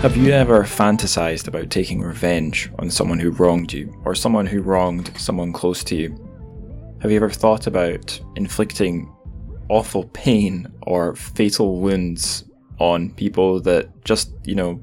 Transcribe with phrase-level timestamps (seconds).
[0.00, 4.60] Have you ever fantasized about taking revenge on someone who wronged you, or someone who
[4.60, 6.98] wronged someone close to you?
[7.00, 9.14] Have you ever thought about inflicting
[9.68, 12.44] awful pain or fatal wounds
[12.80, 14.82] on people that just, you know,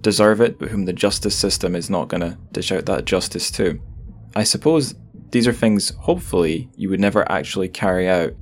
[0.00, 3.48] deserve it, but whom the justice system is not going to dish out that justice
[3.52, 3.80] to?
[4.34, 4.96] I suppose
[5.30, 8.32] these are things, hopefully, you would never actually carry out.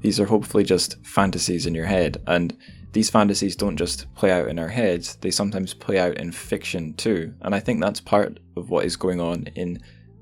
[0.00, 2.56] These are hopefully just fantasies in your head, and
[2.92, 6.94] these fantasies don't just play out in our heads, they sometimes play out in fiction
[6.94, 7.34] too.
[7.42, 9.80] And I think that's part of what is going on in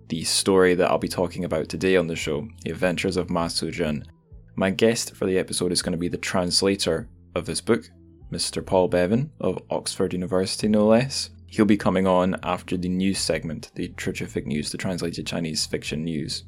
[0.09, 3.47] the story that I'll be talking about today on the show, The Adventures of Ma
[3.47, 4.05] Suzhen.
[4.57, 7.91] My guest for the episode is going to be the translator of this book,
[8.33, 8.65] Mr.
[8.65, 11.30] Paul Bevan of Oxford University, no less.
[11.47, 16.05] He'll be coming on after the news segment, the Terrific News, the translated Chinese fiction
[16.05, 16.45] news.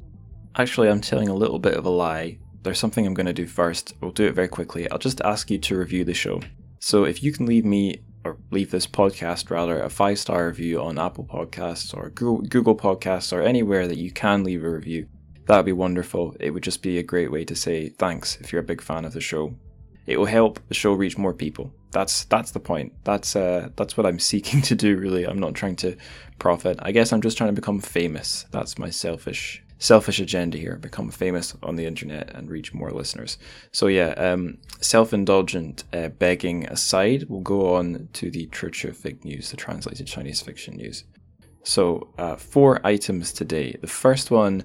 [0.55, 3.47] Actually, I'm telling a little bit of a lie there's something I'm going to do
[3.47, 3.93] first.
[4.01, 4.89] We'll do it very quickly.
[4.89, 6.41] I'll just ask you to review the show.
[6.79, 10.81] So if you can leave me or leave this podcast rather a five star review
[10.81, 15.07] on Apple Podcasts or Google Podcasts or anywhere that you can leave a review,
[15.47, 16.35] that would be wonderful.
[16.39, 19.05] It would just be a great way to say thanks if you're a big fan
[19.05, 19.55] of the show.
[20.05, 21.71] It will help the show reach more people.
[21.91, 22.93] That's that's the point.
[23.03, 24.97] That's uh, that's what I'm seeking to do.
[24.97, 25.95] Really, I'm not trying to
[26.39, 26.79] profit.
[26.81, 28.45] I guess I'm just trying to become famous.
[28.51, 33.37] That's my selfish selfish agenda here, become famous on the internet and reach more listeners.
[33.71, 39.57] So yeah, um, self-indulgent uh, begging aside, we'll go on to the Terrific News, the
[39.57, 41.05] translated Chinese fiction news.
[41.63, 43.77] So uh, four items today.
[43.81, 44.63] The first one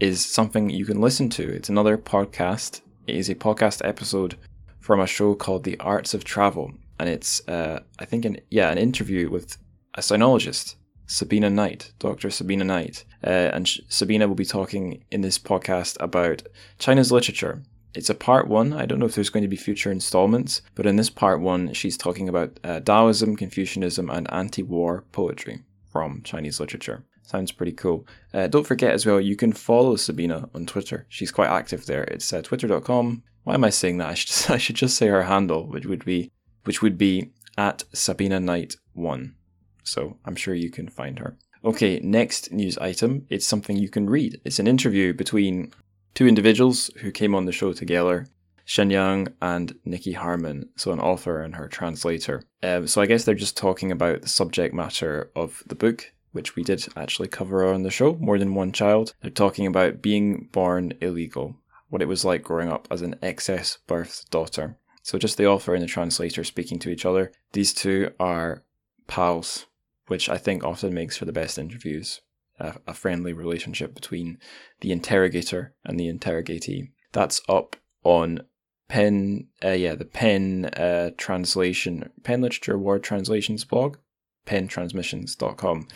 [0.00, 1.48] is something you can listen to.
[1.48, 2.82] It's another podcast.
[3.06, 4.36] It is a podcast episode
[4.80, 8.70] from a show called The Arts of Travel, and it's uh, I think an yeah
[8.70, 9.56] an interview with
[9.94, 12.30] a sinologist Sabina Knight, Dr.
[12.30, 13.04] Sabina Knight.
[13.26, 16.42] Uh, and Sabina will be talking in this podcast about
[16.78, 17.62] China's literature.
[17.94, 18.72] It's a part one.
[18.72, 21.72] I don't know if there's going to be future installments, but in this part one,
[21.72, 27.04] she's talking about uh, Taoism, Confucianism, and anti war poetry from Chinese literature.
[27.22, 28.06] Sounds pretty cool.
[28.32, 31.06] Uh, don't forget as well, you can follow Sabina on Twitter.
[31.08, 32.04] She's quite active there.
[32.04, 33.24] It's uh, twitter.com.
[33.42, 34.10] Why am I saying that?
[34.10, 36.30] I should, just, I should just say her handle, which would be
[36.64, 39.36] which would be at Sabina Knight 1
[39.86, 41.36] so I'm sure you can find her.
[41.66, 43.26] Okay, next news item.
[43.28, 44.40] It's something you can read.
[44.44, 45.72] It's an interview between
[46.14, 48.28] two individuals who came on the show together,
[48.64, 52.44] Shen Yang and Nicky Harman, so an author and her translator.
[52.62, 56.54] Um, so I guess they're just talking about the subject matter of the book, which
[56.54, 59.14] we did actually cover on the show, More Than One Child.
[59.20, 61.56] They're talking about being born illegal,
[61.88, 64.78] what it was like growing up as an excess birth daughter.
[65.02, 67.32] So just the author and the translator speaking to each other.
[67.54, 68.62] These two are
[69.08, 69.66] pals
[70.06, 72.20] which I think often makes for the best interviews.
[72.58, 74.38] A, a friendly relationship between
[74.80, 76.88] the interrogator and the interrogatee.
[77.12, 78.40] That's up on
[78.88, 83.96] Pen, uh, yeah, the Pen uh, translation, Pen Literature Award Translations blog,
[84.46, 85.88] pentransmissions.com.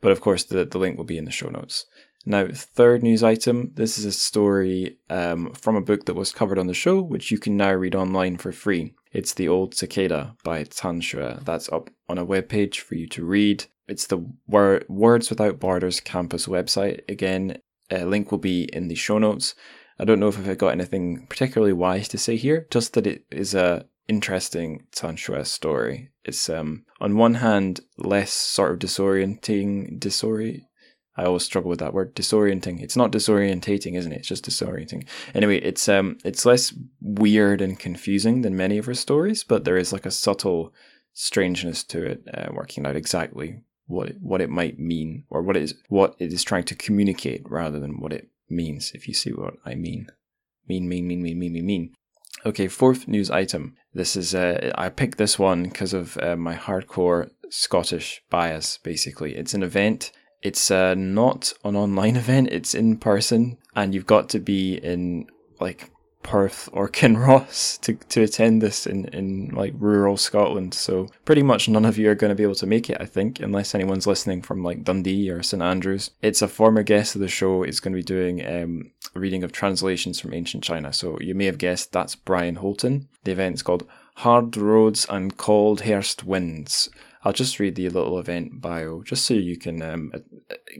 [0.00, 1.86] But of course, the, the link will be in the show notes.
[2.26, 6.58] Now, third news item this is a story um, from a book that was covered
[6.58, 8.94] on the show, which you can now read online for free.
[9.12, 11.44] It's The Old Cicada by Can Xue.
[11.44, 13.66] That's up on a webpage for you to read.
[13.86, 17.08] It's the Wor- Words Without Borders campus website.
[17.08, 17.58] Again,
[17.90, 19.54] a link will be in the show notes.
[19.98, 23.24] I don't know if I've got anything particularly wise to say here, just that it
[23.30, 26.10] is a interesting Can Xue story.
[26.24, 30.62] It's um on one hand less sort of disorienting disori
[31.16, 32.82] I always struggle with that word disorienting.
[32.82, 34.18] It's not disorientating, isn't it?
[34.18, 35.06] It's just disorienting.
[35.34, 39.76] Anyway, it's um it's less weird and confusing than many of her stories, but there
[39.76, 40.72] is like a subtle
[41.12, 45.56] strangeness to it, uh, working out exactly what it, what it might mean or what
[45.56, 48.92] it is what it is trying to communicate rather than what it means.
[48.94, 50.08] If you see what I mean,
[50.68, 51.94] mean, mean, mean, mean, mean, mean, mean.
[52.44, 53.76] Okay, fourth news item.
[53.94, 58.78] This is uh, I picked this one because of uh, my hardcore Scottish bias.
[58.78, 60.10] Basically, it's an event
[60.44, 65.26] it's uh, not an online event, it's in person, and you've got to be in
[65.58, 65.90] like
[66.22, 70.74] Perth or Kinross to, to attend this in, in like rural Scotland.
[70.74, 73.06] So pretty much none of you are going to be able to make it, I
[73.06, 76.10] think, unless anyone's listening from like Dundee or St Andrews.
[76.22, 79.44] It's a former guest of the show is going to be doing um, a reading
[79.44, 80.92] of translations from ancient China.
[80.92, 83.08] So you may have guessed that's Brian Holton.
[83.24, 83.86] The event's called
[84.16, 86.88] Hard Roads and Cold Hairst Winds.
[87.24, 90.12] I'll just read the little event bio just so you can um,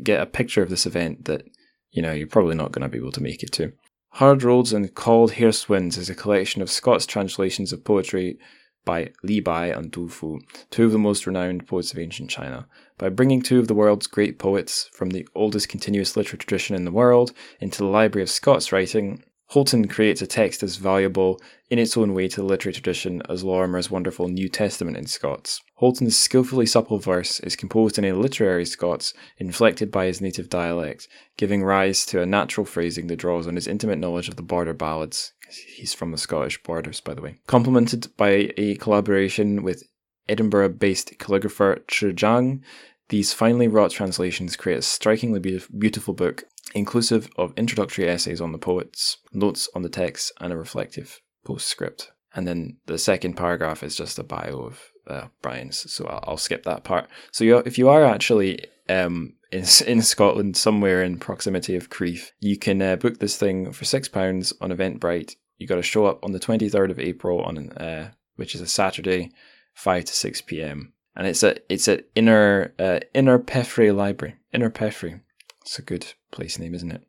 [0.03, 1.43] get a picture of this event that
[1.91, 3.73] you know you're probably not going to be able to make it to.
[4.11, 8.39] Hard Roads and Cold Hairst Winds is a collection of Scots translations of poetry
[8.85, 10.39] by Li Bai and Du Fu,
[10.71, 12.69] two of the most renowned poets of ancient China.
[12.99, 16.85] By bringing two of the world's great poets from the oldest continuous literary tradition in
[16.85, 21.41] the world into the library of Scots writing, Holton creates a text as valuable
[21.71, 25.61] in its own way to the literary tradition as Lorimer's wonderful New Testament in Scots.
[25.85, 31.09] Holton's skillfully supple verse is composed in a literary Scots, inflected by his native dialect,
[31.37, 34.73] giving rise to a natural phrasing that draws on his intimate knowledge of the border
[34.73, 35.35] ballads.
[35.77, 37.35] He's from the Scottish borders, by the way.
[37.47, 39.83] Complemented by a collaboration with
[40.27, 42.63] Edinburgh based calligrapher Trjang,
[43.11, 46.45] these finely wrought translations create a strikingly beautiful book
[46.75, 52.11] inclusive of introductory essays on the poets, notes on the text, and a reflective postscript.
[52.35, 56.37] And then the second paragraph is just a bio of uh, Brian's, so I'll, I'll,
[56.37, 57.09] skip that part.
[57.31, 62.59] So if you are actually um, in, in Scotland, somewhere in proximity of Crieff, you
[62.59, 65.37] can uh, book this thing for six pounds on Eventbrite.
[65.59, 68.61] You got to show up on the twenty third of April on uh, which is
[68.61, 69.31] a Saturday,
[69.75, 70.93] five to six p.m.
[71.17, 74.37] And it's at it's at Inner uh, Innerpeffray Library.
[74.53, 75.21] Innerpeffray.
[75.63, 77.03] It's a good place name, isn't it?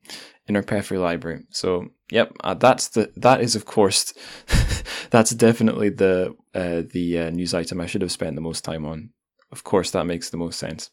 [0.50, 1.44] Innerpeffray Library.
[1.50, 4.14] So, yep, uh, that's the that is of course
[5.10, 8.86] that's definitely the uh, the uh, news item I should have spent the most time
[8.86, 9.10] on.
[9.52, 10.92] Of course, that makes the most sense.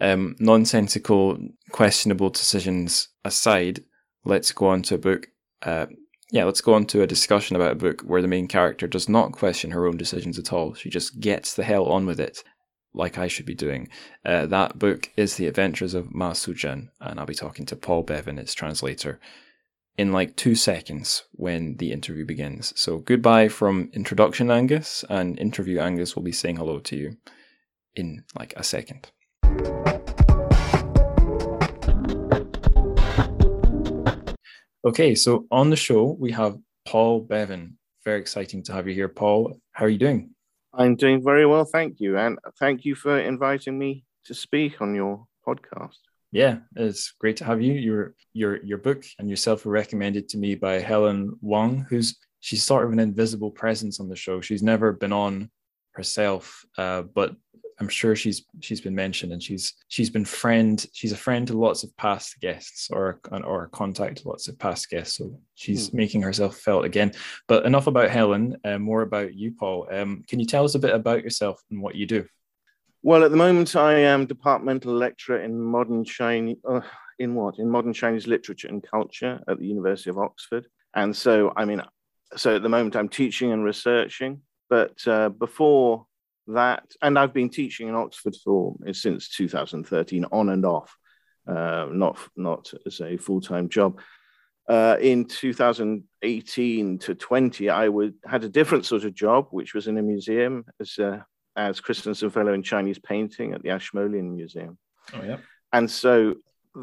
[0.00, 1.38] Um, nonsensical,
[1.70, 3.80] questionable decisions aside,
[4.24, 5.28] let's go on to a book.
[5.62, 5.86] Uh,
[6.32, 9.08] yeah, let's go on to a discussion about a book where the main character does
[9.08, 10.74] not question her own decisions at all.
[10.74, 12.42] She just gets the hell on with it
[12.96, 13.88] like I should be doing.
[14.24, 18.02] Uh, that book is The Adventures of Ma Suzhen, and I'll be talking to Paul
[18.02, 19.20] Bevan, its translator,
[19.98, 22.72] in like two seconds when the interview begins.
[22.76, 27.16] So goodbye from introduction Angus, and interview Angus will be saying hello to you
[27.94, 29.10] in like a second.
[34.84, 36.56] Okay, so on the show we have
[36.86, 37.76] Paul Bevan.
[38.04, 39.58] Very exciting to have you here, Paul.
[39.72, 40.35] How are you doing?
[40.76, 42.18] I'm doing very well, thank you.
[42.18, 45.98] And thank you for inviting me to speak on your podcast.
[46.32, 47.72] Yeah, it's great to have you.
[47.72, 52.62] Your your your book and yourself were recommended to me by Helen Wang, who's she's
[52.62, 54.40] sort of an invisible presence on the show.
[54.40, 55.50] She's never been on
[55.92, 57.34] herself, uh, but
[57.78, 61.58] I'm sure she's she's been mentioned and she's she's been friend she's a friend to
[61.58, 65.18] lots of past guests or or a contact to lots of past guests.
[65.18, 65.94] So she's mm.
[65.94, 67.12] making herself felt again.
[67.48, 68.56] But enough about Helen.
[68.64, 69.88] Uh, more about you, Paul.
[69.90, 72.26] Um, can you tell us a bit about yourself and what you do?
[73.02, 76.56] Well, at the moment, I am departmental lecturer in modern Chinese.
[76.68, 76.80] Uh,
[77.18, 77.58] in what?
[77.58, 80.66] In modern Chinese literature and culture at the University of Oxford.
[80.94, 81.82] And so, I mean,
[82.36, 84.42] so at the moment, I'm teaching and researching.
[84.68, 86.06] But uh, before
[86.48, 90.96] that, and I've been teaching in Oxford for since 2013, on and off,
[91.46, 94.00] uh, not not as a full time job.
[94.68, 99.86] Uh, in 2018 to 20, I would had a different sort of job, which was
[99.86, 104.76] in a museum as a, as Christensen Fellow in Chinese painting at the Ashmolean Museum.
[105.14, 105.38] Oh yeah.
[105.72, 106.34] And so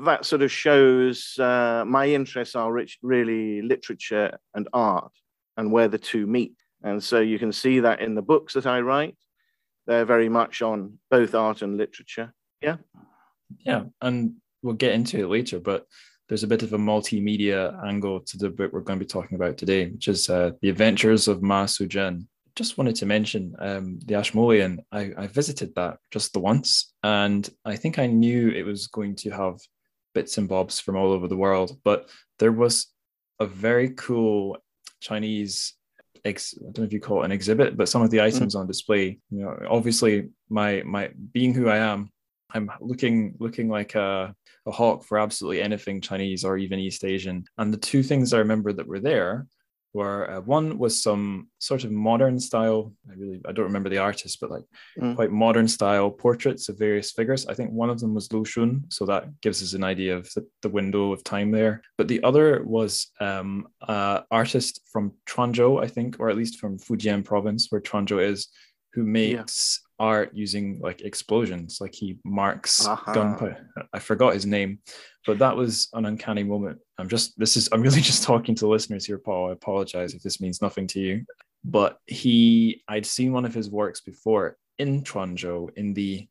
[0.06, 5.12] that sort of shows uh, my interests are rich, really literature and art,
[5.58, 6.56] and where the two meet.
[6.84, 9.16] And so you can see that in the books that I write,
[9.88, 12.34] they're very much on both art and literature.
[12.62, 12.78] Yeah.
[13.66, 13.84] Yeah.
[14.02, 15.86] And we'll get into it later, but
[16.30, 19.36] there's a bit of a multimedia angle to the book we're going to be talking
[19.36, 22.28] about today, which is uh, The Adventures of Ma Suzhen.
[22.56, 24.80] Just wanted to mention um, the Ashmolean.
[24.92, 29.16] I, I visited that just the once, and I think I knew it was going
[29.18, 29.60] to have
[30.14, 32.10] bits and bobs from all over the world, but
[32.40, 32.88] there was
[33.40, 34.58] a very cool
[35.02, 35.74] Chinese
[36.26, 38.24] ex, I don't know if you call it an exhibit, but some of the mm.
[38.24, 38.60] items mm.
[38.60, 42.10] on display, you know, obviously my my being who I am,
[42.54, 44.34] I'm looking looking like a,
[44.66, 47.46] a hawk for absolutely anything Chinese or even East Asian.
[47.58, 49.48] And the two things I remember that were there
[49.94, 53.98] where uh, one was some sort of modern style i really i don't remember the
[53.98, 54.66] artist but like
[55.00, 55.16] mm.
[55.16, 58.82] quite modern style portraits of various figures i think one of them was Lu Xun
[58.92, 62.22] so that gives us an idea of the, the window of time there but the
[62.24, 67.68] other was um uh artist from Quanzhou i think or at least from fujian province
[67.70, 68.50] where Quanzhou is
[68.94, 69.82] who makes.
[70.12, 73.14] Art using like explosions like he marks uh-huh.
[73.14, 73.58] gunpowder
[73.94, 74.80] i forgot his name
[75.26, 76.80] but that was an uncanny moment.
[76.98, 79.50] I'm just this is I'm really just talking to listeners here, Paul.
[79.50, 81.26] I apologize if this means nothing to you.
[81.64, 86.28] But he I'd seen one of his works before in Quanzhou in the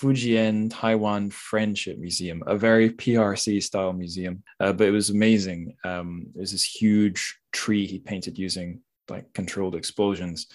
[0.00, 4.42] Fujian Taiwan Friendship Museum, a very PRC style museum.
[4.58, 5.76] Uh, but it was amazing.
[5.84, 10.46] Um, there's this huge tree he painted using like controlled explosions.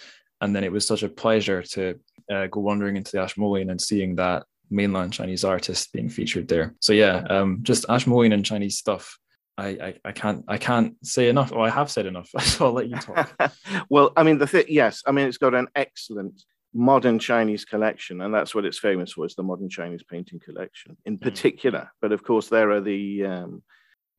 [0.42, 2.00] And then it was such a pleasure to
[2.32, 6.76] uh, go wandering into the Ashmolean and seeing that mainland Chinese artist being featured there.
[6.80, 9.18] So yeah, um, just Ashmolean and Chinese stuff.
[9.58, 11.52] I, I, I can't I can't say enough.
[11.52, 12.30] Or I have said enough.
[12.40, 13.54] so I'll let you talk.
[13.90, 18.22] well, I mean the thing, yes, I mean it's got an excellent modern Chinese collection,
[18.22, 19.26] and that's what it's famous for.
[19.26, 21.24] Is the modern Chinese painting collection in hmm.
[21.24, 21.80] particular.
[21.80, 21.90] Mm.
[22.02, 23.64] But of course, there are the um,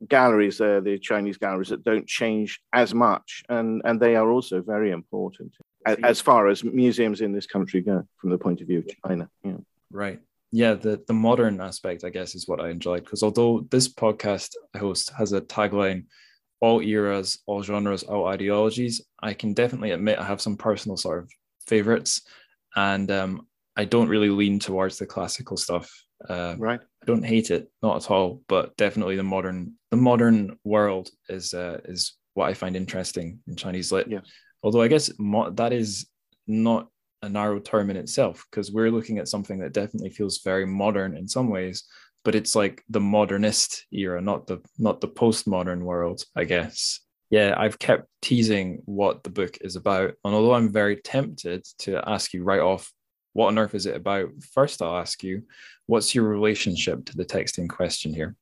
[0.08, 4.60] galleries there, the Chinese galleries that don't change as much, and and they are also
[4.60, 5.54] very important
[5.86, 9.28] as, far as museums in this country go from the point of view of China.
[9.42, 9.56] Yeah.
[9.90, 10.20] Right.
[10.50, 14.52] Yeah, the the modern aspect, I guess, is what I enjoyed because although this podcast
[14.78, 16.06] host has a tagline,
[16.60, 21.24] all eras, all genres, all ideologies, I can definitely admit I have some personal sort
[21.24, 21.30] of
[21.66, 22.22] favorites,
[22.74, 25.92] and um, I don't really lean towards the classical stuff.
[26.26, 26.80] Uh, right.
[26.80, 31.52] I don't hate it, not at all, but definitely the modern the modern world is
[31.52, 34.08] uh, is what I find interesting in Chinese lit.
[34.08, 34.20] Yeah.
[34.62, 36.06] Although I guess that is
[36.46, 36.88] not
[37.22, 41.16] a narrow term in itself because we're looking at something that definitely feels very modern
[41.16, 41.84] in some ways,
[42.24, 47.00] but it's like the modernist era, not the not the postmodern world, I guess.
[47.30, 52.08] Yeah, I've kept teasing what the book is about, and although I'm very tempted to
[52.08, 52.90] ask you right off
[53.34, 54.30] what on earth is it about?
[54.52, 55.42] First, I'll ask you,
[55.86, 58.34] what's your relationship to the text in question here?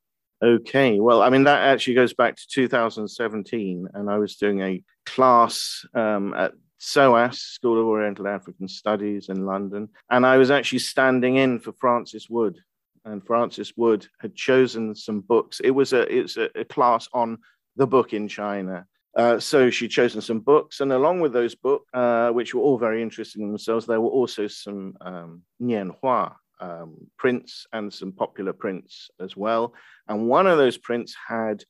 [0.43, 4.83] Okay, well, I mean, that actually goes back to 2017, and I was doing a
[5.07, 10.81] class um, at SOAS, School of Oriental African Studies in London, and I was actually
[10.81, 12.59] standing in for Frances Wood.
[13.07, 15.61] And Frances Wood had chosen some books.
[15.61, 17.39] It was a it's a, a class on
[17.77, 18.85] the book in China,
[19.17, 22.77] uh, so she'd chosen some books, and along with those books, uh, which were all
[22.77, 28.53] very interesting in themselves, there were also some um, Nianhua um, prints and some popular
[28.53, 29.75] prints as well.
[30.09, 31.65] And one of those prints had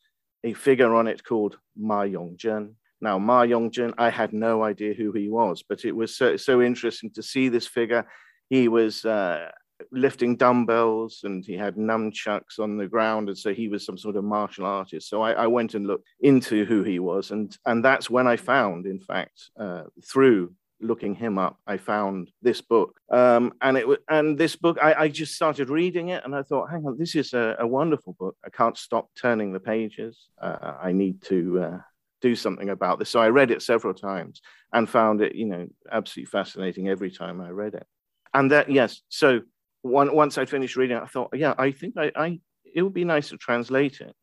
[0.45, 2.75] a figure on it called Ma Yongzhen.
[3.01, 6.63] Now, Ma Yongzhen, I had no idea who he was, but it was so, so
[6.63, 8.07] interesting to see this figure.
[8.49, 9.51] He was uh,
[9.91, 14.17] lifting dumbbells and he had nunchucks on the ground and so he was some sort
[14.17, 17.85] of martial artist so i, I went and looked into who he was and and
[17.85, 23.01] that's when i found in fact uh, through looking him up i found this book.
[23.11, 26.43] Um, and it was, and this book I, I, just started reading it and i
[26.43, 28.37] thought hang on this is a, a wonderful book.
[28.45, 30.29] I can't stop turning the pages.
[30.41, 31.79] Uh, i need to uh,
[32.21, 33.11] do something about this.
[33.11, 34.43] So i read it several times
[34.73, 37.87] and found it you know absolutely fascinating every time i read it.
[38.35, 39.41] And that yes so
[39.87, 42.41] one, once I'd finished reading it, I thought, yeah, I think I, I,
[42.75, 44.15] it would be nice to translate it.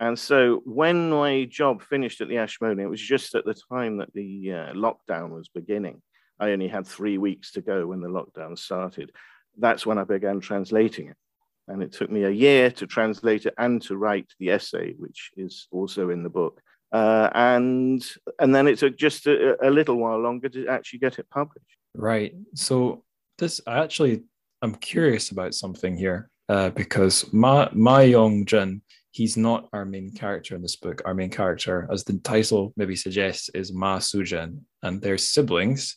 [0.00, 3.98] And so when my job finished at the Ashmolean, it was just at the time
[3.98, 6.00] that the uh, lockdown was beginning.
[6.40, 9.12] I only had three weeks to go when the lockdown started.
[9.58, 11.16] That's when I began translating it.
[11.68, 15.30] And it took me a year to translate it and to write the essay, which
[15.36, 16.62] is also in the book.
[16.92, 18.04] Uh, and
[18.40, 21.76] and then it took just a, a little while longer to actually get it published.
[21.94, 22.34] Right.
[22.54, 23.04] So
[23.38, 24.24] this I actually
[24.62, 30.54] I'm curious about something here uh, because Ma Ma Yongzhen, he's not our main character
[30.54, 31.02] in this book.
[31.04, 35.96] Our main character, as the title maybe suggests, is Ma Suzhen, and they're siblings.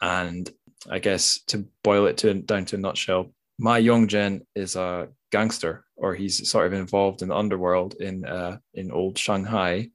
[0.00, 0.50] And
[0.90, 5.84] I guess to boil it to down to a nutshell, Ma Yongzhen is a gangster,
[5.96, 9.90] or he's sort of involved in the underworld in uh, in old Shanghai.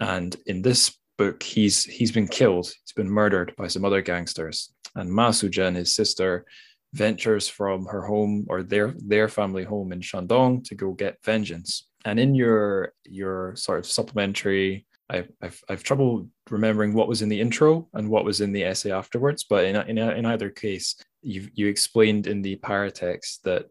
[0.00, 2.66] And in this book, he's he's been killed.
[2.66, 4.72] He's been murdered by some other gangsters.
[4.94, 6.46] And Ma Suzhen, his sister,
[6.92, 11.87] ventures from her home or their their family home in Shandong to go get vengeance.
[12.08, 17.28] And in your your sort of supplementary, I've I've, I've trouble remembering what was in
[17.28, 19.44] the intro and what was in the essay afterwards.
[19.44, 23.66] But in in, in either case, you you explained in the paratext that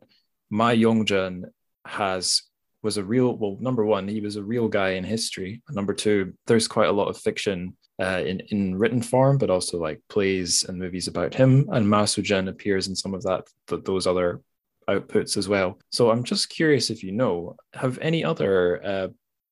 [0.49, 1.43] Ma Yongzhen
[1.85, 2.43] has
[2.83, 6.33] was a real well number one he was a real guy in history number two
[6.45, 10.63] there's quite a lot of fiction uh, in in written form, but also like plays
[10.67, 11.67] and movies about him.
[11.71, 14.41] And Ma Suzhen appears in some of that th- those other
[14.89, 15.79] outputs as well.
[15.91, 19.07] So I'm just curious if you know, have any other uh,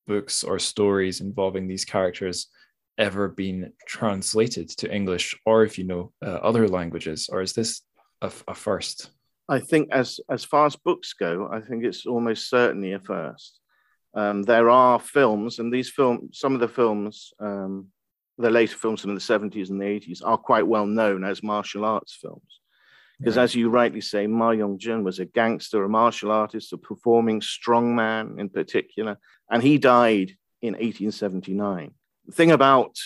[0.07, 2.47] books or stories involving these characters
[2.97, 7.81] ever been translated to English, or if you know uh, other languages, or is this
[8.21, 9.09] a, a first?
[9.49, 13.59] I think as as far as books go, I think it's almost certainly a first.
[14.13, 17.87] Um, there are films, and these films, some of the films um,
[18.37, 21.85] the later films from the 70s and the 80s are quite well known as martial
[21.85, 22.59] arts films.
[23.19, 27.39] Because, as you rightly say, Ma Yongzhen was a gangster, a martial artist, a performing
[27.39, 29.17] strongman in particular,
[29.49, 31.91] and he died in 1879.
[32.25, 32.97] The thing about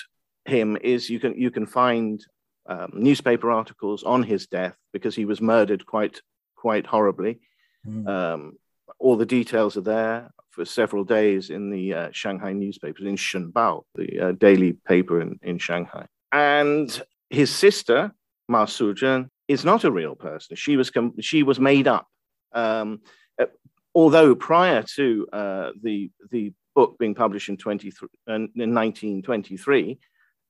[0.45, 2.25] him is you can you can find
[2.65, 6.21] um, newspaper articles on his death because he was murdered quite
[6.55, 7.39] quite horribly.
[7.85, 8.07] Mm.
[8.07, 8.53] Um,
[8.97, 13.83] all the details are there for several days in the uh, Shanghai newspapers, in Shenbao,
[13.95, 16.05] the uh, daily paper in, in Shanghai.
[16.31, 18.11] And his sister,
[18.47, 20.55] Ma Suzhen, is not a real person.
[20.55, 22.07] She was, com- she was made up.
[22.53, 23.01] Um,
[23.37, 23.47] uh,
[23.93, 29.99] although prior to uh, the, the book being published in, 23, uh, in 1923,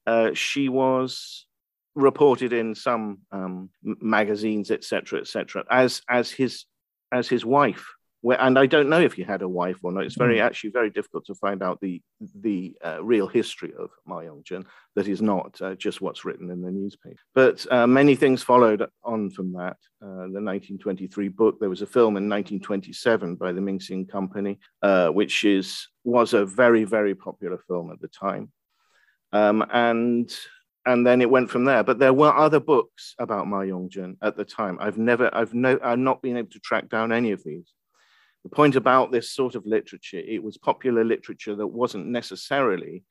[0.06, 1.48] uh, she was
[1.96, 6.66] reported in some um, magazines, etc., etc., as as his
[7.12, 7.86] as his wife
[8.22, 10.04] where, and I don't know if he had a wife or not.
[10.04, 10.44] It's very Mm.
[10.46, 12.02] actually very difficult to find out the
[12.42, 14.66] the uh, real history of Ma Yongzhen.
[14.96, 17.22] That is not uh, just what's written in the newspaper.
[17.34, 19.78] But uh, many things followed on from that.
[20.02, 21.60] Uh, the 1923 book.
[21.60, 26.46] There was a film in 1927 by the Mingxing Company, uh, which is was a
[26.46, 28.52] very very popular film at the time,
[29.32, 30.30] um, and
[30.86, 31.84] and then it went from there.
[31.84, 34.78] But there were other books about Ma Yongzhen at the time.
[34.80, 37.72] I've never, I've no, I've not been able to track down any of these.
[38.44, 43.04] The point about this sort of literature, it was popular literature that wasn't necessarily,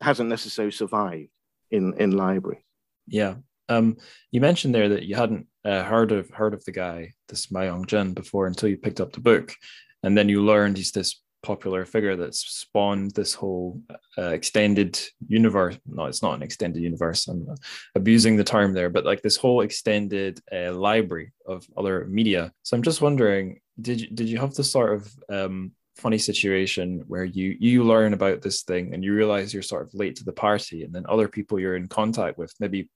[0.00, 1.30] hasn't necessarily survived
[1.70, 2.64] in in libraries.
[3.06, 3.36] Yeah.
[3.68, 3.96] Um,
[4.32, 7.60] you mentioned there that you hadn't uh, heard of heard of the guy, this Ma
[7.60, 9.54] Yongzhen, before until you picked up the book,
[10.02, 13.80] and then you learned he's this popular figure that's spawned this whole
[14.16, 15.76] uh, extended universe.
[15.86, 17.26] No, it's not an extended universe.
[17.28, 17.46] I'm
[17.94, 22.52] abusing the term there, but like this whole extended uh, library of other media.
[22.62, 27.04] So I'm just wondering, did you did you have the sort of um, funny situation
[27.06, 30.24] where you you learn about this thing and you realize you're sort of late to
[30.24, 32.88] the party, and then other people you're in contact with, maybe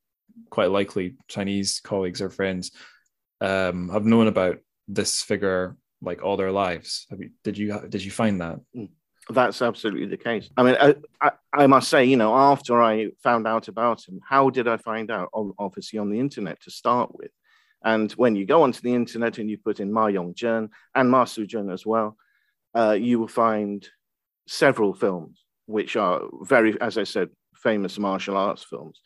[0.51, 2.73] quite likely Chinese colleagues or friends,
[3.41, 7.07] um, have known about this figure like all their lives.
[7.17, 8.59] You, did you did you find that?
[9.29, 10.49] That's absolutely the case.
[10.57, 14.21] I mean, I, I, I, must say, you know, after I found out about him,
[14.23, 15.31] how did I find out?
[15.59, 17.33] Obviously, on the internet to start with.
[17.87, 21.25] And when you go onto the internet and you put in Ma Yongzhen and Ma
[21.25, 22.17] Suzhen as well,
[22.77, 23.89] uh, you will find
[24.49, 29.01] several films which are very, as I said, famous martial arts films.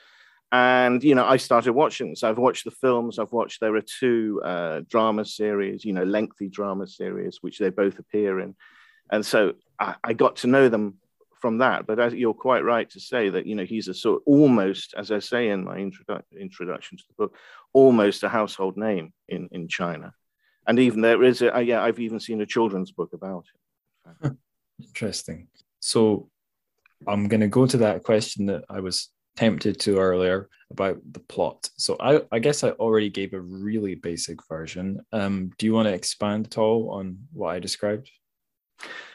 [0.50, 2.24] And you know, I started watching this.
[2.24, 3.18] I've watched the films.
[3.18, 3.60] I've watched.
[3.60, 8.40] There are two uh, drama series, you know, lengthy drama series, which they both appear
[8.40, 8.56] in.
[9.12, 10.96] And so I, I got to know them
[11.40, 11.86] from that.
[11.86, 14.94] But as you're quite right to say that, you know, he's a sort of almost,
[14.96, 17.36] as I say in my introdu- introduction to the book,
[17.72, 20.12] almost a household name in, in China.
[20.66, 23.44] And even there is, a, uh, yeah, I've even seen a children's book about
[24.24, 24.36] it.
[24.80, 25.48] Interesting.
[25.80, 26.28] So
[27.06, 31.20] I'm going to go to that question that I was tempted to earlier about the
[31.20, 31.68] plot.
[31.76, 35.00] So I, I guess I already gave a really basic version.
[35.12, 38.10] Um, do you want to expand at all on what I described?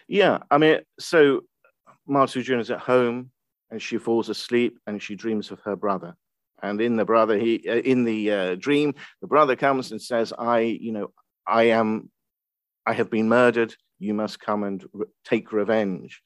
[0.07, 1.41] Yeah, I mean, so
[2.07, 3.31] Ma Suzhen is at home
[3.71, 6.15] and she falls asleep and she dreams of her brother.
[6.61, 10.33] And in the brother, he uh, in the uh, dream, the brother comes and says,
[10.37, 11.11] "I, you know,
[11.47, 12.09] I am,
[12.85, 13.75] I have been murdered.
[13.99, 16.21] You must come and re- take revenge."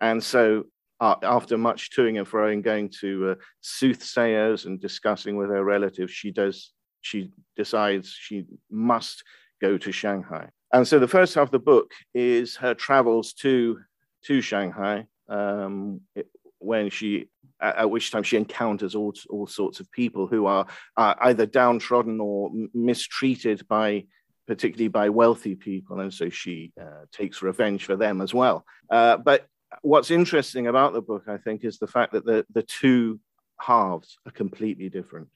[0.00, 0.64] And so,
[1.00, 6.12] uh, after much toing and froing, going to uh, soothsayers and discussing with her relatives,
[6.12, 6.72] she does.
[7.00, 9.24] She decides she must
[9.60, 10.48] go to Shanghai.
[10.72, 13.80] And so, the first half of the book is her travels to
[14.26, 16.28] to Shanghai um, it,
[16.64, 17.28] when she
[17.60, 22.20] at, which time she encounters all, all sorts of people who are uh, either downtrodden
[22.20, 24.04] or mistreated by
[24.46, 28.64] particularly by wealthy people and so she uh, takes revenge for them as well.
[28.90, 29.46] Uh, but
[29.82, 33.18] what's interesting about the book i think is the fact that the, the two
[33.60, 35.28] halves are completely different.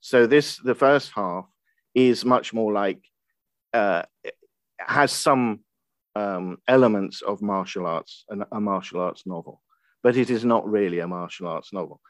[0.00, 1.46] So this the first half
[1.94, 3.00] is much more like
[3.72, 4.02] uh,
[4.78, 5.60] has some
[6.14, 9.60] um, elements of martial arts, and a martial arts novel,
[10.06, 12.00] but it is not really a martial arts novel.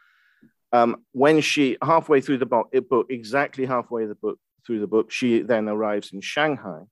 [0.71, 5.41] Um, when she halfway through the book, exactly halfway the book through the book, she
[5.41, 6.83] then arrives in Shanghai,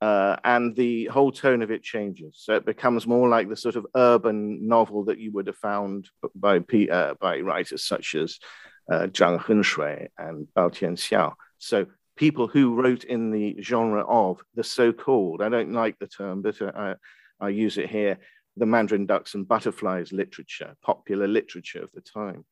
[0.00, 2.40] uh, and the whole tone of it changes.
[2.44, 6.10] So it becomes more like the sort of urban novel that you would have found
[6.34, 6.56] by
[6.90, 8.40] uh, by writers such as
[8.90, 11.34] uh, Zhang Henshui and Bao Tianxiao.
[11.58, 16.42] So people who wrote in the genre of the so-called, I don't like the term,
[16.42, 16.96] but I,
[17.38, 18.18] I use it here,
[18.56, 22.44] the Mandarin ducks and butterflies literature, popular literature of the time.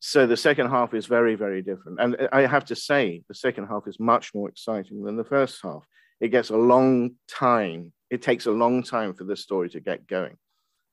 [0.00, 1.98] So the second half is very, very different.
[2.00, 5.60] And I have to say, the second half is much more exciting than the first
[5.62, 5.86] half.
[6.20, 10.06] It gets a long time, it takes a long time for the story to get
[10.06, 10.36] going.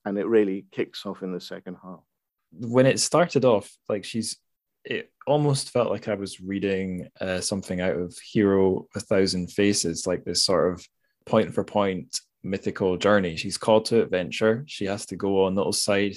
[0.05, 1.99] And it really kicks off in the second half.
[2.53, 4.37] When it started off, like she's
[4.83, 10.07] it almost felt like I was reading uh, something out of Hero a Thousand Faces,
[10.07, 10.85] like this sort of
[11.25, 13.35] point for point mythical journey.
[13.35, 14.63] She's called to adventure.
[14.67, 16.15] She has to go on little side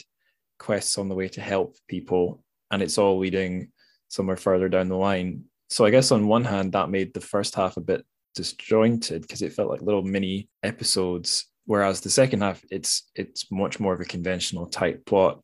[0.59, 3.73] quests on the way to help people, and it's all leading
[4.09, 5.45] somewhere further down the line.
[5.71, 9.43] So I guess on one hand, that made the first half a bit disjointed because
[9.43, 14.01] it felt like little mini episodes, whereas the second half, it's it's much more of
[14.01, 15.43] a conventional type plot.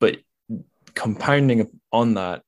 [0.00, 0.18] But
[0.94, 2.42] compounding on that,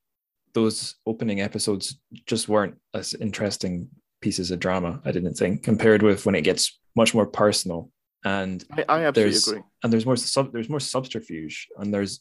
[0.54, 3.88] those opening episodes just weren't as interesting
[4.20, 7.90] pieces of drama, I didn't think, compared with when it gets much more personal.
[8.24, 9.62] And I, I absolutely agree.
[9.82, 12.20] And there's more sub, there's more subterfuge, and there's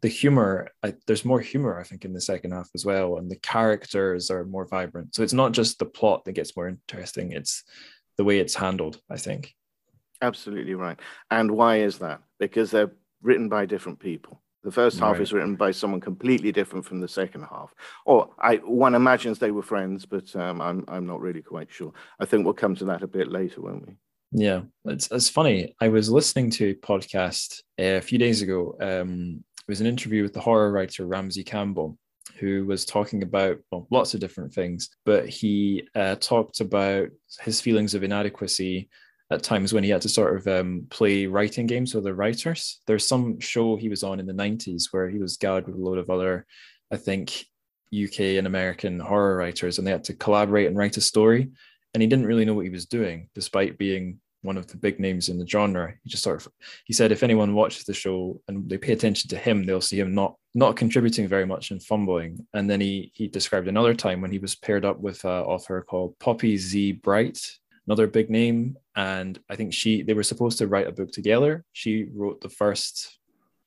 [0.00, 0.70] the humor.
[0.82, 4.30] I, there's more humor, I think, in the second half as well, and the characters
[4.30, 5.14] are more vibrant.
[5.14, 7.64] So it's not just the plot that gets more interesting; it's
[8.16, 9.00] the way it's handled.
[9.10, 9.54] I think.
[10.22, 10.98] Absolutely right.
[11.30, 12.20] And why is that?
[12.38, 14.40] Because they're written by different people.
[14.62, 15.22] The first half right.
[15.22, 17.74] is written by someone completely different from the second half.
[18.06, 21.92] Or I, one imagines they were friends, but um, I'm, I'm not really quite sure.
[22.20, 23.96] I think we'll come to that a bit later, won't we?
[24.32, 25.74] Yeah, it's, it's funny.
[25.80, 28.74] I was listening to a podcast uh, a few days ago.
[28.80, 31.98] Um, it was an interview with the horror writer Ramsey Campbell,
[32.38, 37.08] who was talking about well, lots of different things, but he uh, talked about
[37.42, 38.88] his feelings of inadequacy
[39.30, 42.80] at times when he had to sort of um, play writing games with the writers.
[42.86, 45.78] There's some show he was on in the 90s where he was gathered with a
[45.78, 46.46] load of other,
[46.90, 47.44] I think,
[47.94, 51.50] UK and American horror writers, and they had to collaborate and write a story.
[51.94, 54.98] And he didn't really know what he was doing, despite being one of the big
[54.98, 55.94] names in the genre.
[56.02, 56.52] He just sort of
[56.84, 59.98] he said if anyone watches the show and they pay attention to him, they'll see
[59.98, 62.46] him not not contributing very much and fumbling.
[62.52, 65.82] And then he he described another time when he was paired up with an author
[65.82, 67.40] called Poppy Z Brite,
[67.86, 71.64] another big name, and I think she they were supposed to write a book together.
[71.72, 73.18] She wrote the first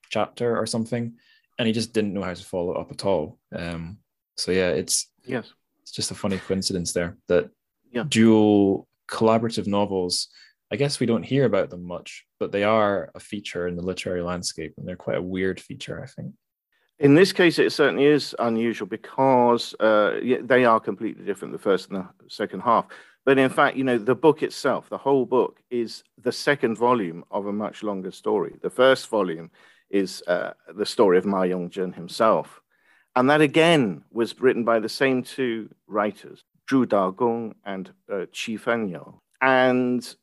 [0.09, 1.13] chapter or something,
[1.57, 3.39] and he just didn't know how to follow up at all.
[3.55, 3.99] Um,
[4.35, 7.49] so yeah, it's yes, it's just a funny coincidence there that
[7.95, 8.03] yeah.
[8.07, 10.29] dual collaborative novels
[10.71, 13.83] I guess we don't hear about them much, but they are a feature in the
[13.83, 16.33] literary landscape, and they're quite a weird feature, I think.
[16.97, 21.91] In this case, it certainly is unusual because uh, they are completely different, the first
[21.91, 22.87] and the second half.
[23.25, 27.23] But in fact, you know, the book itself, the whole book, is the second volume
[27.29, 28.55] of a much longer story.
[28.61, 29.51] The first volume
[29.89, 32.61] is uh, the story of Ma Yongzhen himself.
[33.15, 39.19] And that again was written by the same two writers, Zhu Daogong and uh, Qi.
[39.41, 40.15] And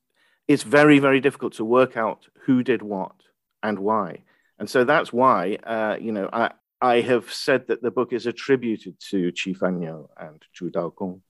[0.48, 3.14] it's very, very difficult to work out who did what
[3.62, 4.24] and why.
[4.58, 6.50] And so that's why, uh, you know, I,
[6.80, 11.20] I have said that the book is attributed to Qi Fengyou and Zhu Daogong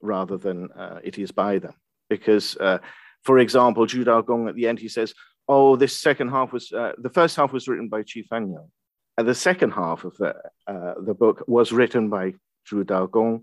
[0.00, 1.74] rather than uh, it is by them.
[2.08, 2.78] Because, uh,
[3.22, 5.14] for example, Zhu Daogong at the end, he says,
[5.48, 8.68] oh, this second half was, uh, the first half was written by Qi Fengyou.
[9.16, 10.34] And the second half of the,
[10.66, 12.34] uh, the book was written by
[12.68, 13.42] Zhu Daogong.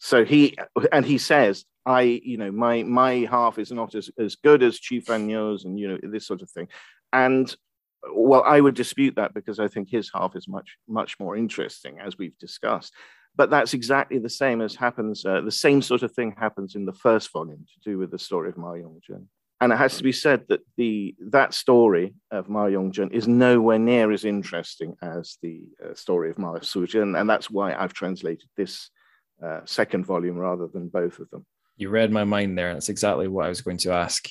[0.00, 0.56] So he,
[0.92, 4.80] and he says, I, you know, my my half is not as, as good as
[4.80, 6.68] Qi Fengyou's and, you know, this sort of thing.
[7.12, 7.54] And
[8.12, 11.98] well, I would dispute that because I think his half is much, much more interesting,
[12.00, 12.94] as we've discussed.
[13.36, 16.84] But that's exactly the same as happens, uh, the same sort of thing happens in
[16.86, 19.26] the first volume to do with the story of Ma Yongzhen.
[19.60, 23.78] And it has to be said that the that story of Ma Yongzhen is nowhere
[23.78, 28.48] near as interesting as the uh, story of Ma Suzhen, and that's why I've translated
[28.56, 28.90] this
[29.42, 31.44] uh, second volume rather than both of them
[31.80, 32.74] you read my mind there.
[32.74, 34.28] That's exactly what I was going to ask.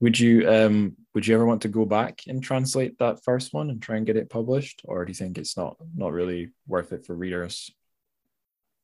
[0.00, 3.70] Would you um would you ever want to go back and translate that first one
[3.70, 6.92] and try and get it published, or do you think it's not not really worth
[6.92, 7.70] it for readers?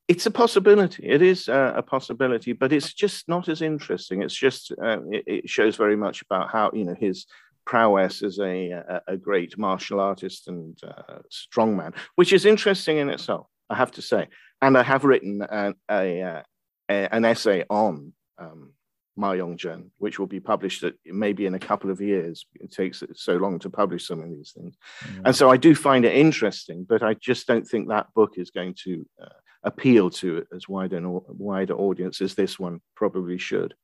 [0.09, 1.07] It's a possibility.
[1.07, 4.23] It is uh, a possibility, but it's just not as interesting.
[4.23, 7.27] It's just uh, it, it, shows very much about how you know his
[7.67, 13.11] prowess as a a, a great martial artist and uh, strongman, which is interesting in
[13.11, 13.49] itself.
[13.71, 14.29] I have to say,
[14.63, 16.43] and I have written a, a, uh,
[16.91, 18.73] a, an essay on um,
[19.17, 22.47] Ma Yongzhen, which will be published at, maybe in a couple of years.
[22.55, 24.77] It takes so long to publish some of these things.
[25.05, 25.23] Mm.
[25.27, 28.51] And so I do find it interesting, but I just don't think that book is
[28.51, 29.29] going to uh,
[29.65, 33.75] appeal to as wide an wider audience as this one probably should.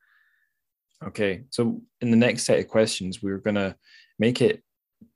[1.05, 3.77] Okay, so in the next set of questions, we're going to
[4.19, 4.63] make it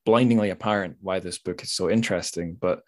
[0.05, 2.57] blindingly apparent why this book is so interesting.
[2.61, 2.83] But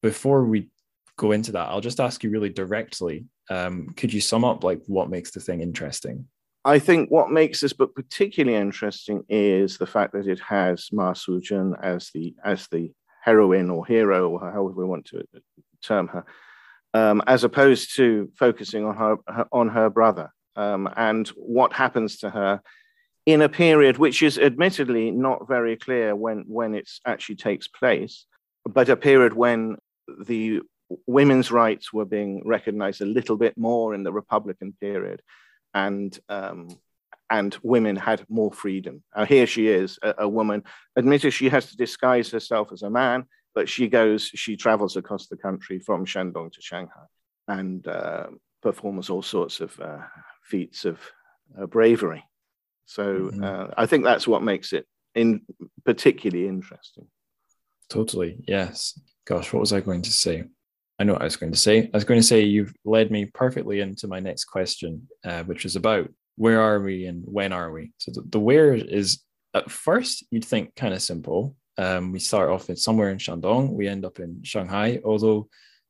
[0.00, 0.70] before we
[1.18, 4.82] go into that, I'll just ask you really directly um, could you sum up like
[4.86, 6.26] what makes the thing interesting?
[6.64, 11.12] I think what makes this book particularly interesting is the fact that it has Ma
[11.12, 15.22] Suzhen as the as the heroine or hero, or however we want to
[15.82, 16.24] term her,
[16.94, 22.18] um, as opposed to focusing on her, her on her brother um, and what happens
[22.18, 22.60] to her
[23.24, 28.26] in a period which is admittedly not very clear when when it actually takes place,
[28.64, 29.76] but a period when
[30.26, 30.60] the
[31.06, 35.22] women's rights were being recognized a little bit more in the Republican period,
[35.74, 36.68] and um,
[37.30, 39.02] and women had more freedom.
[39.14, 40.62] Uh, here she is, a, a, woman.
[40.96, 43.24] Admitted she has to disguise herself as a man,
[43.54, 47.04] but she goes, she travels across the country from Shandong to Shanghai
[47.46, 48.28] and uh,
[48.62, 49.98] performs all sorts of uh,
[50.42, 50.98] feats of
[51.60, 52.24] uh, bravery.
[52.86, 53.44] So mm-hmm.
[53.44, 55.42] Uh, I think that's what makes it in
[55.84, 57.06] particularly interesting.
[57.90, 58.98] Totally, yes.
[59.26, 60.44] Gosh, what was I going to say?
[60.98, 61.84] I know what I was going to say.
[61.92, 65.64] I was going to say you've led me perfectly into my next question, uh, which
[65.64, 67.92] is about where are we and when are we?
[67.98, 69.22] So the, the where is
[69.54, 71.56] at first you'd think kind of simple.
[71.76, 75.48] Um, we start off in somewhere in Shandong, we end up in Shanghai, although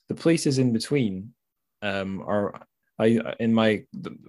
[0.08, 1.32] the places in between
[1.80, 2.60] um, are
[2.98, 3.84] I in my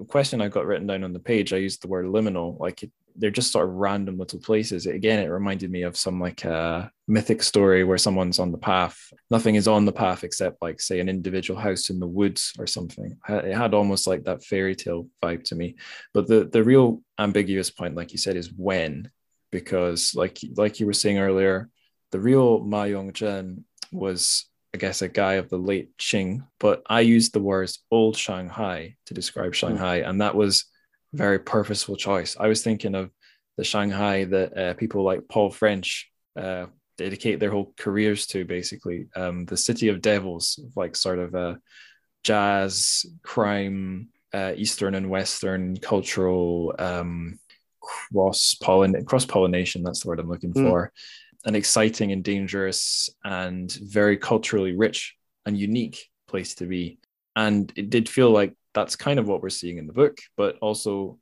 [0.08, 2.92] question I got written down on the page, I used the word liminal, like it,
[3.20, 4.86] they're just sort of random little places.
[4.86, 8.58] Again, it reminded me of some like a uh, mythic story where someone's on the
[8.58, 8.98] path.
[9.30, 12.66] Nothing is on the path except like say an individual house in the woods or
[12.66, 13.18] something.
[13.28, 15.76] It had almost like that fairy tale vibe to me.
[16.14, 19.12] But the the real ambiguous point, like you said, is when,
[19.52, 21.70] because like like you were saying earlier,
[22.12, 27.02] the real Ma Yongzhen was I guess, a guy of the late Qing, but I
[27.02, 30.66] used the words old Shanghai to describe Shanghai, and that was
[31.14, 32.36] very purposeful choice.
[32.40, 33.12] I was thinking of
[33.58, 36.68] the Shanghai that uh, people like Paul French uh,
[36.98, 39.08] dedicate their whole careers to, basically.
[39.16, 41.60] Um, the city of devils, like sort of a
[42.24, 47.40] jazz, crime, uh, Eastern and Western cultural um,
[47.80, 48.56] cross
[49.06, 49.84] cross pollination.
[49.84, 50.70] That's the word I'm looking mm.
[50.70, 50.92] for
[51.46, 57.00] an exciting and dangerous and very culturally rich and unique place to be.
[57.36, 60.58] And it did feel like that's kind of what we're seeing in the book, but
[60.62, 61.18] also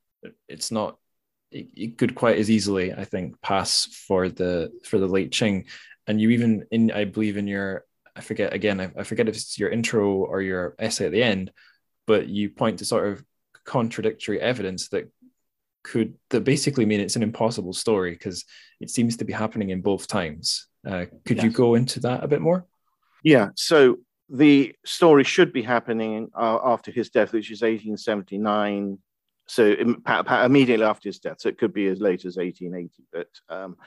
[0.47, 0.97] it's not.
[1.51, 5.65] It, it could quite as easily, I think, pass for the for the late Qing.
[6.05, 9.35] And you even in, I believe, in your, I forget again, I, I forget if
[9.35, 11.51] it's your intro or your essay at the end,
[12.05, 13.23] but you point to sort of
[13.65, 15.11] contradictory evidence that
[15.83, 18.43] could that basically mean it's an impossible story because
[18.81, 20.67] it seems to be happening in both times.
[20.85, 21.45] Uh, could yes.
[21.45, 22.65] you go into that a bit more?
[23.23, 23.49] Yeah.
[23.55, 28.97] So the story should be happening uh, after his death, which is 1879.
[29.49, 29.75] So
[30.43, 31.37] immediately after his death.
[31.39, 33.03] So it could be as late as 1880.
[33.13, 33.77] But um,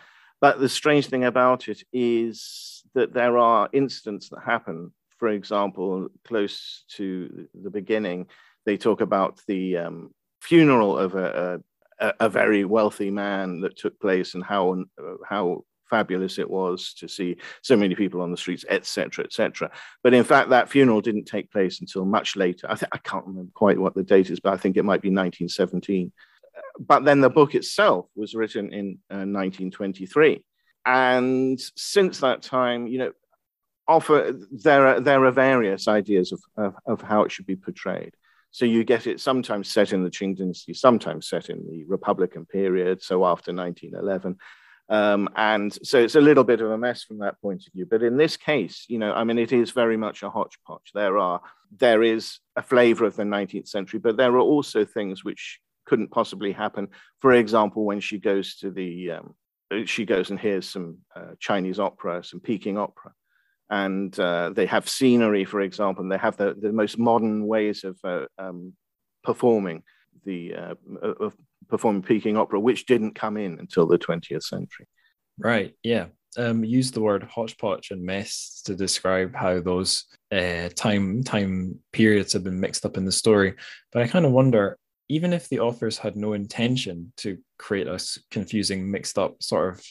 [0.40, 4.92] but the strange thing about it is that there are incidents that happen.
[5.18, 8.26] For example, close to the beginning,
[8.64, 11.61] they talk about the um, funeral of a,
[12.00, 14.83] a, a, very wealthy man that took place and how
[15.29, 19.70] how fabulous it was to see so many people on the streets, etc., etc.
[20.03, 22.66] But in fact, that funeral didn't take place until much later.
[22.70, 25.03] I think I can't remember quite what the date is, but I think it might
[25.03, 26.12] be 1917.
[26.79, 30.42] But then the book itself was written in uh, 1923,
[30.87, 33.12] and since that time, you know,
[33.87, 38.14] offer there are there are various ideas of, of, of how it should be portrayed.
[38.53, 42.46] So you get it sometimes set in the Qing dynasty, sometimes set in the Republican
[42.46, 44.37] period, so after 1911.
[44.90, 47.87] Um, and so it's a little bit of a mess from that point of view.
[47.87, 50.90] But in this case, you know, I mean, it is very much a hodgepodge.
[50.92, 51.40] There are
[51.79, 56.11] there is a flavor of the 19th century, but there are also things which couldn't
[56.11, 56.88] possibly happen.
[57.20, 59.35] For example, when she goes to the um,
[59.87, 63.12] she goes and hears some uh, Chinese opera, some Peking opera,
[63.70, 67.85] and uh, they have scenery, for example, and they have the, the most modern ways
[67.85, 68.72] of uh, um,
[69.22, 69.85] performing
[70.24, 71.37] the uh, of
[71.70, 74.87] performing Peking opera, which didn't come in until the 20th century.
[75.38, 75.74] Right.
[75.83, 76.06] Yeah.
[76.37, 82.33] Um, use the word hodgepodge and mess to describe how those uh, time time periods
[82.35, 83.54] have been mixed up in the story.
[83.92, 84.78] But I kind of wonder,
[85.09, 87.98] even if the authors had no intention to create a
[88.30, 89.85] confusing, mixed up sort of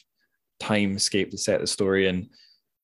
[0.62, 2.30] timescape to set the story in,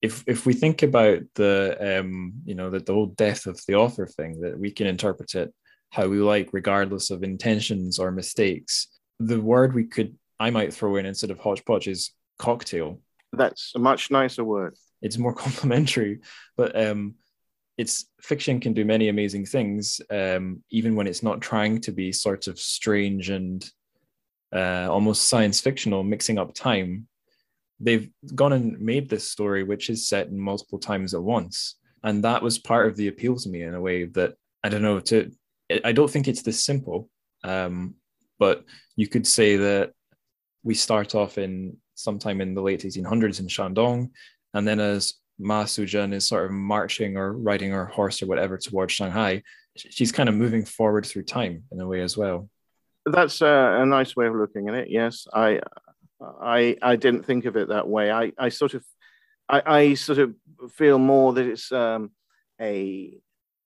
[0.01, 3.75] if if we think about the um, you know the, the whole death of the
[3.75, 5.53] author thing, that we can interpret it
[5.95, 8.87] how we like, regardless of intentions or mistakes.
[9.19, 12.99] The word we could I might throw in instead of hodgepodge is cocktail.
[13.31, 14.75] That's a much nicer word.
[15.01, 16.19] It's more complimentary,
[16.57, 17.15] but um,
[17.77, 22.11] it's fiction can do many amazing things, um, even when it's not trying to be
[22.11, 23.65] sort of strange and
[24.53, 27.07] uh, almost science fictional, mixing up time
[27.79, 32.23] they've gone and made this story which is set in multiple times at once and
[32.23, 34.99] that was part of the appeal to me in a way that i don't know
[34.99, 35.29] to
[35.83, 37.09] i don't think it's this simple
[37.43, 37.95] um,
[38.39, 38.63] but
[38.95, 39.91] you could say that
[40.63, 44.09] we start off in sometime in the late 1800s in shandong
[44.53, 48.57] and then as ma suzhen is sort of marching or riding her horse or whatever
[48.57, 49.41] towards shanghai
[49.75, 52.49] she's kind of moving forward through time in a way as well
[53.05, 55.59] that's a, a nice way of looking at it yes i
[56.21, 58.11] I I didn't think of it that way.
[58.11, 58.83] I I sort of
[59.47, 60.35] I, I sort of
[60.71, 62.11] feel more that it's um,
[62.59, 63.17] a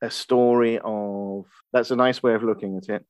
[0.02, 3.06] a story of that's a nice way of looking at it.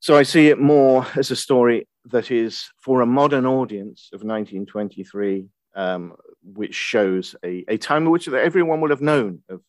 [0.00, 4.22] So I see it more as a story that is for a modern audience of
[4.22, 9.62] 1923, um, which shows a, a time which everyone will have known of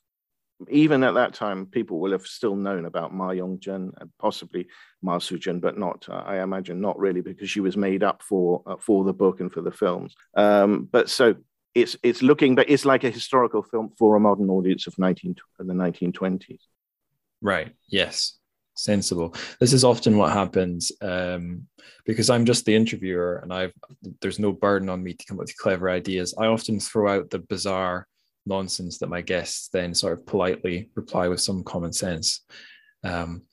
[0.69, 4.67] even at that time, people will have still known about Ma Yongzhen and possibly
[5.01, 8.63] Ma Suzhen, but not, uh, I imagine, not really because she was made up for
[8.65, 10.15] uh, for the book and for the films.
[10.35, 11.35] Um, but so
[11.75, 15.35] it's it's looking, but it's like a historical film for a modern audience of 19
[15.59, 16.61] the 1920s.
[17.41, 17.73] Right.
[17.87, 18.39] Yes.
[18.77, 19.35] Sensible.
[19.59, 21.67] This is often what happens um,
[22.05, 23.73] because I'm just the interviewer and I've
[24.21, 26.33] there's no burden on me to come up with clever ideas.
[26.37, 28.07] I often throw out the bizarre
[28.45, 32.41] nonsense that my guests then sort of politely reply with some common sense.
[33.03, 33.43] Um,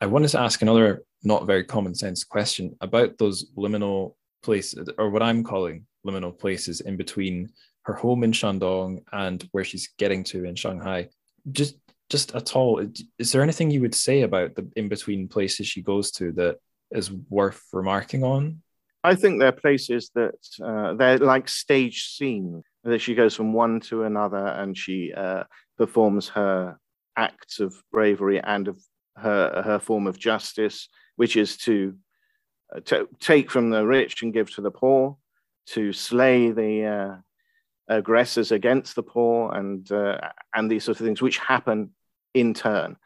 [0.00, 5.10] I wanted to ask another not very common sense question about those liminal places, or
[5.10, 7.50] what I'm calling liminal places in between
[7.82, 11.08] her home in Shandong and where she's getting to in Shanghai.
[11.52, 11.76] Just
[12.08, 12.86] just at all,
[13.18, 16.58] is there anything you would say about the in between places she goes to that
[16.92, 18.62] is worth remarking on?
[19.02, 22.64] I think they're places that uh, they're like stage scenes.
[22.84, 25.44] That she goes from one to another and she uh,
[25.76, 26.78] performs her
[27.16, 28.80] acts of bravery and of
[29.16, 31.96] her her form of justice, which is to,
[32.74, 35.16] uh, to take from the rich and give to the poor,
[35.66, 37.16] to slay the uh,
[37.88, 40.18] aggressors against the poor, and uh,
[40.54, 41.90] and these sort of things, which happen
[42.34, 42.96] in turn.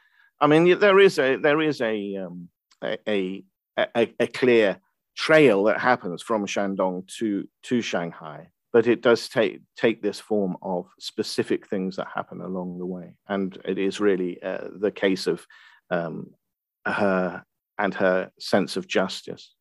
[0.41, 2.49] I mean, there is a there is a um,
[2.83, 3.45] a,
[3.79, 4.81] a, a, clear
[5.15, 10.57] trail that happens from Shandong to to Shanghai, but it does take take this form
[10.63, 15.27] of specific things that happen along the way, and it is really uh, the case
[15.27, 15.47] of
[15.91, 16.31] um,
[16.87, 17.45] her
[17.79, 19.55] and her sense of justice.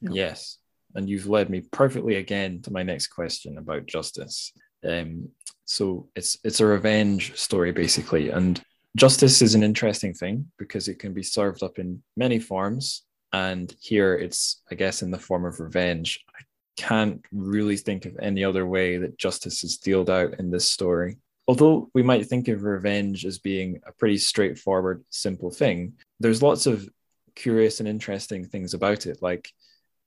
[0.00, 0.58] Yes,
[0.94, 4.52] and you've led me perfectly again to my next question about justice.
[4.88, 5.28] Um,
[5.64, 8.62] so it's it's a revenge story basically, and
[8.96, 13.04] justice is an interesting thing because it can be served up in many forms.
[13.32, 16.24] And here it's, I guess, in the form of revenge.
[16.34, 16.42] I
[16.78, 21.18] can't really think of any other way that justice is dealt out in this story.
[21.46, 26.66] Although we might think of revenge as being a pretty straightforward, simple thing, there's lots
[26.66, 26.88] of
[27.34, 29.18] curious and interesting things about it.
[29.20, 29.50] Like,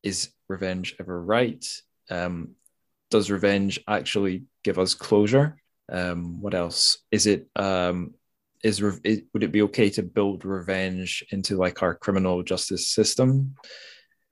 [0.03, 1.65] is revenge ever right?
[2.09, 2.55] Um,
[3.09, 5.57] does revenge actually give us closure?
[5.91, 6.99] Um, what else?
[7.11, 8.13] Is it um,
[8.63, 13.55] is, is would it be okay to build revenge into like our criminal justice system?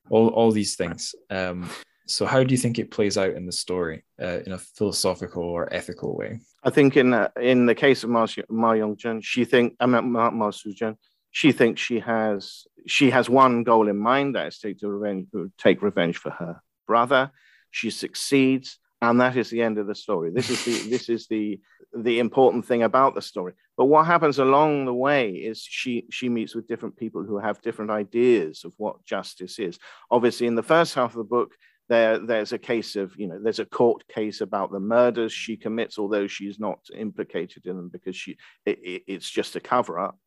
[0.09, 1.15] All all these things.
[1.29, 1.69] Um,
[2.07, 5.43] so how do you think it plays out in the story uh, in a philosophical
[5.43, 6.39] or ethical way?
[6.63, 10.11] I think in uh, in the case of Ma, Ma Yongzhen, she think I mean
[10.11, 10.95] Ma, Ma Suzhen,
[11.31, 15.27] she thinks she has she has one goal in mind that is to take revenge
[15.57, 17.31] take revenge for her brother.
[17.71, 20.31] She succeeds, and that is the end of the story.
[20.31, 21.59] This is the this is the
[21.93, 23.53] the important thing about the story.
[23.77, 27.61] But what happens along the way is she she meets with different people who have
[27.61, 29.77] different ideas of what justice is.
[30.09, 31.55] Obviously, in the first half of the book,
[31.89, 35.57] there there's a case of you know there's a court case about the murders she
[35.57, 39.99] commits, although she's not implicated in them because she it, it, it's just a cover
[39.99, 40.17] up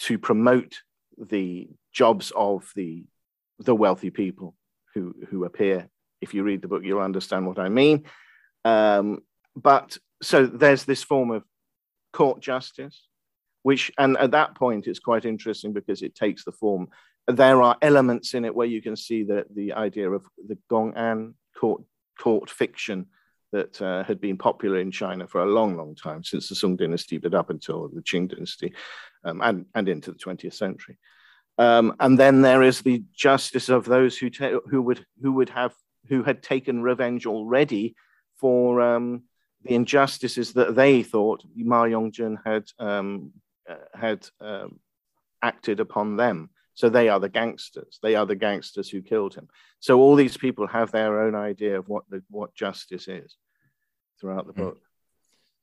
[0.00, 0.80] to promote
[1.18, 3.04] the jobs of the
[3.60, 4.54] the wealthy people
[4.94, 5.88] who who appear.
[6.20, 8.04] If you read the book, you'll understand what I mean.
[8.64, 9.20] Um,
[9.54, 11.44] but so there's this form of
[12.12, 13.06] court justice,
[13.62, 16.88] which, and at that point, it's quite interesting because it takes the form.
[17.26, 21.34] There are elements in it where you can see that the idea of the Gong'an
[21.56, 21.82] court
[22.18, 23.06] court fiction
[23.54, 26.74] that uh, had been popular in China for a long, long time since the Song
[26.74, 28.74] Dynasty, but up until the Qing Dynasty,
[29.24, 30.98] um, and and into the 20th century.
[31.56, 35.50] Um, and then there is the justice of those who ta- who would who would
[35.50, 35.72] have
[36.08, 37.94] who had taken revenge already
[38.40, 39.22] for um,
[39.62, 43.32] the injustices that they thought Ma Yongzhen had um,
[43.70, 44.80] uh, had um,
[45.42, 46.50] acted upon them.
[46.76, 48.00] So they are the gangsters.
[48.02, 49.48] They are the gangsters who killed him.
[49.78, 53.36] So all these people have their own idea of what the, what justice is
[54.20, 54.62] throughout the hmm.
[54.62, 54.78] book.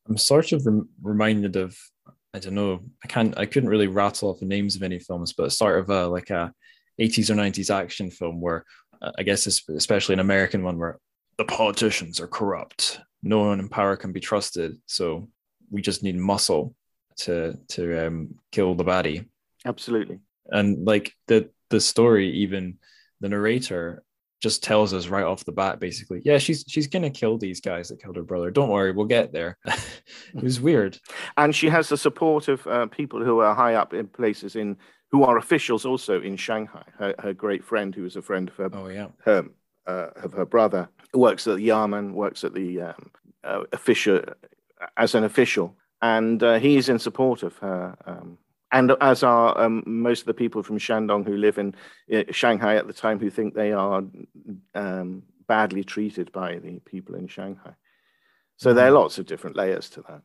[0.07, 1.77] I'm sort of rem- reminded of
[2.33, 5.33] I don't know I can't I couldn't really rattle off the names of any films,
[5.33, 6.53] but sort of a like a
[6.99, 8.65] 80s or 90s action film where
[9.01, 10.99] uh, I guess especially an American one where
[11.37, 14.77] the politicians are corrupt no one in power can be trusted.
[14.85, 15.29] So
[15.69, 16.75] we just need muscle
[17.17, 19.27] to to um, kill the baddie.
[19.65, 20.19] Absolutely.
[20.47, 22.79] And like the the story, even
[23.19, 24.03] the narrator
[24.41, 27.89] just tells us right off the bat, basically, yeah, she's she's gonna kill these guys
[27.89, 28.51] that killed her brother.
[28.51, 29.57] Don't worry, we'll get there.
[29.65, 30.97] it was weird.
[31.37, 34.77] And she has the support of uh, people who are high up in places in
[35.11, 36.83] who are officials also in Shanghai.
[36.97, 39.45] Her, her great friend, who was a friend of her, oh yeah, her
[39.87, 43.11] uh, of her brother, works at the Yamen, works at the um,
[43.43, 44.21] uh, official
[44.97, 47.95] as an official, and uh, he's in support of her.
[48.05, 48.37] Um,
[48.71, 51.75] and as are um, most of the people from Shandong who live in
[52.13, 54.03] uh, Shanghai at the time, who think they are
[54.75, 57.73] um, badly treated by the people in Shanghai.
[58.57, 58.97] So there are mm-hmm.
[58.97, 60.21] lots of different layers to that.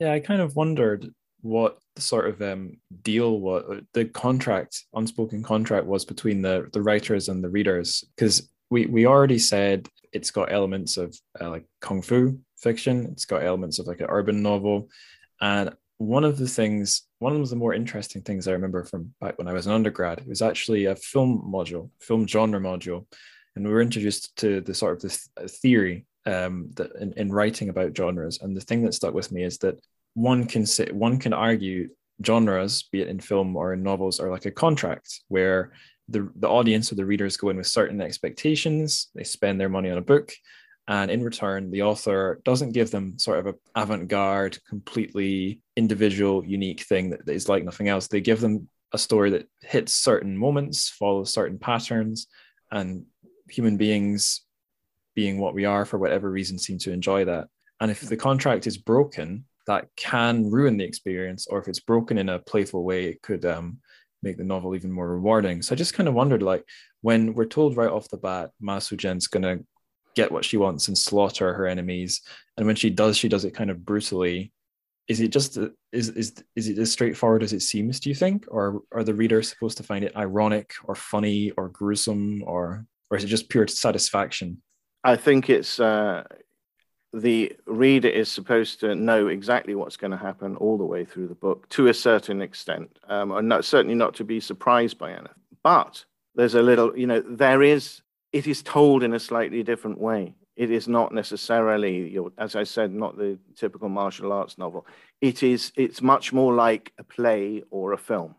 [0.00, 5.42] Yeah, I kind of wondered what the sort of um, deal what the contract unspoken
[5.42, 10.30] contract was between the the writers and the readers because we we already said it's
[10.30, 13.06] got elements of uh, like kung fu fiction.
[13.12, 14.88] It's got elements of like an urban novel,
[15.40, 19.38] and one of the things, one of the more interesting things I remember from back
[19.38, 23.06] when I was an undergrad, was actually a film module, film genre module,
[23.56, 27.32] and we were introduced to the sort of this uh, theory um, that in, in
[27.32, 28.38] writing about genres.
[28.40, 29.80] And the thing that stuck with me is that
[30.14, 31.88] one can say one can argue
[32.24, 35.72] genres, be it in film or in novels, are like a contract where
[36.08, 39.08] the the audience or the readers go in with certain expectations.
[39.14, 40.32] They spend their money on a book,
[40.88, 46.80] and in return, the author doesn't give them sort of a avant-garde, completely individual, unique
[46.80, 48.08] thing that is like nothing else.
[48.08, 52.26] They give them a story that hits certain moments, follows certain patterns,
[52.70, 53.04] and
[53.50, 54.42] human beings,
[55.14, 57.48] being what we are for whatever reason, seem to enjoy that.
[57.80, 62.16] And if the contract is broken, that can ruin the experience, or if it's broken
[62.16, 63.78] in a playful way, it could um,
[64.22, 65.60] make the novel even more rewarding.
[65.60, 66.64] So I just kind of wondered, like,
[67.02, 69.58] when we're told right off the bat, Ma Suzhen's gonna
[70.20, 72.12] get what she wants and slaughter her enemies,
[72.56, 74.38] and when she does, she does it kind of brutally.
[75.12, 75.50] Is it just
[76.00, 78.00] is is is it as straightforward as it seems?
[78.00, 78.62] Do you think, or
[78.96, 83.24] are the readers supposed to find it ironic or funny or gruesome, or or is
[83.24, 84.48] it just pure satisfaction?
[85.12, 86.24] I think it's uh,
[87.12, 91.28] the reader is supposed to know exactly what's going to happen all the way through
[91.28, 95.10] the book to a certain extent, um, and not, certainly not to be surprised by
[95.12, 95.42] anything.
[95.62, 96.04] But
[96.34, 98.02] there's a little, you know, there is,
[98.32, 100.34] it is told in a slightly different way.
[100.56, 104.86] It is not necessarily, your, as I said, not the typical martial arts novel.
[105.20, 108.34] It is, it's much more like a play or a film.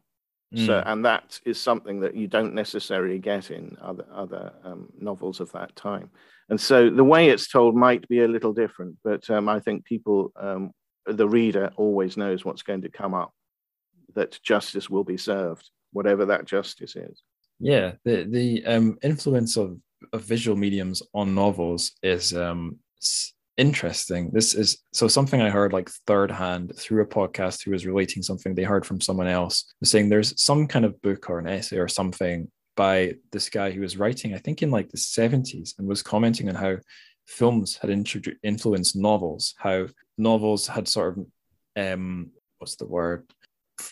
[0.53, 0.65] Mm.
[0.65, 5.39] So, and that is something that you don't necessarily get in other other um, novels
[5.39, 6.09] of that time.
[6.49, 9.85] And so the way it's told might be a little different, but um, I think
[9.85, 10.71] people, um,
[11.05, 13.31] the reader, always knows what's going to come up,
[14.15, 17.21] that justice will be served, whatever that justice is.
[17.59, 19.77] Yeah, the the um, influence of,
[20.13, 22.77] of visual mediums on novels is um,
[23.57, 24.31] interesting.
[24.31, 28.23] This is so something I heard like third hand through a podcast who was relating
[28.23, 31.77] something they heard from someone else, saying there's some kind of book or an essay
[31.77, 35.85] or something by this guy who was writing, I think, in like the 70s, and
[35.85, 36.77] was commenting on how
[37.27, 37.89] films had
[38.41, 39.87] influenced novels, how
[40.17, 41.25] novels had sort of,
[41.75, 43.29] um, what's the word,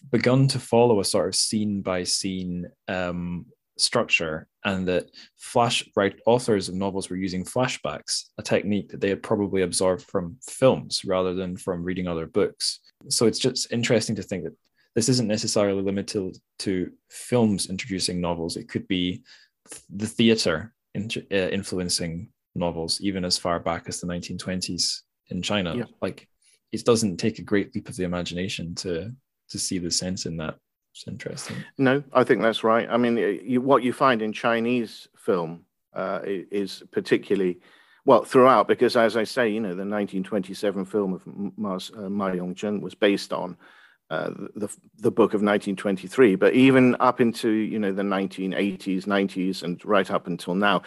[0.10, 3.46] begun to follow a sort of scene by scene um,
[3.80, 9.10] structure, and that flash right authors of novels were using flashbacks, a technique that they
[9.10, 12.80] had probably absorbed from films rather than from reading other books.
[13.10, 14.56] So it's just interesting to think that
[14.96, 18.58] this isn't necessarily limited to films introducing novels.
[18.58, 19.22] It could be
[19.90, 25.76] the theater in, uh, influencing novels, even as far back as the 1920s in China.
[25.76, 25.84] Yeah.
[26.02, 26.28] Like
[26.72, 29.12] it doesn't take a great leap of the imagination to
[29.50, 30.56] to see the sense in that.
[30.98, 31.58] It's interesting.
[31.78, 32.88] No, I think that's right.
[32.90, 37.60] I mean, you, what you find in Chinese film uh, is particularly
[38.06, 41.22] well throughout because, as I say, you know, the 1927 film of
[41.56, 43.56] Ma, uh, Ma Yongzhen was based on
[44.10, 49.62] uh, the the book of 1923, but even up into you know the 1980s, 90s,
[49.62, 50.82] and right up until now,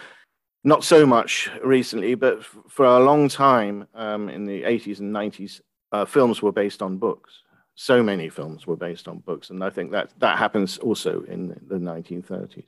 [0.65, 5.61] not so much recently, but for a long time um, in the 80s and 90s,
[5.93, 7.43] uh, films were based on books.
[7.81, 11.47] So many films were based on books, and I think that that happens also in
[11.65, 12.67] the 1930s.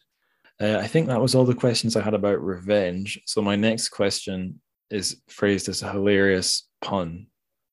[0.60, 3.22] Uh, I think that was all the questions I had about revenge.
[3.28, 4.60] So my next question
[4.90, 7.28] is phrased as a hilarious pun.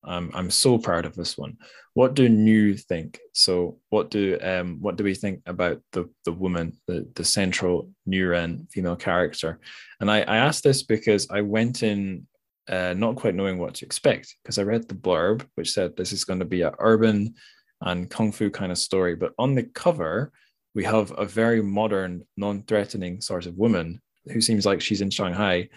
[0.05, 1.57] Um, I'm so proud of this one.
[1.95, 3.19] What do you think?
[3.33, 7.91] So, what do um, what do we think about the the woman, the the central
[8.07, 9.61] Nuren female character?
[9.99, 12.27] And I, I asked this because I went in
[12.71, 16.13] uh, not quite knowing what to expect because I read the blurb which said this
[16.13, 17.35] is going to be an urban
[17.83, 20.33] and kung fu kind of story, but on the cover
[20.75, 25.69] we have a very modern, non-threatening sort of woman who seems like she's in Shanghai.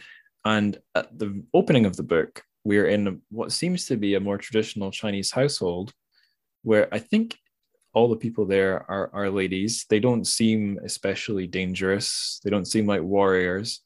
[0.46, 4.38] And at the opening of the book, we're in what seems to be a more
[4.38, 5.94] traditional Chinese household
[6.64, 7.38] where I think
[7.94, 9.86] all the people there are, are ladies.
[9.90, 13.82] They don't seem especially dangerous, they don't seem like warriors.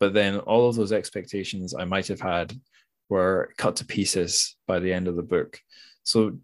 [0.00, 2.58] But then all of those expectations I might have had
[3.08, 5.60] were cut to pieces by the end of the book.
[6.02, 6.38] So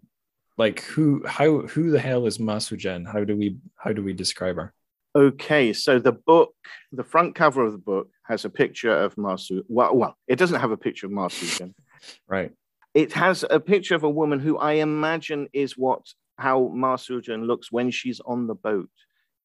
[0.57, 3.11] like who how who the hell is Ma Suzhen?
[3.11, 4.73] How do we how do we describe her?
[5.15, 6.53] Okay, so the book,
[6.91, 9.63] the front cover of the book has a picture of Masu.
[9.67, 11.73] Well, well, it doesn't have a picture of Ma Suzhen.
[12.27, 12.51] right.
[12.93, 16.01] It has a picture of a woman who I imagine is what
[16.37, 18.89] how Ma Suzhen looks when she's on the boat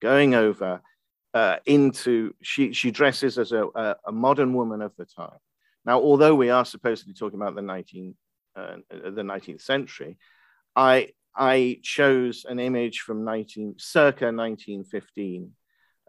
[0.03, 0.83] going over
[1.35, 5.39] uh, into she she dresses as a, a, a, modern woman of the time.
[5.85, 8.15] Now, although we are supposed to be talking about the 19
[8.55, 10.19] uh, the 19th century,
[10.77, 15.53] I I chose an image from 19 circa 1915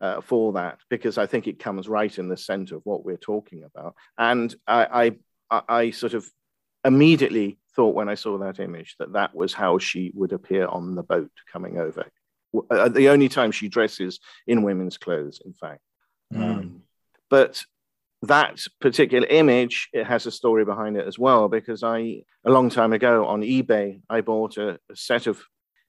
[0.02, 3.18] uh, for that because I think it comes right in the center of what we're
[3.18, 3.96] talking about.
[4.18, 5.16] And I,
[5.50, 6.30] I, I sort of
[6.84, 10.96] immediately thought when I saw that image that that was how she would appear on
[10.96, 12.06] the boat coming over.
[12.70, 15.82] Uh, the only time she dresses in women's clothes, in fact.
[16.34, 16.42] Mm.
[16.42, 16.82] Um,
[17.30, 17.64] but
[18.24, 22.70] that particular image it has a story behind it as well because I a long
[22.70, 25.44] time ago on eBay I bought a, a set of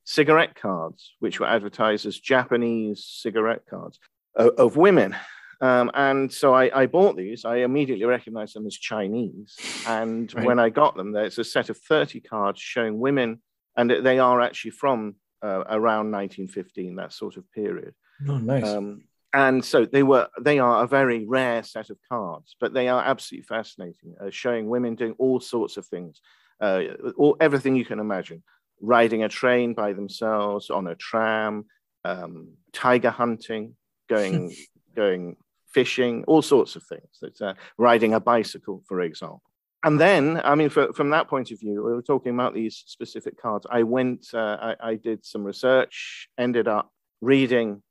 [0.05, 3.99] cigarette cards, which were advertised as Japanese cigarette cards.
[4.37, 5.17] of, of women.
[5.61, 7.45] Um, and so I, I, bought these.
[7.45, 9.57] I immediately recognized them as Chinese.
[9.87, 10.45] And right.
[10.45, 13.41] when I got them, there's a set of 30 cards showing women,
[13.77, 17.95] and they are actually from uh, around 1915, that sort of period.
[18.29, 18.65] Oh, nice.
[18.65, 22.89] Um, and so they were they are a very rare set of cards but they
[22.89, 26.21] are absolutely fascinating uh, showing women doing all sorts of things
[26.61, 26.83] uh,
[27.17, 28.43] all, everything you can imagine
[28.81, 31.65] riding a train by themselves on a tram
[32.05, 33.75] um, tiger hunting
[34.09, 34.55] going
[34.97, 35.37] going
[35.73, 39.43] fishing all sorts of things uh, riding a bicycle for example
[39.85, 42.83] and then i mean for, from that point of view we were talking about these
[42.87, 47.83] specific cards i went uh, I, I did some research ended up reading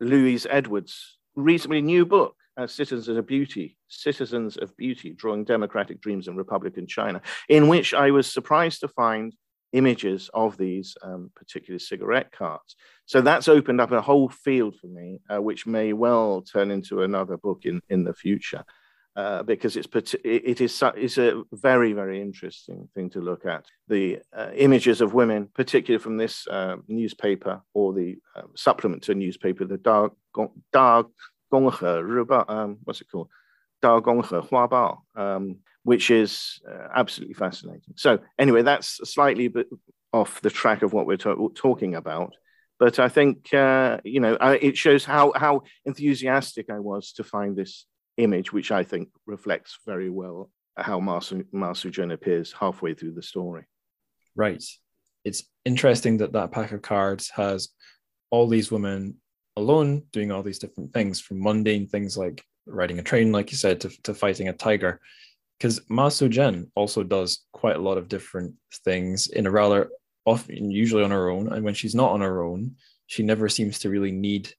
[0.00, 6.26] Louise Edwards' recently new book, uh, Citizens of Beauty, Citizens of Beauty, Drawing Democratic Dreams
[6.26, 9.34] in Republican China, in which I was surprised to find
[9.72, 12.74] images of these um, particular cigarette cards.
[13.06, 17.02] So that's opened up a whole field for me, uh, which may well turn into
[17.02, 18.64] another book in, in the future.
[19.16, 19.88] Uh, because it's
[20.22, 25.14] it is it's a very very interesting thing to look at the uh, images of
[25.14, 30.08] women, particularly from this uh, newspaper or the um, supplement to a newspaper, the Da
[31.52, 33.28] Gonghe um, what's it called,
[33.82, 37.94] Da Gonghe Huabao, um, which is uh, absolutely fascinating.
[37.96, 39.52] So anyway, that's slightly
[40.12, 42.36] off the track of what we're to- talking about.
[42.78, 47.56] But I think uh, you know it shows how how enthusiastic I was to find
[47.56, 47.86] this
[48.16, 53.12] image, which I think reflects very well how Ma, Su- Ma Suzhen appears halfway through
[53.12, 53.64] the story.
[54.34, 54.62] Right.
[55.24, 57.68] It's interesting that that pack of cards has
[58.30, 59.16] all these women
[59.56, 63.58] alone doing all these different things, from mundane things like riding a train, like you
[63.58, 65.00] said, to, to fighting a tiger.
[65.58, 68.54] Because Ma Suzhen also does quite a lot of different
[68.84, 69.90] things in a rather
[70.24, 71.52] often, usually on her own.
[71.52, 74.50] And when she's not on her own, she never seems to really need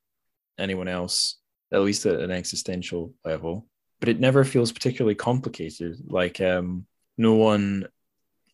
[0.60, 1.41] anyone else
[1.74, 3.68] at least at an existential level.
[4.00, 5.98] But it never feels particularly complicated.
[6.08, 6.86] Like um,
[7.18, 7.88] no one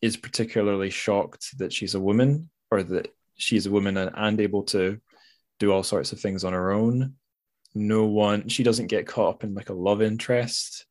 [0.00, 4.62] is particularly shocked that she's a woman or that she's a woman and, and able
[4.64, 5.00] to
[5.58, 7.14] do all sorts of things on her own.
[7.74, 10.86] No one, she doesn't get caught up in like a love interest.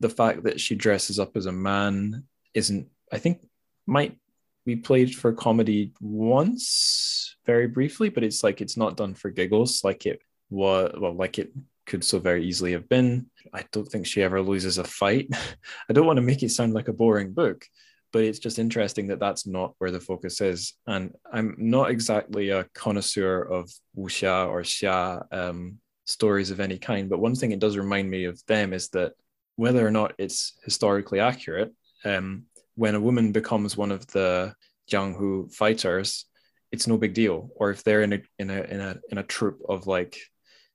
[0.00, 2.24] The fact that she dresses up as a man
[2.54, 3.40] isn't, I think,
[3.86, 4.16] might
[4.64, 9.82] be played for comedy once very briefly, but it's like it's not done for giggles
[9.82, 10.20] like it
[10.50, 11.52] was, well, like it
[11.86, 13.26] could so very easily have been.
[13.52, 15.28] I don't think she ever loses a fight.
[15.88, 17.64] I don't want to make it sound like a boring book,
[18.12, 20.74] but it's just interesting that that's not where the focus is.
[20.86, 27.08] And I'm not exactly a connoisseur of wuxia or xia um, stories of any kind,
[27.08, 29.12] but one thing it does remind me of them is that
[29.56, 31.72] whether or not it's historically accurate,
[32.04, 34.54] um, when a woman becomes one of the
[34.90, 36.26] Jianghu fighters,
[36.70, 37.50] it's no big deal.
[37.56, 40.18] Or if they're in a in a in a in a troop of like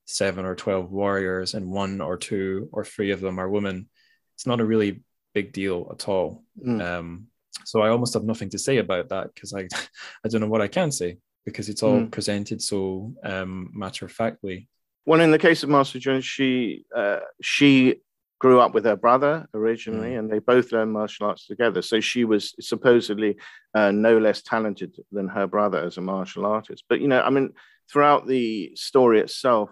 [0.08, 3.88] seven or 12 warriors and one or two or three of them are women,
[4.34, 5.02] it's not a really
[5.34, 6.44] big deal at all.
[6.66, 6.82] Mm.
[6.82, 7.26] Um,
[7.66, 9.68] so I almost have nothing to say about that because I,
[10.24, 12.10] I don't know what I can say because it's all mm.
[12.10, 14.66] presented so um, matter of factly.
[15.04, 17.96] Well, in the case of Ma Suzhen, she uh, she
[18.38, 20.18] grew up with her brother originally, mm.
[20.18, 21.82] and they both learned martial arts together.
[21.82, 23.36] So she was supposedly
[23.74, 26.84] uh, no less talented than her brother as a martial artist.
[26.88, 27.52] But you know, I mean,
[27.90, 29.70] throughout the story itself,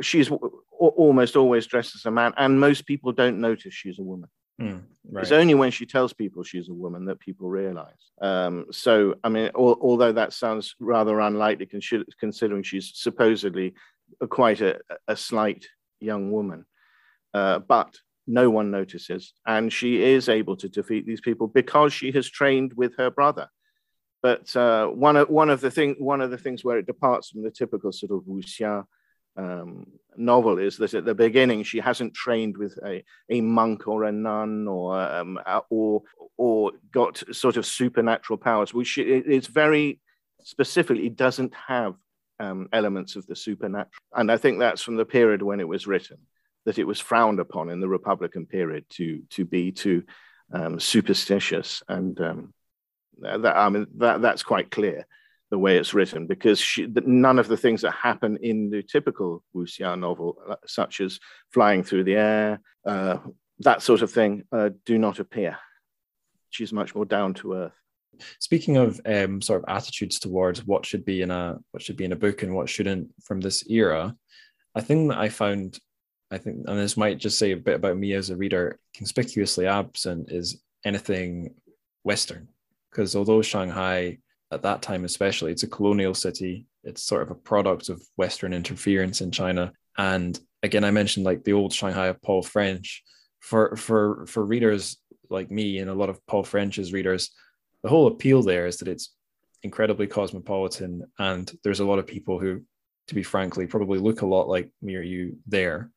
[0.00, 0.30] she's
[0.70, 4.28] almost always dressed as a man, and most people don't notice she's a woman.
[4.60, 5.22] Mm, right.
[5.22, 8.10] It's only when she tells people she's a woman that people realize.
[8.20, 11.68] Um, so, I mean, al- although that sounds rather unlikely,
[12.18, 13.74] considering she's supposedly
[14.28, 14.78] quite a,
[15.08, 15.66] a slight
[16.00, 16.66] young woman,
[17.32, 22.12] uh, but no one notices, and she is able to defeat these people because she
[22.12, 23.48] has trained with her brother.
[24.22, 27.30] But uh, one of one of the thing one of the things where it departs
[27.30, 28.84] from the typical sort of wuxia
[29.40, 29.86] um,
[30.16, 34.12] novel is that at the beginning she hasn't trained with a, a monk or a
[34.12, 35.38] nun or um,
[35.70, 36.02] or
[36.36, 40.00] or got sort of supernatural powers, which it's very
[40.42, 41.94] specifically doesn't have
[42.38, 43.90] um, elements of the supernatural.
[44.14, 46.18] And I think that's from the period when it was written
[46.66, 50.02] that it was frowned upon in the Republican period to to be too
[50.52, 52.54] um, superstitious and um,
[53.20, 55.06] that, I mean that that's quite clear
[55.50, 59.42] the way it's written because she, none of the things that happen in the typical
[59.54, 61.18] wuxia novel, uh, such as
[61.52, 63.18] flying through the air, uh,
[63.58, 65.58] that sort of thing, uh, do not appear.
[66.50, 67.72] She's much more down to earth.
[68.38, 72.04] Speaking of um, sort of attitudes towards what should be in a what should be
[72.04, 74.14] in a book and what shouldn't from this era,
[74.74, 75.78] a thing that I found,
[76.30, 79.66] I think, and this might just say a bit about me as a reader, conspicuously
[79.66, 81.54] absent is anything
[82.04, 82.48] Western,
[82.90, 84.18] because although Shanghai
[84.52, 88.52] at that time especially it's a colonial city it's sort of a product of western
[88.52, 93.02] interference in china And again, I mentioned like the old Shanghai of Paul French.
[93.40, 94.98] For for for readers
[95.30, 97.30] like me and a lot of Paul French's readers,
[97.82, 99.14] the whole appeal there is that it's
[99.62, 102.62] incredibly cosmopolitan and there's a lot of people who,
[103.08, 105.90] to be frankly, probably look a lot like me or you there.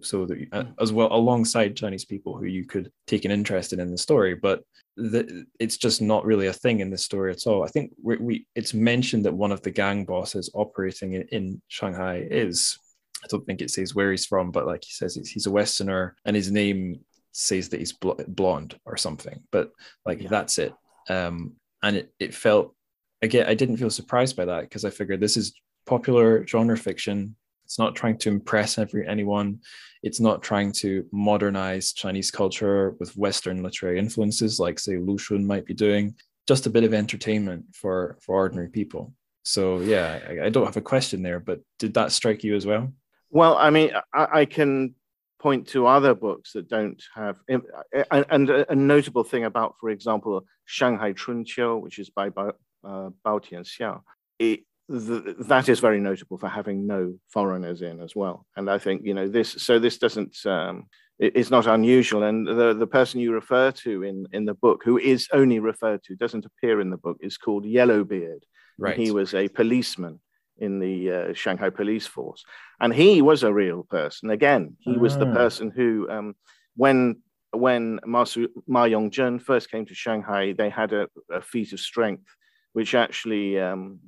[0.00, 3.80] So that uh, as well alongside Chinese people who you could take an interest in
[3.80, 4.62] in the story, but
[4.96, 7.62] the, it's just not really a thing in this story at all.
[7.62, 11.62] I think we, we it's mentioned that one of the gang bosses operating in, in
[11.68, 12.78] Shanghai is
[13.24, 16.16] I don't think it says where he's from, but like he says, he's a Westerner,
[16.24, 17.00] and his name
[17.32, 19.42] says that he's bl- blonde or something.
[19.52, 19.70] But
[20.04, 20.28] like yeah.
[20.28, 20.74] that's it.
[21.08, 22.74] Um, and it, it felt
[23.22, 25.54] again, I didn't feel surprised by that because I figured this is
[25.86, 27.36] popular genre fiction.
[27.66, 29.58] It's not trying to impress every anyone.
[30.04, 35.44] It's not trying to modernize Chinese culture with Western literary influences, like say Lu Xun
[35.44, 36.14] might be doing.
[36.46, 39.12] Just a bit of entertainment for for ordinary people.
[39.42, 42.64] So yeah, I, I don't have a question there, but did that strike you as
[42.64, 42.92] well?
[43.30, 44.94] Well, I mean, I, I can
[45.40, 51.12] point to other books that don't have and, a, notable thing about for example shanghai
[51.12, 54.00] chunqiu which is by uh, bao
[54.38, 59.02] it, that is very notable for having no foreigners in as well and i think
[59.04, 60.86] you know this so this doesn't um,
[61.18, 64.98] it's not unusual and the, the person you refer to in, in the book who
[64.98, 68.44] is only referred to doesn't appear in the book is called yellowbeard
[68.78, 70.20] right he was a policeman
[70.58, 72.44] in the uh, Shanghai police force.
[72.80, 74.30] And he was a real person.
[74.30, 75.34] Again, he was the ah.
[75.34, 76.34] person who, um,
[76.76, 77.22] when
[77.52, 81.80] when Ma, Su, Ma Yongzhen first came to Shanghai, they had a, a feat of
[81.80, 82.26] strength,
[82.74, 84.00] which actually, um,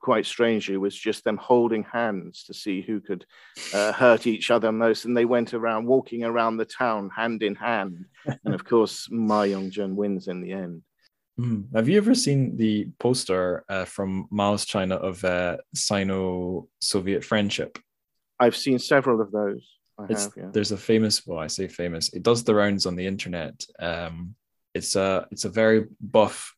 [0.00, 3.24] quite strangely, was just them holding hands to see who could
[3.74, 5.04] uh, hurt each other most.
[5.04, 8.06] And they went around walking around the town hand in hand.
[8.44, 10.82] and of course, Ma Yongzhen wins in the end.
[11.38, 11.74] Mm.
[11.74, 17.78] Have you ever seen the poster uh, from Mao's China of uh, Sino-Soviet friendship?
[18.38, 19.66] I've seen several of those.
[19.98, 20.50] Have, yeah.
[20.52, 22.12] There's a famous, well, I say famous.
[22.12, 23.64] It does the rounds on the internet.
[23.78, 24.34] Um,
[24.74, 26.54] it's a it's a very buff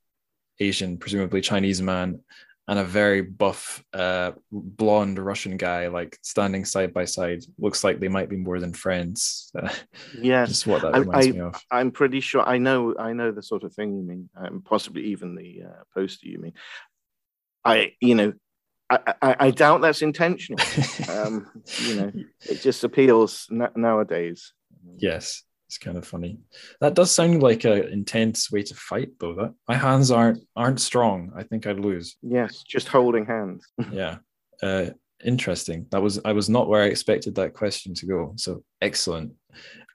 [0.61, 2.21] Asian, presumably Chinese man,
[2.67, 7.45] and a very buff uh, blonde Russian guy, like standing side by side.
[7.59, 9.51] Looks like they might be more than friends.
[9.59, 9.69] Uh,
[10.19, 11.61] yes, just what that reminds I, me of.
[11.71, 12.43] I'm pretty sure.
[12.43, 12.95] I know.
[12.99, 14.31] I know the sort of thing you mean.
[14.37, 16.55] Um, possibly even the uh, poster you mean.
[17.67, 18.33] I, you know,
[18.91, 20.65] I, I, I doubt that's intentional.
[21.09, 22.13] um, you know,
[22.49, 24.53] it just appeals na- nowadays.
[24.97, 25.43] Yes.
[25.67, 26.39] It's kind of funny.
[26.81, 29.35] That does sound like an intense way to fight, though.
[29.35, 31.33] That my hands aren't aren't strong.
[31.37, 32.17] I think I'd lose.
[32.23, 33.67] Yes, just holding hands.
[33.91, 34.19] yeah.
[34.63, 34.91] Uh,
[35.25, 35.87] interesting.
[35.91, 38.33] That was I was not where I expected that question to go.
[38.37, 39.33] So excellent.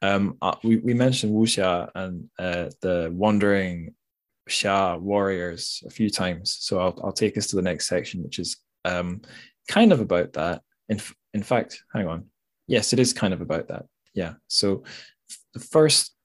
[0.01, 3.93] Um, uh, we we mentioned wuxia and uh, the wandering
[4.49, 6.57] Xia warriors a few times.
[6.59, 9.21] So I'll I'll take us to the next section, which is um,
[9.67, 10.61] kind of about that.
[10.89, 10.99] In
[11.33, 12.25] in fact, hang on.
[12.67, 13.85] Yes, it is kind of about that.
[14.13, 14.33] Yeah.
[14.47, 14.83] So
[15.53, 16.15] the first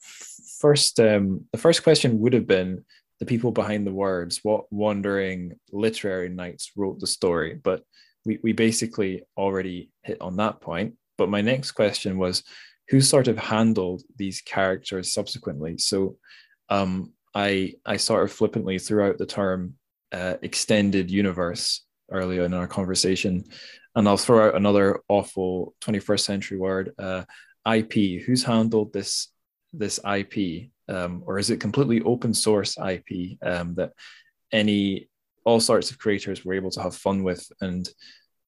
[0.60, 2.84] first um, the first question would have been
[3.20, 7.54] the people behind the words what wandering literary knights wrote the story.
[7.62, 7.82] But
[8.24, 10.94] we, we basically already hit on that point.
[11.18, 12.42] But my next question was
[12.88, 15.78] who sort of handled these characters subsequently?
[15.78, 16.16] So
[16.68, 19.74] um, i i sort of flippantly threw out the term
[20.12, 23.44] uh, extended universe earlier in our conversation.
[23.96, 27.24] And i'll throw out another awful 21st century word uh,
[27.70, 28.22] IP?
[28.22, 29.28] Who's handled this
[29.72, 33.92] this IP, um, or is it completely open source IP um, that
[34.52, 35.08] any
[35.44, 37.88] all sorts of creators were able to have fun with and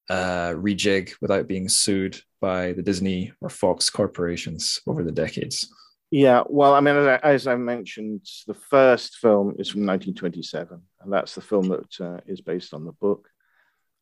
[0.09, 5.69] uh, rejig without being sued by the Disney or Fox corporations over the decades?
[6.11, 10.81] Yeah, well, I mean, as I, as I mentioned, the first film is from 1927,
[11.01, 13.29] and that's the film that uh, is based on the book.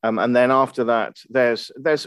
[0.02, 2.06] Um, and then after that, there's there's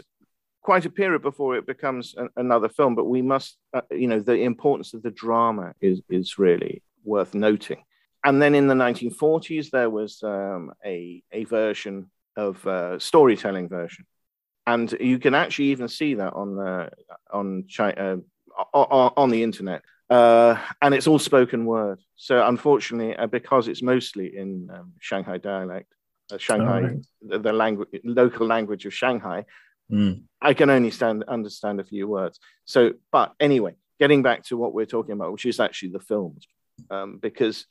[0.68, 2.94] quite a period before it becomes another film.
[2.94, 7.32] But we must, uh, you know, the importance of the drama is is really worth
[7.32, 7.80] noting.
[8.22, 14.04] And then in the 1940s, there was um, a a version of uh, storytelling version,
[14.66, 16.90] and you can actually even see that on the
[17.40, 18.20] on China,
[18.74, 19.80] uh, on the internet.
[20.10, 21.98] Uh, and it's all spoken word.
[22.16, 25.90] So unfortunately, uh, because it's mostly in um, Shanghai dialect,
[26.30, 27.00] uh, Shanghai, oh,
[27.30, 29.46] the, the language, local language of Shanghai,
[29.90, 30.22] Mm.
[30.40, 32.38] I can only stand understand a few words.
[32.64, 36.46] So, but anyway, getting back to what we're talking about, which is actually the films,
[36.90, 37.66] um, because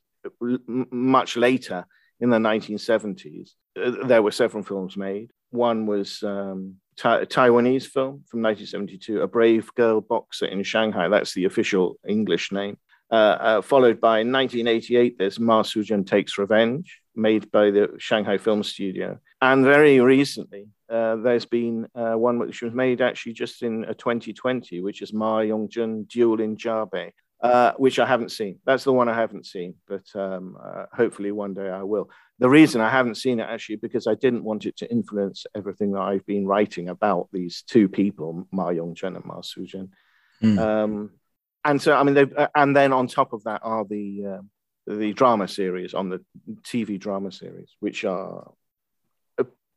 [0.68, 1.86] much later
[2.20, 5.32] in the 1970s, uh, there were several films made.
[5.52, 11.08] One was um, ta- Taiwanese film from 1972, A Brave Girl Boxer in Shanghai.
[11.08, 12.78] That's the official English name.
[13.10, 18.64] Uh, uh, followed by 1988, there's Ma Suzhen Takes Revenge, made by the Shanghai Film
[18.64, 19.20] Studio.
[19.42, 24.82] And very recently, uh, there's been uh, one which was made actually just in 2020,
[24.82, 27.12] which is Ma Yongzhen Duel in Zhabei,
[27.42, 28.60] uh, which I haven't seen.
[28.66, 32.10] That's the one I haven't seen, but um, uh, hopefully one day I will.
[32.40, 35.92] The reason I haven't seen it actually because I didn't want it to influence everything
[35.94, 39.90] that I've been writing about these two people, Ma Yongzhen and Ma Suzhen.
[40.42, 40.58] Mm.
[40.60, 41.12] Um,
[41.66, 44.42] and so, I mean, uh, and then on top of that are the uh,
[44.94, 46.24] the drama series on the
[46.62, 48.52] TV drama series, which are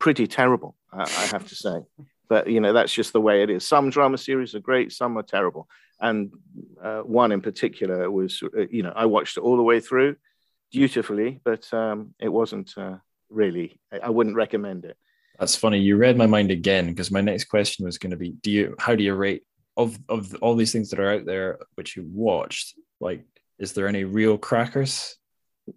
[0.00, 1.80] pretty terrible, I, I have to say.
[2.28, 3.66] But you know, that's just the way it is.
[3.66, 5.68] Some drama series are great, some are terrible.
[6.00, 6.32] And
[6.82, 10.16] uh, one in particular was uh, you know i watched it all the way through
[10.72, 12.96] dutifully, but um, it wasn't uh,
[13.28, 14.96] really i wouldn't recommend it.
[15.38, 15.78] That's funny.
[15.78, 18.74] You read my mind again because my next question was going to be do you
[18.78, 19.42] how do you rate
[19.76, 23.24] of of all these things that are out there which you watched like
[23.58, 25.16] is there any real crackers?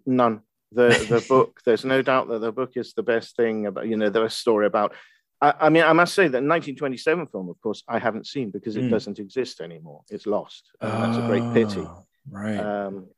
[0.06, 0.42] None
[0.74, 3.96] the the book there's no doubt that the book is the best thing about you
[3.96, 4.94] know the story about
[5.40, 8.76] I, I, mean, I must say that 1927 film, of course, I haven't seen because
[8.76, 8.90] it mm.
[8.90, 10.02] doesn't exist anymore.
[10.08, 10.70] It's lost.
[10.80, 11.84] And that's a great pity.
[11.86, 12.58] Ah, right.
[12.58, 13.08] Um,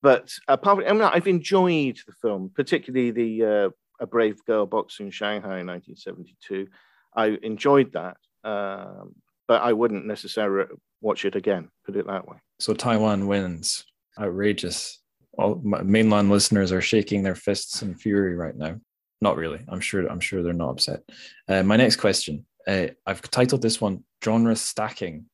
[0.00, 3.70] but apart from, I mean, I've enjoyed the film, particularly the uh,
[4.00, 6.68] A Brave Girl Boxer in Shanghai in 1972.
[7.14, 9.14] I enjoyed that, um,
[9.46, 10.68] but I wouldn't necessarily
[11.00, 11.68] watch it again.
[11.84, 12.36] Put it that way.
[12.60, 13.84] So Taiwan wins.
[14.18, 15.00] Outrageous.
[15.38, 18.80] All mainland listeners are shaking their fists in fury right now.
[19.20, 19.60] Not really.
[19.68, 20.06] I'm sure.
[20.06, 21.00] I'm sure they're not upset.
[21.48, 22.44] Uh, my next question.
[22.66, 25.26] Uh, I've titled this one "Genre Stacking."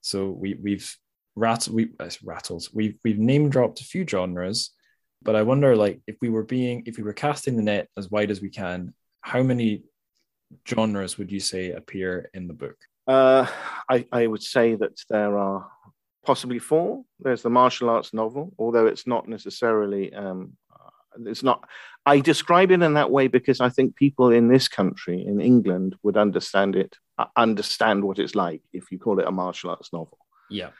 [0.00, 0.96] So we we've
[1.36, 2.68] rat we uh, rattled.
[2.72, 4.70] We've we've name dropped a few genres,
[5.22, 8.10] but I wonder like if we were being if we were casting the net as
[8.10, 9.84] wide as we can, how many
[10.68, 12.76] genres would you say appear in the book?
[13.06, 13.46] Uh,
[13.88, 15.68] I, I would say that there are
[16.24, 17.04] possibly four.
[17.18, 20.56] There's the martial arts novel, although it's not necessarily um,
[21.26, 21.68] it's not
[22.06, 25.96] i describe it in that way because i think people in this country in england
[26.02, 29.92] would understand it uh, understand what it's like if you call it a martial arts
[29.92, 30.18] novel
[30.48, 30.70] yeah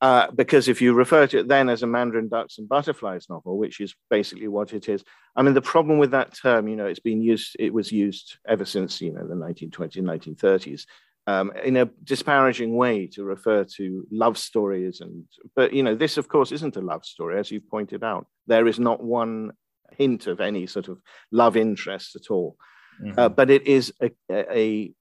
[0.00, 3.56] uh, because if you refer to it then as a mandarin ducks and butterflies novel
[3.56, 5.02] which is basically what it is
[5.36, 8.38] i mean the problem with that term you know it's been used it was used
[8.46, 10.84] ever since you know the 1920s 1930s
[11.26, 15.24] um, in a disparaging way to refer to love stories and
[15.56, 18.66] but you know this of course isn't a love story as you've pointed out there
[18.66, 19.52] is not one
[19.96, 20.98] hint of any sort of
[21.30, 22.56] love interest at all
[23.02, 23.18] mm-hmm.
[23.18, 24.92] uh, but it is a, a,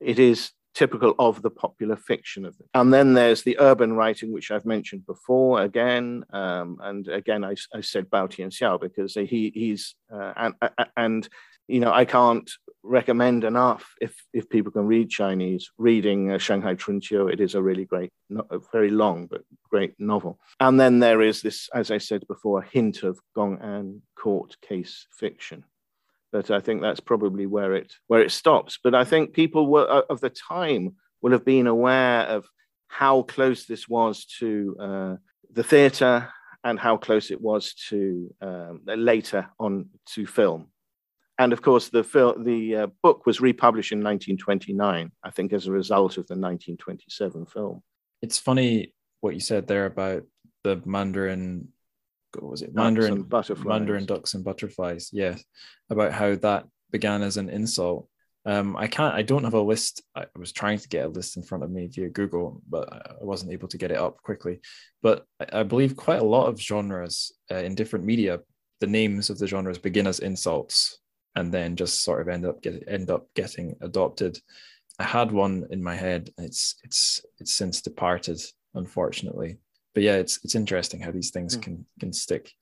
[0.00, 4.32] it is typical of the popular fiction of it and then there's the urban writing
[4.32, 9.52] which i've mentioned before again um, and again I, I said bao tianxiao because he
[9.54, 10.54] he's uh, and
[10.96, 11.28] and
[11.68, 12.50] you know i can't
[12.82, 17.32] recommend enough if if people can read Chinese, reading uh, Shanghai Chunqiu.
[17.32, 20.38] It is a really great, not a very long but great novel.
[20.60, 25.06] And then there is this, as I said before, a hint of Gong'an court case
[25.12, 25.64] fiction.
[26.32, 28.78] But I think that's probably where it where it stops.
[28.82, 32.46] But I think people were uh, of the time will have been aware of
[32.88, 35.16] how close this was to uh,
[35.52, 36.28] the theatre
[36.64, 40.71] and how close it was to um, later on to film
[41.38, 45.66] and of course, the, fil- the uh, book was republished in 1929, I think, as
[45.66, 47.82] a result of the 1927 film.
[48.20, 50.24] It's funny what you said there about
[50.62, 51.68] the Mandarin.
[52.38, 52.74] What was it?
[52.74, 53.66] Mandarin butterflies.
[53.66, 55.10] Mandarin ducks and butterflies.
[55.12, 55.42] Yes,
[55.90, 58.08] about how that began as an insult.
[58.44, 59.14] Um, I can't.
[59.14, 60.02] I don't have a list.
[60.14, 63.24] I was trying to get a list in front of me via Google, but I
[63.24, 64.60] wasn't able to get it up quickly.
[65.02, 68.40] But I believe quite a lot of genres uh, in different media,
[68.80, 70.98] the names of the genres begin as insults
[71.34, 74.38] and then just sort of end up get end up getting adopted.
[74.98, 76.30] I had one in my head.
[76.38, 78.40] It's it's it's since departed,
[78.74, 79.58] unfortunately.
[79.94, 81.62] But yeah, it's it's interesting how these things mm.
[81.62, 82.52] can can stick.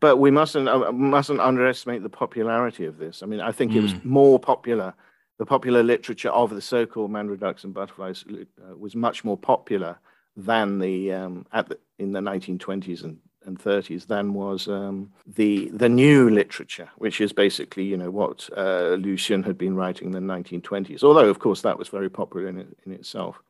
[0.00, 3.22] But we mustn't uh, mustn't underestimate the popularity of this.
[3.22, 3.76] I mean, I think mm.
[3.76, 4.08] it was hmm.
[4.08, 4.94] more popular.
[5.38, 9.98] The popular literature of the so-called Mandarin ducks and butterflies uh, was much more popular
[10.36, 15.68] than the um, at the, in the 1920s and and 30s than was um, the
[15.70, 20.06] the new literature, which is basically you know what uh, Lu Xun had been writing
[20.06, 21.02] in the 1920s.
[21.02, 23.42] Although of course that was very popular in it, in itself.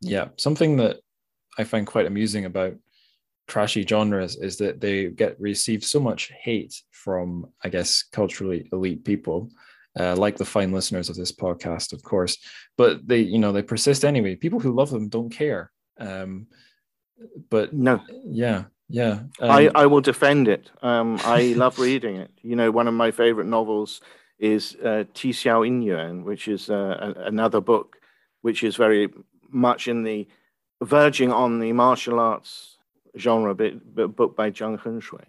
[0.00, 1.00] Yeah, something that
[1.58, 2.74] I find quite amusing about
[3.46, 9.04] trashy genres is that they get received so much hate from I guess culturally elite
[9.04, 9.50] people.
[9.96, 12.38] Uh, like the fine listeners of this podcast, of course,
[12.76, 14.34] but they, you know, they persist anyway.
[14.34, 15.70] People who love them don't care.
[16.00, 16.48] Um,
[17.48, 19.20] but no, yeah, yeah.
[19.40, 20.70] Um, I, I will defend it.
[20.82, 22.30] Um, I love reading it.
[22.42, 24.00] You know, one of my favorite novels
[24.38, 27.96] is uh, Ti Xiao Yin Yuan, which is uh, a, another book
[28.42, 29.08] which is very
[29.50, 30.28] much in the
[30.82, 32.76] verging on the martial arts
[33.16, 35.24] genre, but, but book by Zhang Henshui.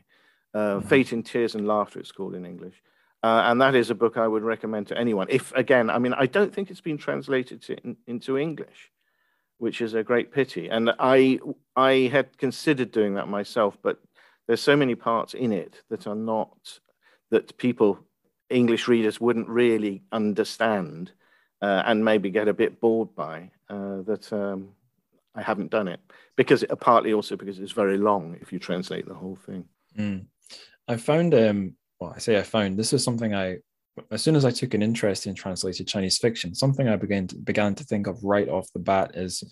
[0.53, 0.87] Uh, mm-hmm.
[0.87, 2.75] Fate in Tears and Laughter, it's called in English.
[3.23, 5.27] Uh, and that is a book I would recommend to anyone.
[5.29, 8.91] If, again, I mean, I don't think it's been translated to, in, into English,
[9.57, 10.69] which is a great pity.
[10.69, 11.39] And I,
[11.75, 13.99] I had considered doing that myself, but
[14.47, 16.79] there's so many parts in it that are not,
[17.31, 17.99] that people,
[18.49, 21.11] English readers, wouldn't really understand
[21.61, 24.69] uh, and maybe get a bit bored by, uh, that um,
[25.33, 25.99] I haven't done it.
[26.35, 29.65] Because, partly also because it's very long if you translate the whole thing.
[29.97, 30.25] Mm.
[30.87, 33.57] I found um, well, I say I found this is something I,
[34.11, 37.35] as soon as I took an interest in translated Chinese fiction, something I began to,
[37.35, 39.43] began to think of right off the bat is,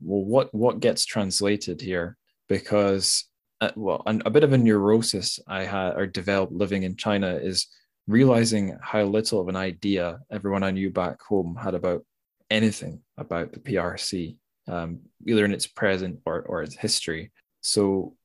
[0.00, 2.16] well, what what gets translated here?
[2.48, 3.24] Because,
[3.60, 7.34] uh, well, an, a bit of a neurosis I had or developed living in China
[7.34, 7.68] is
[8.06, 12.04] realizing how little of an idea everyone I knew back home had about
[12.50, 14.36] anything about the PRC,
[14.68, 17.30] um, either in its present or, or its history.
[17.60, 18.16] So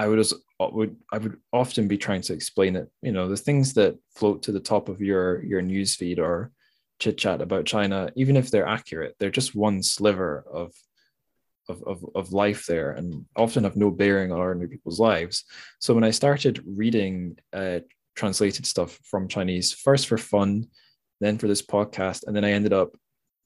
[0.00, 0.26] I would
[0.58, 2.88] would I would often be trying to explain it.
[3.02, 6.52] you know the things that float to the top of your your news feed or
[7.00, 10.72] chit chat about China, even if they're accurate, they're just one sliver of
[11.68, 15.44] of, of, of life there and often have no bearing on ordinary people's lives.
[15.78, 17.80] So when I started reading uh,
[18.16, 20.66] translated stuff from Chinese, first for fun,
[21.20, 22.96] then for this podcast, and then I ended up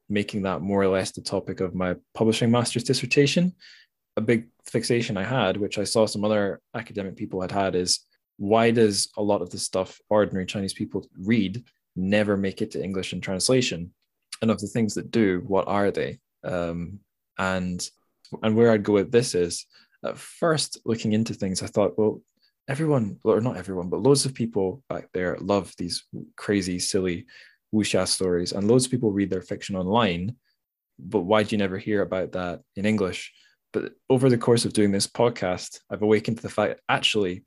[0.09, 3.53] making that more or less the topic of my publishing master's dissertation
[4.17, 8.01] a big fixation I had, which I saw some other academic people had had, is
[8.37, 11.65] why does a lot of the stuff ordinary Chinese people read
[11.97, 13.93] never make it to English in translation?
[14.43, 16.19] And of the things that do, what are they?
[16.43, 17.01] Um,
[17.39, 17.89] and
[18.43, 19.67] and where I'd go with this is
[20.05, 22.21] at first looking into things, I thought, well,
[22.69, 26.05] everyone, or not everyone, but loads of people back there love these
[26.37, 27.27] crazy, silly
[27.75, 30.37] wuxia stories, and loads of people read their fiction online.
[30.99, 33.33] But why do you never hear about that in English?
[33.75, 37.43] But over the course of doing this podcast, I've awakened to the fact actually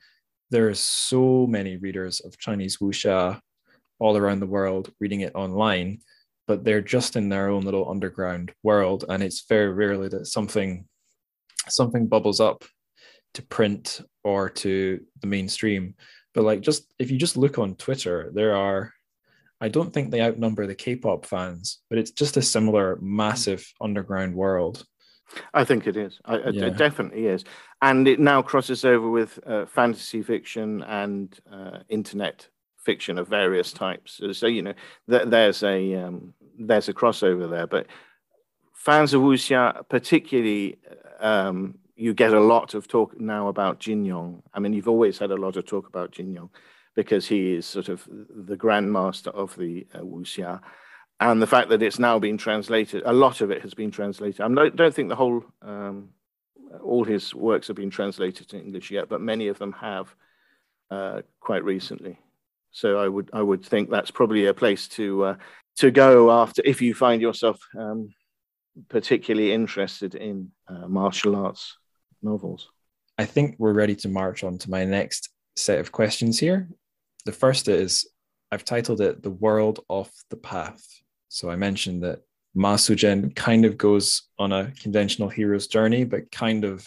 [0.51, 3.39] there are so many readers of Chinese wuxia
[3.97, 5.99] all around the world reading it online,
[6.45, 10.86] but they're just in their own little underground world, and it's very rarely that something
[11.69, 12.65] something bubbles up
[13.34, 15.95] to print or to the mainstream.
[16.34, 18.93] But like just if you just look on Twitter, there are
[19.61, 24.36] I don't think they outnumber the K-pop fans, but it's just a similar massive underground
[24.36, 24.86] world.
[25.53, 26.19] I think it is.
[26.25, 26.65] I, yeah.
[26.65, 27.43] It definitely is.
[27.82, 32.47] And it now crosses over with uh, fantasy fiction and uh, internet
[32.78, 34.21] fiction of various types.
[34.32, 34.73] So, you know,
[35.09, 37.67] th- there's a um, there's a crossover there.
[37.67, 37.88] But
[38.73, 40.78] fans of wuxia, particularly,
[41.19, 44.43] um, you get a lot of talk now about Jin Yong.
[44.53, 46.49] I mean, you've always had a lot of talk about Jin Yong
[46.95, 50.61] because he is sort of the grandmaster of the uh, wuxia
[51.20, 54.41] and the fact that it's now been translated, a lot of it has been translated.
[54.41, 56.09] I don't think the whole, um,
[56.84, 60.13] all his works have been translated to English yet, but many of them have
[60.91, 62.20] uh, quite recently.
[62.72, 65.36] So I would, I would think that's probably a place to uh,
[65.78, 68.13] to go after if you find yourself um,
[68.89, 71.78] particularly interested in uh, martial arts
[72.22, 72.70] novels.
[73.18, 76.70] I think we're ready to march on to my next set of questions here.
[77.26, 78.07] The first is
[78.51, 80.86] I've titled it The World Off the Path.
[81.30, 82.21] So I mentioned that
[82.55, 86.86] Ma Suzhen kind of goes on a conventional hero's journey, but kind of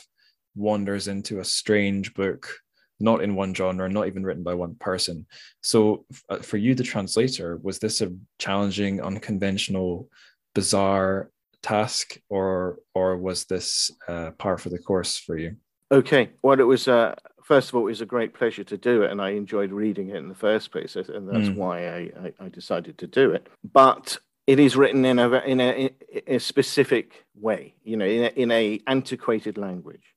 [0.57, 2.53] wanders into a strange book,
[2.99, 5.27] not in one genre, not even written by one person.
[5.63, 10.09] So uh, for you, the translator, was this a challenging, unconventional,
[10.55, 11.31] bizarre
[11.63, 15.57] task, or or was this uh, par for the course for you?
[15.93, 16.89] Okay, well, it was.
[16.89, 17.15] Uh,
[17.45, 20.09] first of all, it was a great pleasure to do it, and I enjoyed reading
[20.09, 21.57] it in the first place, and that's mm.
[21.57, 23.49] why I, I, I decided to do it.
[23.73, 25.91] But it is written in a in a, in
[26.27, 30.15] a specific way, you know, in a, in a antiquated language.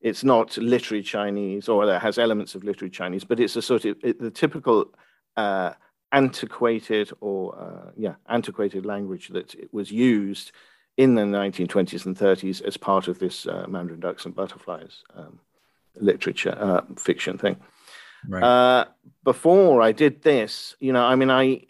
[0.00, 3.84] It's not literary Chinese, or that has elements of literary Chinese, but it's a sort
[3.84, 4.86] of it, the typical
[5.36, 5.72] uh,
[6.12, 10.52] antiquated or uh, yeah antiquated language that was used
[10.96, 15.38] in the 1920s and 30s as part of this uh, Mandarin Ducks and Butterflies um,
[15.94, 17.56] literature uh, fiction thing.
[18.28, 18.42] Right.
[18.42, 18.84] Uh,
[19.24, 21.62] before I did this, you know, I mean, I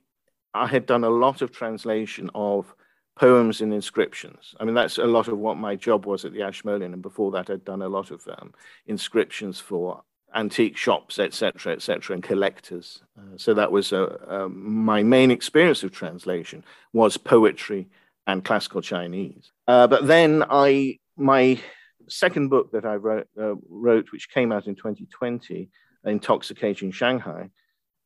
[0.55, 2.74] I had done a lot of translation of
[3.16, 4.55] poems and inscriptions.
[4.59, 6.92] I mean, that's a lot of what my job was at the Ashmolean.
[6.92, 8.55] And before that, I'd done a lot of um,
[8.86, 10.03] inscriptions for
[10.34, 13.03] antique shops, etc., etc., and collectors.
[13.18, 17.88] Uh, so that was uh, uh, my main experience of translation was poetry
[18.26, 19.51] and classical Chinese.
[19.66, 21.61] Uh, but then I, my
[22.09, 25.68] second book that I wrote, uh, wrote, which came out in 2020,
[26.05, 27.51] Intoxicating Shanghai,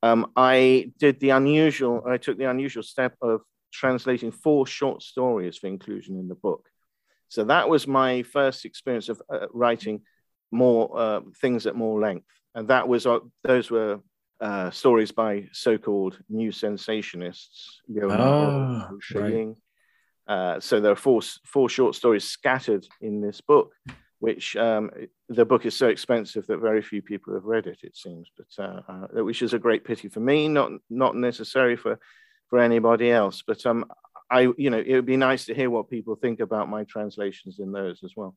[0.05, 3.41] um, I did the unusual, I took the unusual step of
[3.73, 6.63] translating four short stories for inclusion in the book.
[7.29, 10.03] So that was my first experience of uh, writing
[10.51, 12.27] more uh, things at more length.
[12.55, 14.01] And that was, uh, those were
[14.41, 17.57] uh, stories by so-called new sensationists.
[18.91, 18.99] Oh,
[20.27, 20.37] right.
[20.57, 23.73] uh, so there are four four short stories scattered in this book,
[24.25, 24.91] which um,
[25.29, 27.81] the book is so expensive that very few people have read it.
[27.83, 31.77] It seems, but uh, uh which is a great pity for me, not not necessary
[31.77, 31.99] for
[32.49, 33.43] for anybody else.
[33.47, 33.85] But um,
[34.31, 37.59] I, you know, it would be nice to hear what people think about my translations
[37.59, 38.35] in those as well.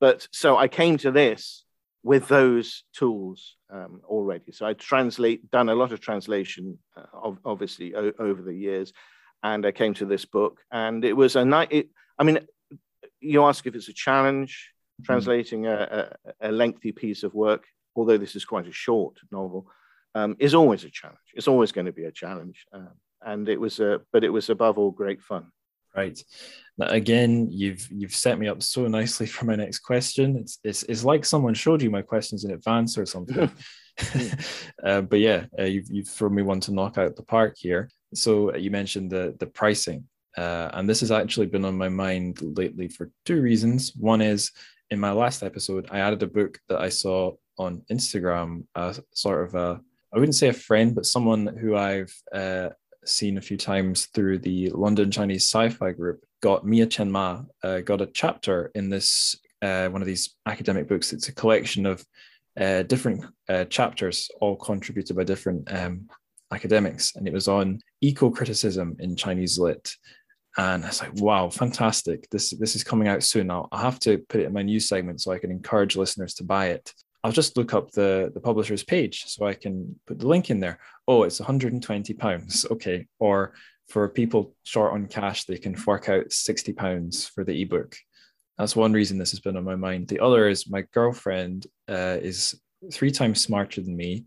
[0.00, 1.64] But so I came to this
[2.02, 4.52] with those tools um, already.
[4.52, 8.94] So I translate, done a lot of translation, uh, obviously over the years,
[9.42, 11.90] and I came to this book, and it was a night.
[12.18, 12.38] I mean,
[13.20, 14.72] you ask if it's a challenge.
[15.04, 19.66] Translating a, a, a, lengthy piece of work, although this is quite a short novel,
[20.14, 21.18] um, is always a challenge.
[21.34, 22.92] It's always going to be a challenge, um,
[23.22, 25.50] and it was a, but it was above all great fun.
[25.96, 26.22] Right.
[26.76, 30.36] Now, again, you've you've set me up so nicely for my next question.
[30.36, 33.50] It's it's, it's like someone showed you my questions in advance or something.
[34.84, 37.88] uh, but yeah, uh, you've you've thrown me one to knock out the park here.
[38.14, 40.04] So uh, you mentioned the the pricing,
[40.36, 43.92] uh, and this has actually been on my mind lately for two reasons.
[43.96, 44.52] One is
[44.90, 49.46] in my last episode, I added a book that I saw on Instagram, uh, sort
[49.46, 49.80] of a
[50.12, 52.70] I wouldn't say a friend, but someone who I've uh,
[53.04, 57.80] seen a few times through the London Chinese Sci-Fi group, got Mia Chen Ma uh,
[57.80, 61.12] got a chapter in this uh, one of these academic books.
[61.12, 62.04] It's a collection of
[62.58, 66.08] uh, different uh, chapters, all contributed by different um,
[66.52, 69.92] academics, and it was on eco-criticism in Chinese lit.
[70.56, 72.28] And it's like, wow, fantastic!
[72.30, 73.50] This this is coming out soon.
[73.50, 76.34] I'll, I'll have to put it in my news segment so I can encourage listeners
[76.34, 76.92] to buy it.
[77.24, 80.60] I'll just look up the, the publisher's page so I can put the link in
[80.60, 80.78] there.
[81.06, 82.64] Oh, it's 120 pounds.
[82.70, 83.06] Okay.
[83.18, 83.54] Or
[83.88, 87.96] for people short on cash, they can fork out 60 pounds for the ebook.
[88.56, 90.08] That's one reason this has been on my mind.
[90.08, 92.60] The other is my girlfriend uh, is
[92.92, 94.24] three times smarter than me,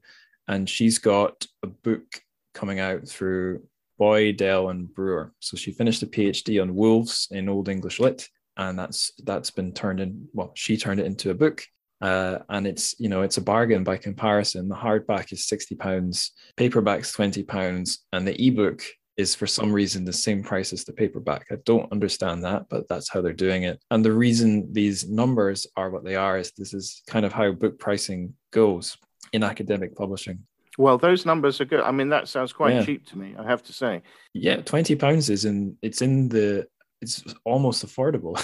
[0.48, 2.22] and she's got a book
[2.54, 3.64] coming out through
[4.02, 5.32] Boydell and Brewer.
[5.40, 8.28] So she finished a PhD on wolves in Old English Lit,
[8.58, 10.28] and that's that's been turned in.
[10.34, 11.64] Well, she turned it into a book,
[12.02, 14.68] uh, and it's you know it's a bargain by comparison.
[14.68, 18.82] The hardback is sixty pounds, paperback's twenty pounds, and the ebook
[19.18, 21.46] is for some reason the same price as the paperback.
[21.52, 23.80] I don't understand that, but that's how they're doing it.
[23.92, 27.52] And the reason these numbers are what they are is this is kind of how
[27.52, 28.98] book pricing goes
[29.32, 30.40] in academic publishing.
[30.78, 31.82] Well, those numbers are good.
[31.82, 32.86] I mean, that sounds quite yeah.
[32.86, 33.36] cheap to me.
[33.38, 34.04] I have to say.
[34.34, 35.78] Yeah, twenty pounds is in.
[35.82, 36.68] It's in the.
[37.02, 38.38] It's almost affordable.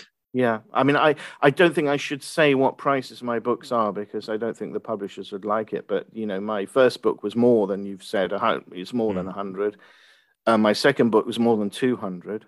[0.34, 3.92] Yeah, I mean, I, I don't think I should say what prices my books are
[3.92, 5.86] because I don't think the publishers would like it.
[5.86, 8.32] But you know, my first book was more than you've said.
[8.72, 9.14] It's more mm.
[9.14, 9.76] than a hundred.
[10.44, 12.44] Uh, my second book was more than two hundred.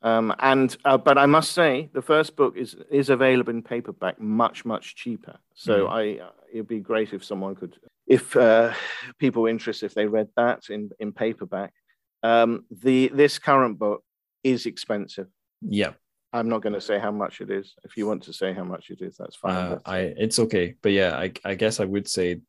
[0.00, 4.18] Um, and uh, but I must say, the first book is is available in paperback,
[4.18, 5.38] much much cheaper.
[5.54, 5.90] So mm.
[5.90, 7.76] I, uh, it'd be great if someone could,
[8.08, 8.72] if uh,
[9.18, 11.72] people were interested, if they read that in in paperback.
[12.22, 14.02] Um, the this current book
[14.42, 15.28] is expensive.
[15.62, 15.92] Yeah
[16.32, 17.74] I'm not going to say how much it is.
[17.84, 19.54] If you want to say how much it is, that's fine.
[19.54, 22.40] Uh, I it's okay, but yeah, I, I guess I would say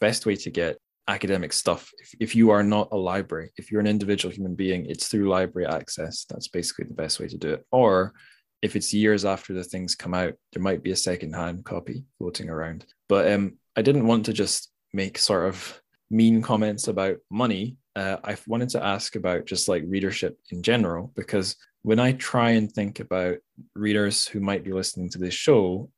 [0.00, 3.80] best way to get academic stuff if, if you are not a library if you're
[3.80, 7.52] an individual human being it's through library access that's basically the best way to do
[7.52, 8.14] it or
[8.62, 12.48] if it's years after the things come out there might be a second-hand copy floating
[12.48, 15.80] around but um i didn't want to just make sort of
[16.10, 21.12] mean comments about money uh, i wanted to ask about just like readership in general
[21.14, 23.36] because when I try and think about
[23.74, 25.90] readers who might be listening to this show,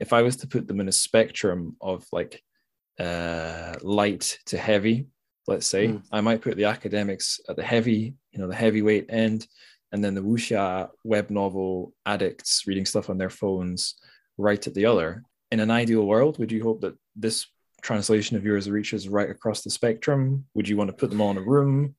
[0.00, 2.42] if I was to put them in a spectrum of like
[2.98, 5.08] uh, light to heavy,
[5.46, 6.02] let's say, mm.
[6.10, 9.46] I might put the academics at the heavy, you know, the heavyweight end,
[9.92, 13.96] and then the wuxia web novel addicts reading stuff on their phones
[14.38, 15.22] right at the other.
[15.52, 17.46] In an ideal world, would you hope that this
[17.86, 20.44] translation of yours reaches right across the spectrum?
[20.54, 21.94] Would you want to put them all in a room?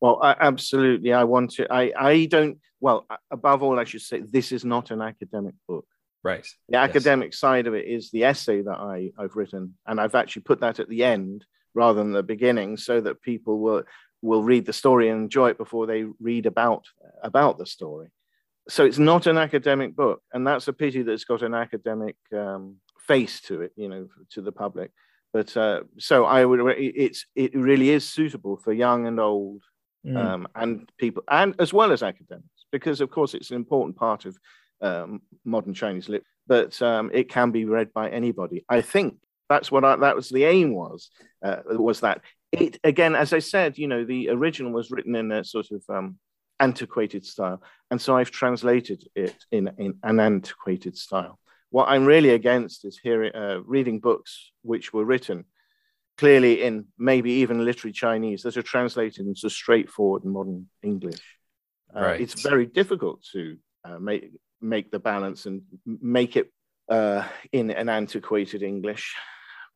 [0.00, 1.12] Well, I, absolutely.
[1.12, 1.72] I want to.
[1.72, 2.58] I, I don't.
[2.80, 5.86] Well, above all, I should say this is not an academic book.
[6.22, 6.46] Right.
[6.68, 6.88] The yes.
[6.88, 10.60] academic side of it is the essay that I, I've written, and I've actually put
[10.60, 13.82] that at the end rather than the beginning, so that people will
[14.22, 16.84] will read the story and enjoy it before they read about
[17.22, 18.08] about the story.
[18.68, 22.16] So it's not an academic book, and that's a pity that it's got an academic
[22.32, 24.90] um, face to it, you know, to the public.
[25.32, 26.60] But uh, so I would.
[26.78, 29.62] It's it really is suitable for young and old
[30.06, 30.16] mm.
[30.16, 34.24] um, and people, and as well as academics, because of course it's an important part
[34.24, 34.36] of
[34.80, 36.24] um, modern Chinese lit.
[36.46, 38.64] But um, it can be read by anybody.
[38.68, 39.18] I think
[39.48, 41.10] that's what I, that was the aim was
[41.44, 42.22] uh, was that
[42.52, 45.84] it again, as I said, you know, the original was written in a sort of
[45.88, 46.18] um,
[46.58, 51.38] antiquated style, and so I've translated it in, in an antiquated style.
[51.70, 55.44] What I'm really against is hearing uh, reading books which were written
[56.18, 61.22] clearly in maybe even literary Chinese that are translated into straightforward modern English.
[61.96, 62.20] Uh, right.
[62.20, 66.52] It's very difficult to uh, make make the balance and make it
[66.90, 69.14] uh, in an antiquated English,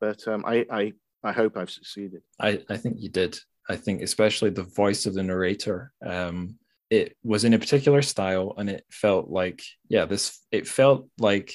[0.01, 0.93] but um, I, I
[1.23, 2.23] I hope I've succeeded.
[2.39, 3.39] I, I think you did.
[3.69, 5.93] I think especially the voice of the narrator.
[6.05, 6.59] Um,
[6.91, 10.39] it was in a particular style, and it felt like yeah, this.
[10.53, 11.55] It felt like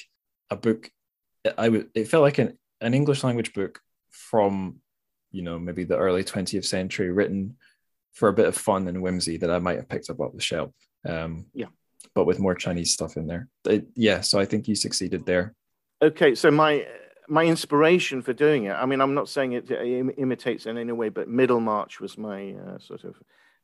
[0.50, 0.90] a book.
[1.56, 1.90] I would.
[1.94, 3.80] It felt like an an English language book
[4.10, 4.76] from,
[5.30, 7.56] you know, maybe the early twentieth century, written
[8.12, 10.40] for a bit of fun and whimsy that I might have picked up off the
[10.40, 10.72] shelf.
[11.08, 11.66] Um, yeah,
[12.14, 13.48] but with more Chinese stuff in there.
[13.64, 15.54] It, yeah, so I think you succeeded there.
[16.02, 16.86] Okay, so my
[17.28, 18.72] my inspiration for doing it.
[18.72, 22.52] I mean, I'm not saying it, it imitates in any way, but Middlemarch was my
[22.52, 23.16] uh, sort of.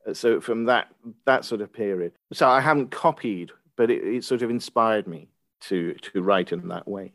[0.07, 0.89] Uh, so from that
[1.25, 5.29] that sort of period, so I haven't copied, but it, it sort of inspired me
[5.63, 7.15] to to write in that way.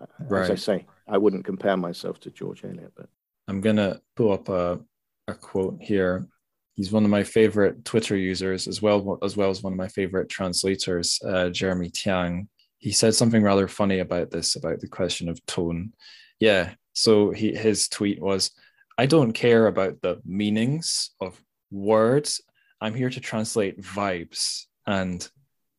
[0.00, 0.42] Uh, right.
[0.42, 3.08] As I say, I wouldn't compare myself to George Eliot, but
[3.48, 4.80] I'm gonna pull up a
[5.28, 6.26] a quote here.
[6.74, 9.88] He's one of my favorite Twitter users, as well as well as one of my
[9.88, 12.46] favorite translators, uh, Jeremy Tiang
[12.82, 15.92] he said something rather funny about this, about the question of tone.
[16.40, 16.74] Yeah.
[16.94, 18.50] So he his tweet was,
[18.98, 22.40] I don't care about the meanings of words.
[22.80, 24.64] I'm here to translate vibes.
[24.84, 25.26] And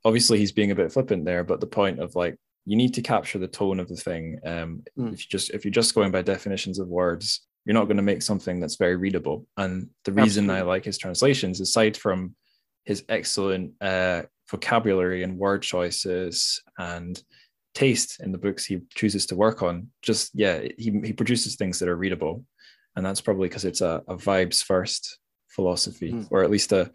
[0.05, 3.01] obviously he's being a bit flippant there, but the point of like you need to
[3.01, 4.39] capture the tone of the thing.
[4.45, 5.13] Um, mm.
[5.13, 8.03] if you just if you're just going by definitions of words, you're not going to
[8.03, 9.45] make something that's very readable.
[9.57, 10.61] And the reason Absolutely.
[10.61, 12.35] I like his translations, aside from
[12.85, 17.21] his excellent uh, vocabulary and word choices and
[17.73, 21.79] taste in the books he chooses to work on just yeah he, he produces things
[21.79, 22.45] that are readable
[22.95, 26.27] and that's probably because it's a, a, vibes first philosophy mm.
[26.29, 26.91] or at least a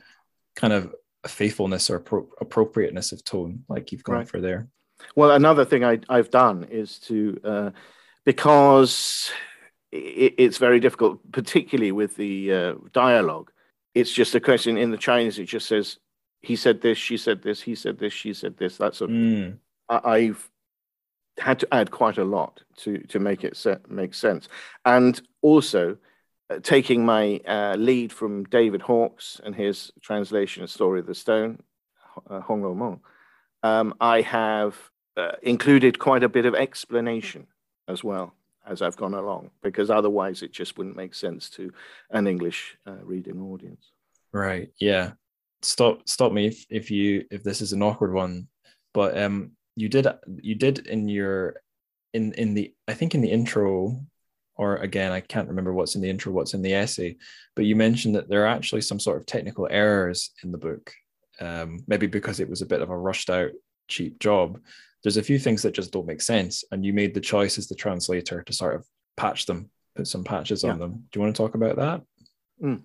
[0.55, 0.95] kind of
[1.31, 4.29] faithfulness or pro- appropriateness of tone like you've gone right.
[4.29, 4.69] for there
[5.15, 7.71] well another thing I, have done is to uh,
[8.25, 9.31] because
[9.93, 13.51] it, it's very difficult particularly with the uh, dialogue
[13.95, 15.99] it's just a question in the chinese it just says
[16.41, 18.77] he said this, she said this, he said this, she said this.
[18.77, 19.17] That sort of.
[19.17, 19.59] Mm.
[19.89, 20.49] I, have
[21.39, 24.49] had to add quite a lot to to make it set, make sense,
[24.85, 25.97] and also
[26.63, 31.63] taking my uh, lead from David Hawkes and his translation of Story of the Stone,
[32.29, 33.01] uh, Hong Meng,
[33.63, 34.77] um, I have
[35.17, 37.47] uh, included quite a bit of explanation
[37.87, 38.35] as well
[38.67, 41.73] as I've gone along, because otherwise it just wouldn't make sense to
[42.11, 43.93] an English uh, reading audience.
[44.33, 44.71] Right.
[44.79, 45.13] Yeah
[45.63, 48.47] stop stop me if, if you if this is an awkward one
[48.95, 50.07] but um you did
[50.41, 51.57] you did in your
[52.15, 54.01] in in the i think in the intro
[54.59, 57.17] or again i can't remember what's in the intro what's in the essay
[57.59, 60.93] but you mentioned that there are actually some sort of technical errors in the book.
[61.41, 63.51] Um, maybe because it was a bit of a rushed out
[63.89, 64.61] cheap job.
[65.03, 67.67] There's a few things that just don't make sense and you made the choice as
[67.67, 68.87] the translator to sort of
[69.17, 70.71] patch them put some patches yeah.
[70.71, 70.93] on them.
[70.93, 72.03] Do you want to talk about that?
[72.63, 72.83] Mm,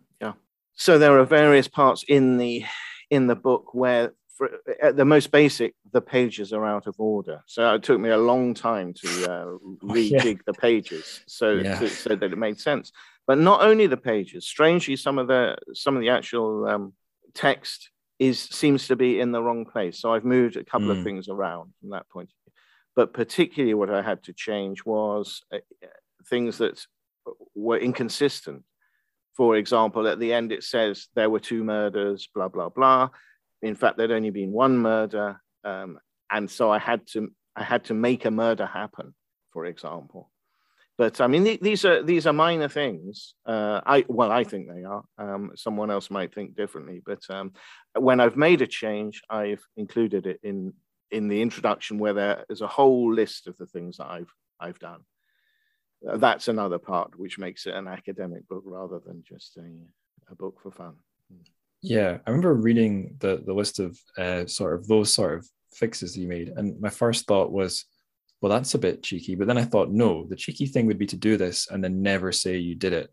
[0.75, 2.65] so there are various parts in the
[3.09, 4.49] in the book where for,
[4.81, 8.17] at the most basic the pages are out of order so it took me a
[8.17, 9.45] long time to uh,
[9.83, 10.41] rejig yeah.
[10.45, 11.79] the pages so yeah.
[11.79, 12.91] to, so that it made sense
[13.27, 16.93] but not only the pages strangely some of the some of the actual um,
[17.33, 20.91] text is seems to be in the wrong place so i've moved a couple mm.
[20.91, 21.03] of hmm.
[21.03, 22.53] things around from that point of view
[22.95, 25.57] but particularly what i had to change was uh,
[26.29, 26.85] things that
[27.55, 28.63] were inconsistent
[29.35, 33.09] for example, at the end it says there were two murders, blah blah blah.
[33.63, 35.99] In fact, there'd only been one murder, um,
[36.29, 39.13] and so I had to I had to make a murder happen,
[39.51, 40.29] for example.
[40.97, 43.33] But I mean, th- these are these are minor things.
[43.45, 45.03] Uh, I well, I think they are.
[45.17, 47.01] Um, someone else might think differently.
[47.03, 47.53] But um,
[47.97, 50.73] when I've made a change, I've included it in
[51.09, 54.79] in the introduction, where there is a whole list of the things that I've I've
[54.79, 55.01] done
[56.03, 60.59] that's another part which makes it an academic book rather than just a, a book
[60.61, 60.95] for fun.
[61.83, 66.13] Yeah, I remember reading the the list of uh, sort of those sort of fixes
[66.13, 67.85] that you made, and my first thought was,
[68.41, 69.35] well, that's a bit cheeky.
[69.35, 72.01] But then I thought, no, the cheeky thing would be to do this and then
[72.01, 73.11] never say you did it,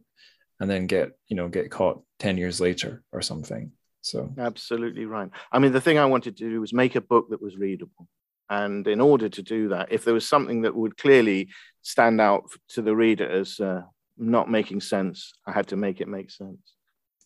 [0.60, 3.72] and then get you know get caught ten years later or something.
[4.02, 5.30] So absolutely right.
[5.51, 8.06] I mean, the thing I wanted to do was make a book that was readable.
[8.48, 11.48] And in order to do that, if there was something that would clearly
[11.82, 13.82] stand out to the reader as uh,
[14.16, 16.74] not making sense, I had to make it make sense.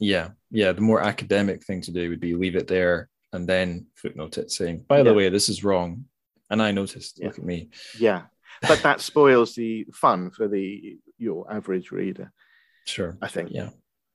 [0.01, 0.73] Yeah, yeah.
[0.73, 4.51] The more academic thing to do would be leave it there and then footnote it,
[4.51, 5.17] saying, "By the yeah.
[5.17, 6.07] way, this is wrong,"
[6.51, 7.19] and I noticed.
[7.19, 7.29] Yeah.
[7.29, 7.71] Look at me.
[7.99, 8.23] Yeah,
[8.63, 12.33] but that spoils the fun for the your average reader.
[12.87, 13.17] Sure.
[13.23, 13.51] I think.
[13.53, 13.71] Yeah.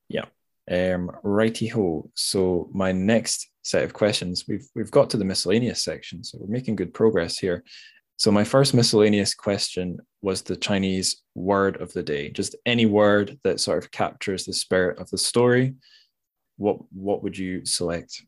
[0.08, 0.26] Yeah.
[0.70, 2.10] Um, righty ho.
[2.14, 6.46] So my next set of questions, we've we've got to the miscellaneous section, so we're
[6.46, 7.64] making good progress here.
[8.16, 12.30] So my first miscellaneous question was the Chinese word of the day.
[12.30, 15.74] Just any word that sort of captures the spirit of the story.
[16.56, 18.22] What what would you select?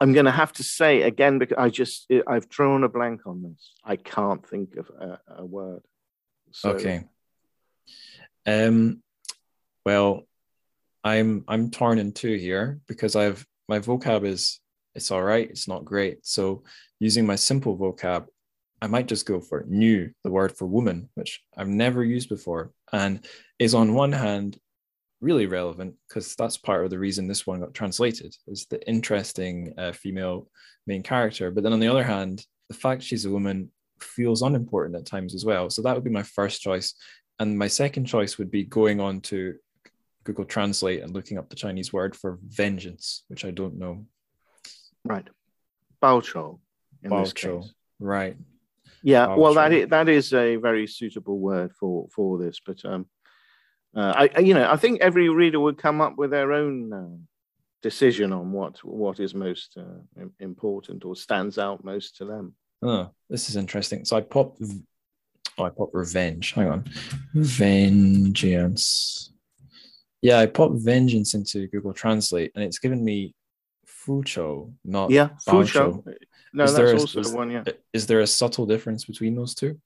[0.00, 3.42] I'm going to have to say again because I just I've drawn a blank on
[3.42, 3.72] this.
[3.84, 5.82] I can't think of a, a word.
[6.52, 6.70] So.
[6.70, 7.04] Okay.
[8.46, 9.02] Um.
[9.84, 10.22] Well,
[11.02, 14.60] I'm I'm torn in two here because I've my vocab is
[14.94, 15.48] it's all right.
[15.48, 16.24] It's not great.
[16.26, 16.62] So
[17.00, 18.26] using my simple vocab,
[18.82, 22.72] I might just go for new, the word for woman, which I've never used before,
[22.92, 23.24] and
[23.58, 24.58] is on one hand
[25.20, 29.72] really relevant because that's part of the reason this one got translated is the interesting
[29.78, 30.48] uh, female
[30.86, 31.50] main character.
[31.50, 33.70] But then on the other hand, the fact she's a woman
[34.00, 35.70] feels unimportant at times as well.
[35.70, 36.94] So that would be my first choice.
[37.38, 39.54] And my second choice would be going on to
[40.24, 44.06] Google Translate and looking up the Chinese word for vengeance, which I don't know.
[45.04, 45.28] Right.
[46.02, 46.58] Baochou.
[47.04, 47.68] Baochou.
[47.98, 48.36] Right.
[49.06, 53.06] Yeah, well, that is, that is a very suitable word for for this, but um,
[53.94, 57.18] uh, I, you know, I think every reader would come up with their own uh,
[57.82, 62.54] decision on what what is most uh, important or stands out most to them.
[62.80, 64.06] Oh, this is interesting.
[64.06, 64.56] So I pop,
[65.58, 66.52] oh, I pop revenge.
[66.52, 66.84] Hang on,
[67.34, 69.34] vengeance.
[70.22, 73.34] Yeah, I pop vengeance into Google Translate, and it's given me
[73.86, 76.02] fucho, not yeah, Fuchou.
[76.54, 77.50] No, is that's a, also is, one.
[77.50, 77.64] Yeah.
[77.92, 79.80] Is there a subtle difference between those two?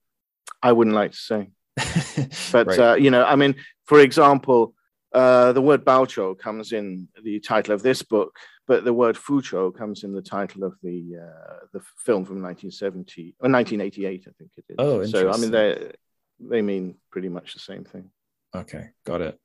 [0.62, 1.50] I wouldn't like to say.
[2.52, 2.78] but right.
[2.78, 3.54] uh, you know, I mean,
[3.86, 4.74] for example,
[5.14, 8.36] uh, the word Baochou comes in the title of this book,
[8.66, 13.36] but the word Fuchou comes in the title of the uh, the film from 1970
[13.40, 14.76] or 1988, I think it is.
[14.78, 15.20] Oh, interesting.
[15.20, 15.92] so I mean, they
[16.38, 18.10] they mean pretty much the same thing.
[18.54, 19.38] Okay, got it.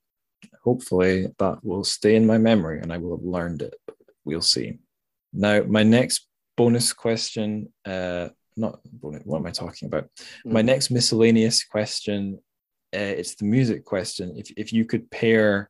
[0.63, 3.75] Hopefully, that will stay in my memory, and I will have learned it.
[4.25, 4.79] We'll see.
[5.31, 10.05] Now, my next bonus question uh, not what am I talking about?
[10.45, 10.51] Mm.
[10.51, 12.39] My next miscellaneous question,
[12.95, 14.33] uh, it's the music question.
[14.37, 15.69] If if you could pair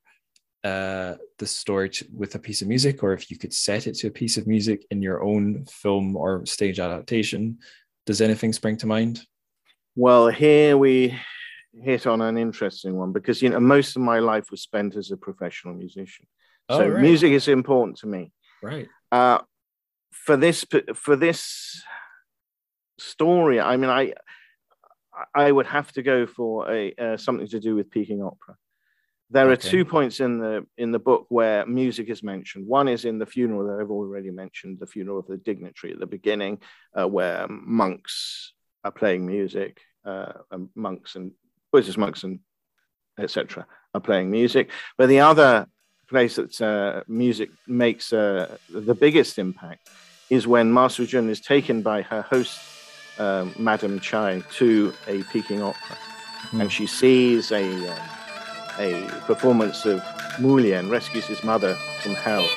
[0.64, 3.96] uh, the story to, with a piece of music, or if you could set it
[3.96, 7.60] to a piece of music in your own film or stage adaptation,
[8.06, 9.22] does anything spring to mind?
[9.96, 11.18] Well, here we
[11.82, 15.12] hit on an interesting one because you know most of my life was spent as
[15.12, 16.28] a professional musician,
[16.70, 17.02] oh, so right.
[17.02, 18.32] music is important to me.
[18.62, 18.88] Right.
[19.12, 19.40] Uh,
[20.14, 20.66] for this
[20.96, 21.84] for this
[23.00, 23.60] story.
[23.60, 24.14] I mean, I
[25.36, 28.56] I would have to go for a uh, something to do with Peking opera.
[29.30, 29.54] There okay.
[29.54, 32.68] are two points in the in the book where music is mentioned.
[32.68, 36.00] One is in the funeral that I've already mentioned, the funeral of the dignitary at
[36.00, 36.60] the beginning,
[36.98, 38.54] uh, where monks
[38.84, 41.32] are playing music, uh, and monks and
[41.72, 42.40] Buddhist monks and
[43.20, 43.66] etc.
[43.94, 44.70] are playing music.
[44.98, 45.68] But the other
[46.08, 49.90] place that uh, music makes uh, the biggest impact
[50.30, 52.60] is when Ma Suzhen is taken by her host
[53.20, 55.98] um, Madame Chai to a Peking opera,
[56.50, 56.62] mm.
[56.62, 58.10] and she sees a um,
[58.80, 60.02] a performance of
[60.40, 62.48] Mu Lian rescues his mother from hell.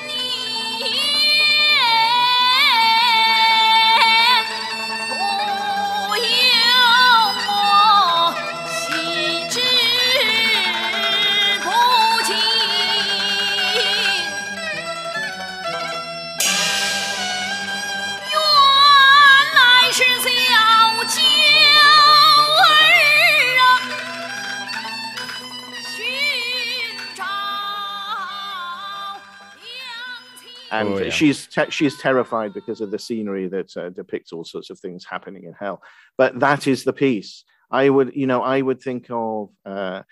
[30.79, 31.09] And oh, yeah.
[31.09, 35.05] she's te- she's terrified because of the scenery that uh, depicts all sorts of things
[35.05, 35.81] happening in hell.
[36.17, 37.43] But that is the piece.
[37.71, 40.03] I would, you know, I would think of uh,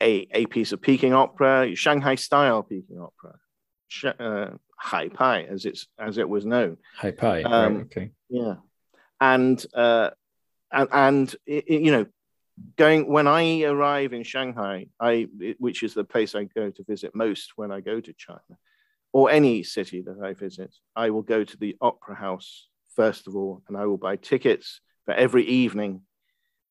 [0.00, 3.34] a a piece of Peking opera, Shanghai style Peking opera,
[3.88, 6.76] Sh- uh, Hai Pai as it's as it was known.
[6.96, 8.54] Hai Pai, um, right, okay, yeah,
[9.20, 10.10] and uh,
[10.70, 12.06] and and it, you know,
[12.76, 15.26] going when I arrive in Shanghai, I
[15.58, 18.58] which is the place I go to visit most when I go to China
[19.12, 22.68] or any city that I visit, I will go to the opera house
[22.98, 26.02] first of all, and I will buy tickets for every evening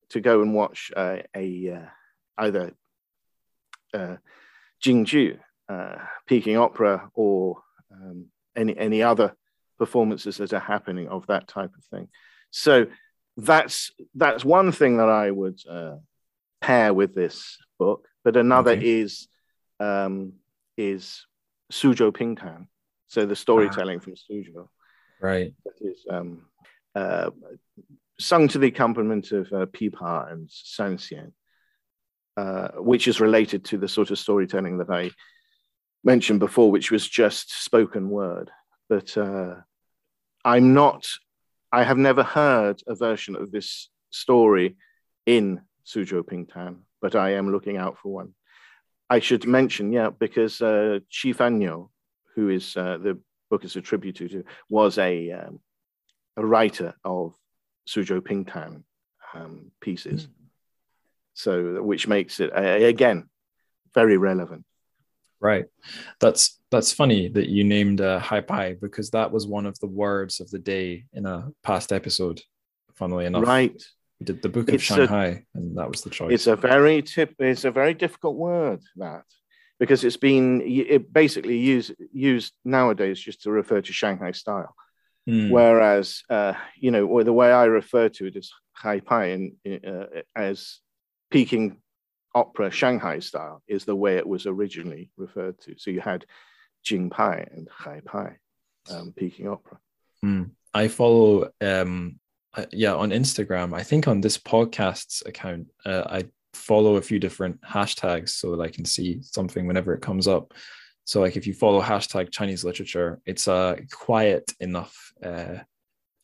[0.10, 1.86] to go and watch uh, a uh,
[2.38, 2.74] either
[3.94, 4.18] uh,
[4.84, 5.40] Jingju,
[5.70, 5.96] uh,
[6.28, 7.62] Peking Opera, or
[7.94, 8.26] um,
[8.58, 9.36] any any other
[9.80, 12.10] performances that are happening of that type of thing.
[12.52, 12.88] So
[13.38, 15.96] that's that's one thing that I would uh,
[16.60, 18.08] pair with this book.
[18.24, 19.00] But another okay.
[19.02, 19.30] is
[19.80, 20.34] um,
[20.76, 21.26] is
[21.72, 22.68] Suzhou Pingtan.
[23.08, 24.04] So the storytelling ah.
[24.04, 24.68] from Suzhou.
[25.22, 25.54] Right.
[25.66, 26.46] That is um,
[26.96, 27.32] uh,
[28.20, 31.32] sung to the accompaniment of uh, pipa and sanxian,
[32.36, 35.12] uh, which is related to the sort of storytelling that I
[36.04, 38.52] mentioned before, which was just spoken word.
[38.90, 39.56] But uh,
[40.46, 41.08] I'm not,
[41.72, 44.78] I have never heard a version of this story
[45.26, 48.34] in Suzhou Pingtan, but I am looking out for one.
[49.10, 51.90] I should mention, yeah, because uh, Qi Fanyo,
[52.36, 53.20] who is uh, the
[53.50, 55.60] book is attributed to, was a um,
[56.36, 57.34] a writer of
[57.88, 58.84] Suzhou Pingtan
[59.34, 60.28] um, pieces.
[60.28, 60.32] Mm.
[61.34, 63.30] So, which makes it uh, again
[63.94, 64.66] very relevant.
[65.40, 65.66] Right.
[66.20, 69.88] That's that's funny that you named uh, Hai Pai because that was one of the
[69.88, 72.42] words of the day in a past episode.
[72.96, 73.80] Funnily enough, right.
[74.20, 76.34] We did the Book of it's Shanghai, a, and that was the choice.
[76.34, 77.36] It's a very tip.
[77.40, 79.24] It's a very difficult word that
[79.80, 84.76] because it's been it basically used used nowadays just to refer to Shanghai style.
[85.30, 85.52] Mm.
[85.52, 89.34] Whereas, uh, you know, or the way I refer to it is Hai Pai
[89.66, 90.80] in, uh, as
[91.30, 91.78] Peking
[92.34, 95.76] opera Shanghai style is the way it was originally referred to.
[95.78, 96.26] So you had
[96.84, 98.38] Jing Pai and Hai Pai,
[98.90, 99.80] um, Peking opera.
[100.24, 100.52] Mm.
[100.74, 102.20] I follow, um,
[102.56, 103.74] uh, yeah, on Instagram.
[103.76, 108.62] I think on this podcast's account, uh, I follow a few different hashtags so that
[108.62, 110.54] I can see something whenever it comes up.
[111.06, 115.60] So, like, if you follow hashtag Chinese literature, it's a quiet enough uh,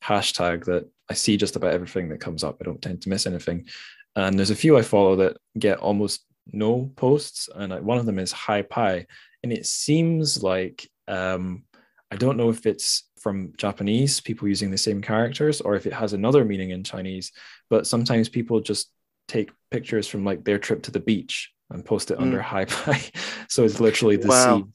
[0.03, 2.57] hashtag that I see just about everything that comes up.
[2.59, 3.67] I don't tend to miss anything.
[4.15, 8.19] And there's a few I follow that get almost no posts, and one of them
[8.19, 9.05] is Hai Pai,
[9.43, 11.63] and it seems like um,
[12.11, 15.93] I don't know if it's from Japanese people using the same characters or if it
[15.93, 17.31] has another meaning in Chinese.
[17.69, 18.91] But sometimes people just
[19.29, 22.21] take pictures from like their trip to the beach and post it mm.
[22.21, 23.01] under Hai Pai.
[23.47, 24.57] so it's literally the wow.
[24.57, 24.65] sea.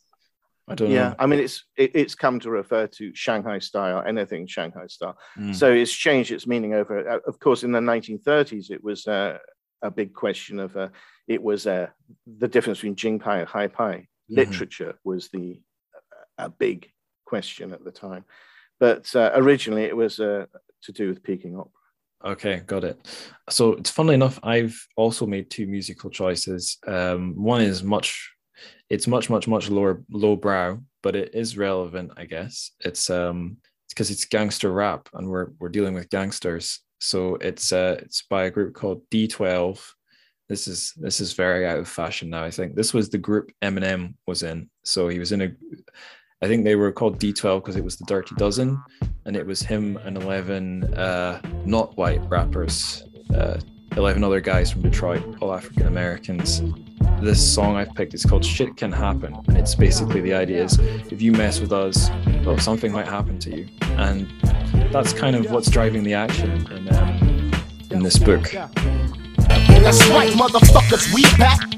[0.67, 0.95] I don't know.
[0.95, 1.15] yeah, know.
[1.19, 5.19] I mean, it's it, it's come to refer to Shanghai style, anything Shanghai style.
[5.39, 5.55] Mm.
[5.55, 7.09] So it's changed its meaning over.
[7.09, 9.39] Uh, of course, in the 1930s, it was uh,
[9.83, 10.89] a big question of uh,
[11.27, 11.89] it was uh,
[12.27, 13.95] the difference between Jing Pai and Hai Pai.
[13.97, 14.35] Mm-hmm.
[14.35, 15.61] Literature was the
[16.37, 16.91] a big
[17.29, 18.25] question at the time,
[18.81, 20.47] but uh, originally it was uh,
[20.83, 21.73] to do with Peking opera.
[22.25, 22.99] Okay, got it.
[23.49, 26.79] So it's funnily enough, I've also made two musical choices.
[26.87, 28.33] Um, one is much,
[28.91, 32.73] it's much, much, much lower, low brow, but it is relevant, I guess.
[32.81, 36.81] It's um, because it's, it's gangster rap, and we're we're dealing with gangsters.
[37.01, 39.81] So it's uh, it's by a group called D12.
[40.49, 42.43] This is this is very out of fashion now.
[42.43, 44.71] I think this was the group Eminem was in.
[44.83, 45.53] So he was in a
[46.41, 48.81] I think they were called D12 because it was the Dirty Dozen,
[49.25, 53.03] and it was him and 11 uh, not white rappers,
[53.35, 53.59] uh,
[53.97, 56.63] 11 other guys from Detroit, all African Americans.
[57.21, 60.79] This song I've picked is called Shit Can Happen, and it's basically the idea is
[61.11, 62.09] if you mess with us,
[62.45, 63.69] well, something might happen to you.
[63.81, 64.33] And
[64.93, 67.51] that's kind of what's driving the action in, um,
[67.91, 68.45] in this book.
[68.53, 71.69] That's right, motherfuckers, we back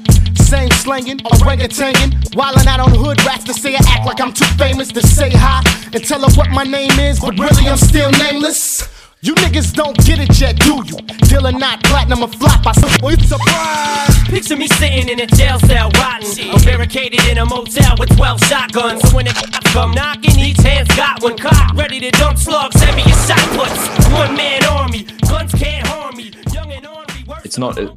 [0.51, 4.33] same slanging, orangutangin', wildin' out on the hood rats to say I act like I'm
[4.33, 5.63] too famous to say hi
[5.93, 8.83] and tell her what my name is, but really I'm still nameless.
[9.21, 10.97] You niggas don't get it yet, do you?
[11.31, 14.15] Dealing not platinum or flop, I it's surprise.
[14.27, 18.43] Picture me sitting in a jail cell, rotten, or barricaded in a motel with 12
[18.43, 19.07] shotguns.
[19.07, 22.75] So when the cops come knocking, each hand's got one cock, ready to dump slugs,
[22.75, 23.79] heavy as shot puts.
[24.11, 26.33] One man army, guns can't harm me.
[26.51, 27.23] Young and ornery.
[27.45, 27.77] It's not.
[27.77, 27.89] It,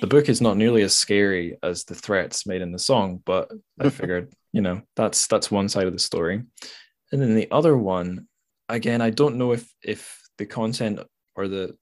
[0.00, 3.50] the book is not nearly as scary as the threats made in the song, but
[3.80, 6.42] I figured, you know, that's that's one side of the story.
[7.12, 8.26] And then the other one,
[8.68, 11.00] again, I don't know if if the content
[11.34, 11.76] or the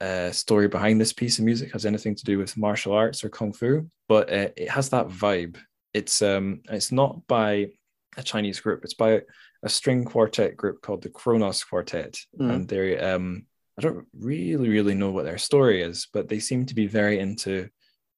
[0.00, 3.28] uh, story behind this piece of music has anything to do with martial arts or
[3.28, 5.56] kung fu, but uh, it has that vibe.
[5.92, 7.70] It's um, it's not by
[8.16, 8.84] a Chinese group.
[8.84, 9.22] It's by
[9.62, 12.52] a string quartet group called the Kronos Quartet, mm.
[12.52, 13.46] and they um,
[13.78, 17.20] I don't really, really know what their story is, but they seem to be very
[17.20, 17.68] into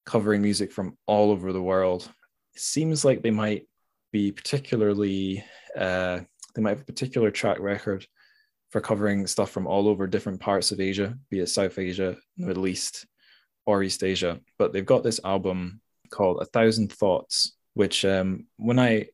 [0.07, 2.11] covering music from all over the world.
[2.55, 3.66] It seems like they might
[4.11, 5.45] be particularly,
[5.77, 6.20] uh,
[6.55, 8.07] they might have a particular track record
[8.70, 12.66] for covering stuff from all over different parts of Asia, be it South Asia, Middle
[12.66, 13.07] East,
[13.66, 14.41] or East Asia.
[14.59, 19.09] But they've got this album called A Thousand Thoughts, which um, when I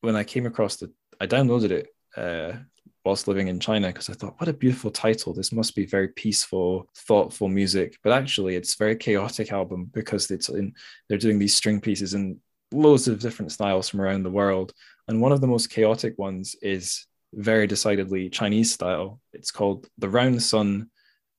[0.00, 2.58] when I came across the, I downloaded it uh,
[3.04, 5.32] whilst living in China because I thought, what a beautiful title.
[5.32, 7.98] This must be very peaceful, thoughtful music.
[8.02, 10.74] But actually, it's very chaotic album because it's in
[11.08, 12.40] they're doing these string pieces in
[12.72, 14.72] loads of different styles from around the world.
[15.08, 19.20] And one of the most chaotic ones is very decidedly Chinese style.
[19.32, 20.90] It's called The Round Sun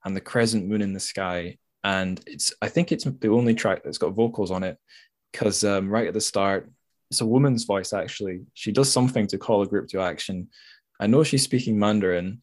[0.06, 1.58] and the Crescent Moon in the Sky.
[1.84, 4.78] And it's I think it's the only track that's got vocals on it
[5.32, 6.70] because um, right at the start,
[7.10, 8.42] it's a woman's voice actually.
[8.54, 10.50] She does something to call a group to action
[11.04, 12.42] I know she's speaking Mandarin.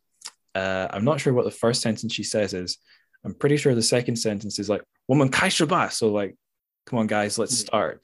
[0.55, 2.77] Uh, I'm not sure what the first sentence she says is.
[3.25, 6.37] I'm pretty sure the second sentence is like "woman kai ba." So like,
[6.85, 7.67] come on, guys, let's hmm.
[7.67, 8.03] start.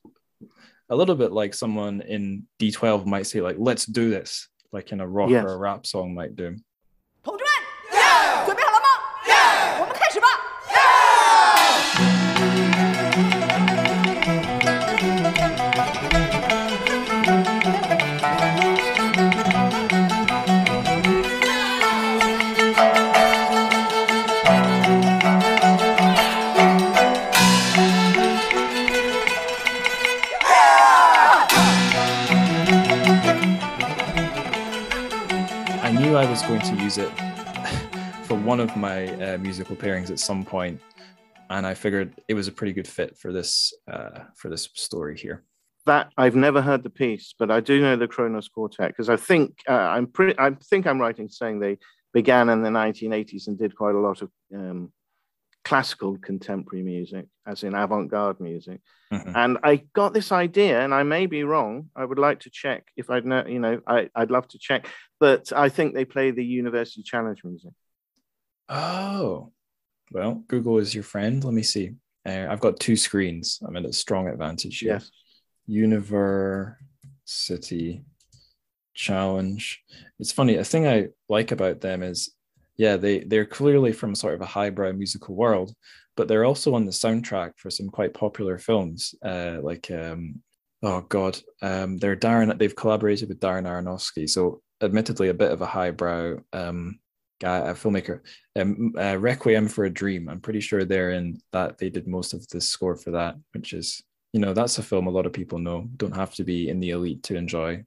[0.89, 5.01] A little bit like someone in D12 might say like, "Let's do this," like in
[5.03, 5.45] a rock yes.
[5.45, 6.57] or a rap song might do.
[36.49, 37.11] Going to use it
[38.25, 40.81] for one of my uh, musical pairings at some point,
[41.51, 45.19] and I figured it was a pretty good fit for this uh, for this story
[45.19, 45.43] here.
[45.87, 49.17] That I've never heard the piece, but I do know the Kronos Quartet because I
[49.17, 50.39] think uh, I'm pretty.
[50.39, 51.79] I think I'm right in saying they
[52.15, 54.93] began in the 1980s and did quite a lot of um,
[55.67, 58.81] classical contemporary music, as in avant-garde music.
[59.13, 59.33] Mm-hmm.
[59.35, 61.91] And I got this idea, and I may be wrong.
[61.97, 63.45] I would like to check if I'd know.
[63.45, 64.87] You know, I, I'd love to check,
[65.19, 67.73] but I think they play the University Challenge music.
[68.69, 69.51] Oh,
[70.13, 71.43] well, Google is your friend.
[71.43, 71.95] Let me see.
[72.25, 73.59] Uh, I've got two screens.
[73.67, 74.93] I'm at a strong advantage here.
[74.93, 75.11] Yes.
[75.67, 78.05] University
[78.95, 79.83] Challenge.
[80.21, 80.59] It's funny.
[80.59, 82.31] A thing I like about them is,
[82.77, 85.75] yeah, they they're clearly from sort of a highbrow musical world,
[86.17, 90.43] but they're also on the soundtrack for some quite popular films, uh, like um,
[90.83, 92.57] oh god, um, they're Darren.
[92.59, 96.99] They've collaborated with Darren Aronofsky, so admittedly a bit of a highbrow um,
[97.41, 98.21] guy, a filmmaker.
[98.59, 100.29] Um, uh, Requiem for a Dream.
[100.29, 101.79] I'm pretty sure they're in that.
[101.79, 105.07] They did most of the score for that, which is you know that's a film
[105.07, 105.89] a lot of people know.
[105.97, 107.85] Don't have to be in the elite to enjoy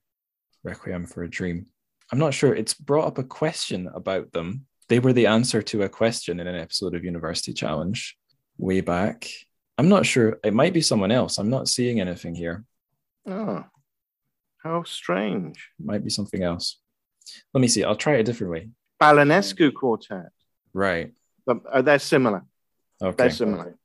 [0.63, 1.67] Requiem for a Dream.
[2.11, 2.55] I'm not sure.
[2.55, 4.65] It's brought up a question about them.
[4.89, 8.17] They were the answer to a question in an episode of University Challenge
[8.57, 9.29] way back.
[9.77, 10.39] I'm not sure.
[10.43, 11.37] It might be someone else.
[11.37, 12.65] I'm not seeing anything here.
[13.27, 13.63] Oh,
[14.63, 15.69] how strange.
[15.79, 16.79] Might be something else.
[17.53, 17.83] Let me see.
[17.83, 18.69] I'll try it a different way.
[18.99, 20.31] Balanescu quartet.
[20.73, 21.13] Right.
[21.45, 22.43] But, uh, they're similar.
[23.01, 23.15] Okay.
[23.15, 23.77] They're similar.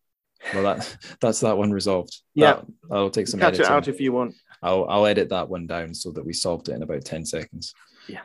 [0.52, 2.20] Well, that that's that one resolved.
[2.35, 3.40] Yeah, that, will take some.
[3.40, 3.66] Cut editing.
[3.66, 4.35] it out if you want.
[4.62, 7.74] I'll I'll edit that one down so that we solved it in about ten seconds.
[8.09, 8.22] Yeah.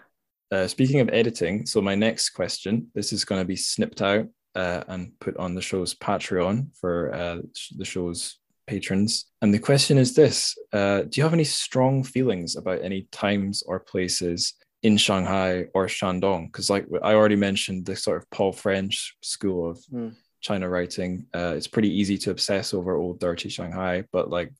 [0.51, 4.27] Uh, speaking of editing, so my next question, this is going to be snipped out
[4.55, 7.37] uh, and put on the show's Patreon for uh,
[7.77, 8.39] the show's
[8.69, 9.25] patrons.
[9.41, 13.63] And the question is this uh, Do you have any strong feelings about any times
[13.65, 14.53] or places
[14.83, 16.47] in Shanghai or Shandong?
[16.47, 20.15] Because, like I already mentioned, the sort of Paul French school of mm.
[20.41, 24.05] China writing, uh, it's pretty easy to obsess over old, dirty Shanghai.
[24.11, 24.51] But, like,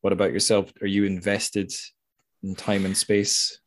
[0.00, 0.72] what about yourself?
[0.80, 1.72] Are you invested
[2.42, 3.60] in time and space.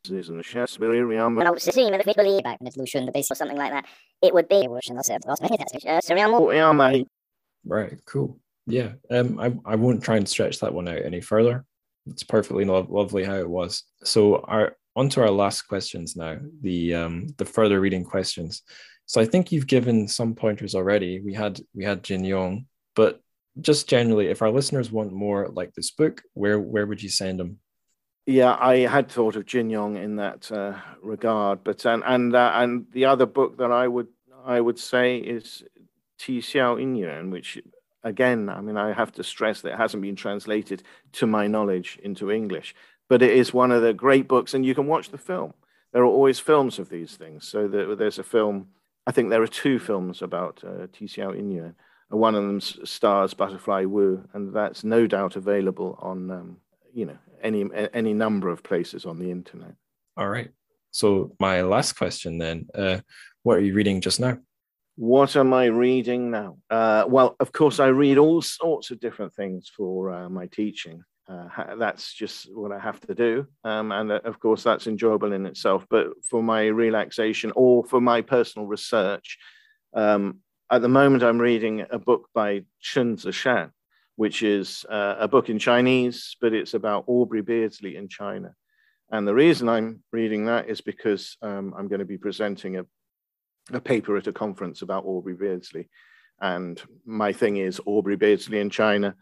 [1.37, 3.85] And obviously, if we believe back in evolution, the base or something like that,
[4.21, 4.95] it would be evolution.
[4.95, 5.21] That's it.
[7.65, 8.39] Right, cool.
[8.67, 11.65] Yeah, um, I, I won't try and stretch that one out any further.
[12.07, 13.83] It's perfectly lo- lovely how it was.
[14.03, 18.61] So, our on to our last questions now, the um, the further reading questions.
[19.05, 21.19] So I think you've given some pointers already.
[21.19, 22.65] We had we had Jin Yong,
[22.95, 23.19] but
[23.59, 27.39] just generally, if our listeners want more like this book, where where would you send
[27.39, 27.59] them?
[28.25, 32.51] Yeah, I had thought of Jin Yong in that uh, regard, but and and uh,
[32.55, 34.07] and the other book that I would
[34.45, 35.63] I would say is
[36.19, 37.59] Ti Xiao Yin Yuan, which
[38.03, 40.83] again, I mean, I have to stress that it hasn't been translated
[41.13, 42.75] to my knowledge into English
[43.11, 45.53] but it is one of the great books, and you can watch the film.
[45.91, 47.45] There are always films of these things.
[47.45, 48.67] So there's a film,
[49.05, 51.73] I think there are two films about uh, Ti Xiao.
[52.07, 56.57] One of them stars Butterfly Wu, and that's no doubt available on, um,
[56.93, 59.73] you know, any any number of places on the internet.
[60.17, 60.51] All right.
[60.91, 62.99] So my last question then, uh,
[63.43, 64.37] what are you reading just now?
[64.97, 66.57] What am I reading now?
[66.69, 71.03] Uh, well, of course, I read all sorts of different things for uh, my teaching
[71.31, 73.47] uh, that's just what I have to do.
[73.63, 75.85] Um, and uh, of course, that's enjoyable in itself.
[75.89, 79.37] But for my relaxation or for my personal research,
[79.93, 80.39] um,
[80.69, 83.71] at the moment, I'm reading a book by Chen Zishan,
[84.21, 88.53] which is uh, a book in Chinese, but it's about Aubrey Beardsley in China.
[89.09, 92.85] And the reason I'm reading that is because um, I'm going to be presenting a,
[93.73, 95.89] a paper at a conference about Aubrey Beardsley.
[96.39, 99.15] And my thing is Aubrey Beardsley in China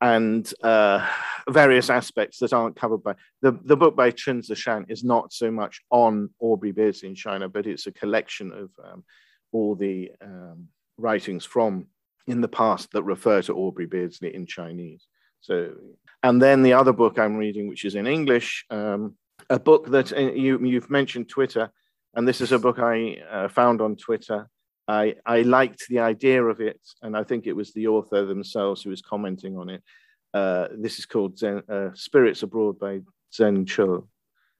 [0.00, 1.06] and uh,
[1.50, 5.50] various aspects that aren't covered by the, the book by Chen Zishan is not so
[5.50, 9.04] much on Aubrey Beardsley in China, but it's a collection of um,
[9.52, 11.88] all the um, writings from
[12.26, 15.06] in the past that refer to Aubrey Beardsley in Chinese.
[15.40, 15.72] So,
[16.22, 19.16] and then the other book I'm reading, which is in English, um,
[19.48, 21.70] a book that uh, you, you've mentioned Twitter,
[22.14, 24.48] and this is a book I uh, found on Twitter
[24.90, 28.82] I, I liked the idea of it, and I think it was the author themselves
[28.82, 29.82] who was commenting on it.
[30.34, 33.00] Uh, this is called Zen, uh, Spirits Abroad by
[33.32, 34.08] Zen Cho.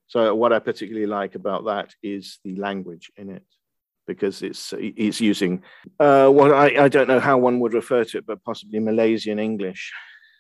[0.07, 3.45] So what I particularly like about that is the language in it,
[4.15, 5.63] because it's it's using
[5.99, 9.39] uh, what I, I don't know how one would refer to it, but possibly Malaysian
[9.39, 9.93] English,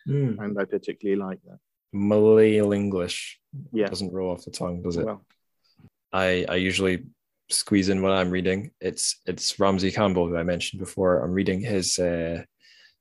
[0.08, 0.38] mm.
[0.42, 1.58] and I particularly like that.
[1.92, 3.38] Malayan English.
[3.72, 5.06] Yeah, doesn't roll off the tongue, does it?
[5.06, 5.24] Well,
[6.12, 7.04] I I usually
[7.48, 8.70] squeeze in what I'm reading.
[8.80, 11.22] It's it's Ramsey Campbell who I mentioned before.
[11.22, 12.42] I'm reading his uh,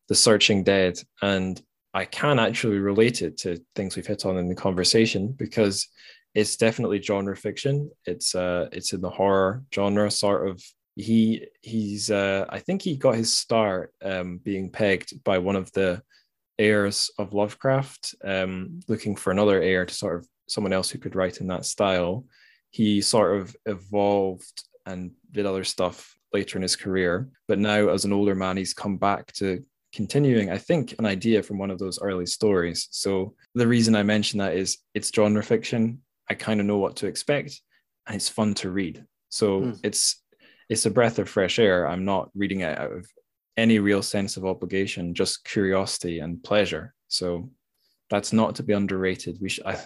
[0.07, 1.59] The Searching Dead, and
[1.93, 5.87] I can actually relate it to things we've hit on in the conversation because
[6.35, 7.91] it's definitely genre fiction.
[8.05, 10.63] It's uh it's in the horror genre sort of.
[10.95, 15.71] He he's uh I think he got his start um being pegged by one of
[15.71, 16.01] the
[16.59, 21.15] heirs of Lovecraft, um, looking for another heir to sort of someone else who could
[21.15, 22.25] write in that style.
[22.69, 27.29] He sort of evolved and did other stuff later in his career.
[27.47, 31.41] But now, as an older man, he's come back to continuing, I think, an idea
[31.41, 32.87] from one of those early stories.
[32.91, 36.01] So the reason I mention that is it's genre fiction.
[36.29, 37.61] I kind of know what to expect,
[38.07, 39.05] and it's fun to read.
[39.29, 39.79] So mm.
[39.83, 40.21] it's
[40.69, 41.87] it's a breath of fresh air.
[41.87, 43.07] I'm not reading it out of
[43.57, 46.93] any real sense of obligation, just curiosity and pleasure.
[47.07, 47.49] So
[48.09, 49.37] that's not to be underrated.
[49.41, 49.79] We should, I,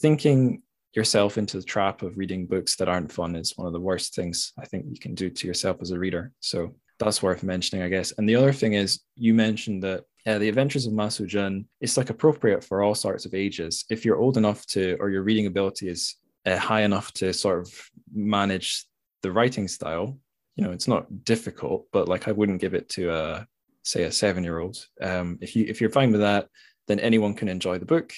[0.00, 0.62] thinking
[0.94, 4.14] yourself into the trap of reading books that aren't fun is one of the worst
[4.14, 6.32] things I think you can do to yourself as a reader.
[6.40, 8.12] So that's worth mentioning, I guess.
[8.16, 11.96] And the other thing is, you mentioned that yeah, the Adventures of Ma Suzhen is
[11.96, 13.84] like appropriate for all sorts of ages.
[13.88, 17.60] If you're old enough to, or your reading ability is uh, high enough to sort
[17.60, 18.86] of manage
[19.22, 20.18] the writing style,
[20.56, 23.46] you know, it's not difficult, but like I wouldn't give it to a
[23.84, 24.84] say a seven year old.
[25.00, 26.48] Um, if you if you're fine with that,
[26.88, 28.12] then anyone can enjoy the book.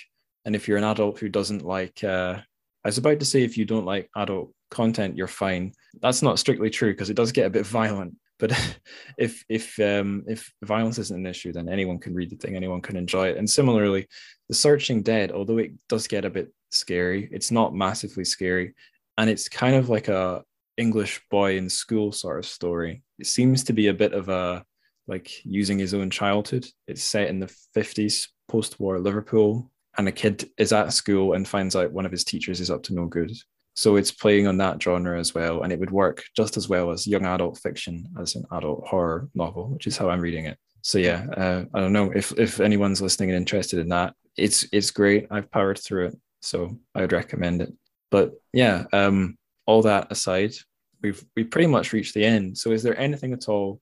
[0.47, 2.39] And if you're an adult who doesn't like uh,
[2.85, 5.73] I was about to say if you don't like adult content, you're fine.
[6.01, 8.15] That's not strictly true because it does get a bit violent.
[8.39, 8.53] But
[9.19, 12.81] if if um, if violence isn't an issue, then anyone can read the thing, anyone
[12.81, 13.37] can enjoy it.
[13.37, 14.09] And similarly,
[14.49, 18.75] the Searching Dead, although it does get a bit scary, it's not massively scary,
[19.17, 20.45] and it's kind of like a
[20.77, 23.03] English boy in school sort of story.
[23.19, 24.65] It seems to be a bit of a
[25.07, 26.67] like using his own childhood.
[26.87, 31.49] It's set in the 50s, post war Liverpool, and a kid is at school and
[31.49, 33.33] finds out one of his teachers is up to no good.
[33.79, 36.91] So it's playing on that genre as well, and it would work just as well
[36.91, 40.59] as young adult fiction as an adult horror novel, which is how I'm reading it.
[40.83, 44.15] So yeah, uh, I don't know if if anyone's listening and interested in that.
[44.37, 45.29] It's it's great.
[45.31, 47.73] I've powered through it, so I would recommend it.
[48.11, 50.55] But yeah, um, all that aside,
[51.01, 52.59] we've we pretty much reached the end.
[52.59, 53.81] So is there anything at all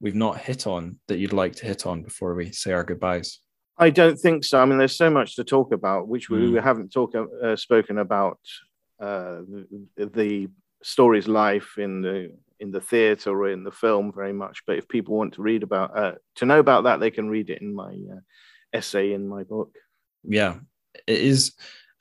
[0.00, 3.38] we've not hit on that you'd like to hit on before we say our goodbyes?
[3.78, 4.60] I don't think so.
[4.60, 6.62] I mean, there's so much to talk about, which we, mm.
[6.62, 8.38] haven't talk, uh, spoken about
[8.98, 10.48] the, the
[10.82, 14.62] story's life in the in the theatre or in the film very much.
[14.66, 17.50] But if people want to read about uh, to know about that, they can read
[17.50, 18.20] it in my uh,
[18.72, 19.74] essay in my book.
[20.24, 20.56] Yeah,
[21.06, 21.52] it is.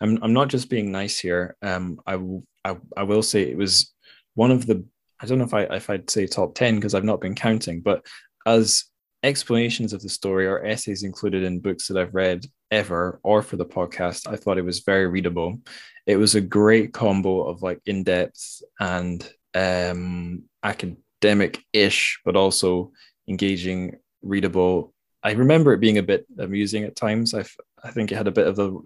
[0.02, 1.56] I'm I'm not just being nice here.
[1.62, 2.20] Um, I
[2.64, 3.94] I, I will say it was
[4.36, 4.86] one of the
[5.20, 7.82] I don't know if I if I'd say top ten because I've not been counting,
[7.82, 8.06] but
[8.46, 8.86] as
[9.26, 13.58] explanations of the story or essays included in books that I've read ever or for
[13.58, 15.60] the podcast, I thought it was very readable.
[16.06, 22.92] It was a great combo of like in depth and um, academic ish, but also
[23.28, 24.94] engaging, readable.
[25.24, 27.34] I remember it being a bit amusing at times.
[27.34, 27.44] I
[27.84, 28.80] I think it had a bit of the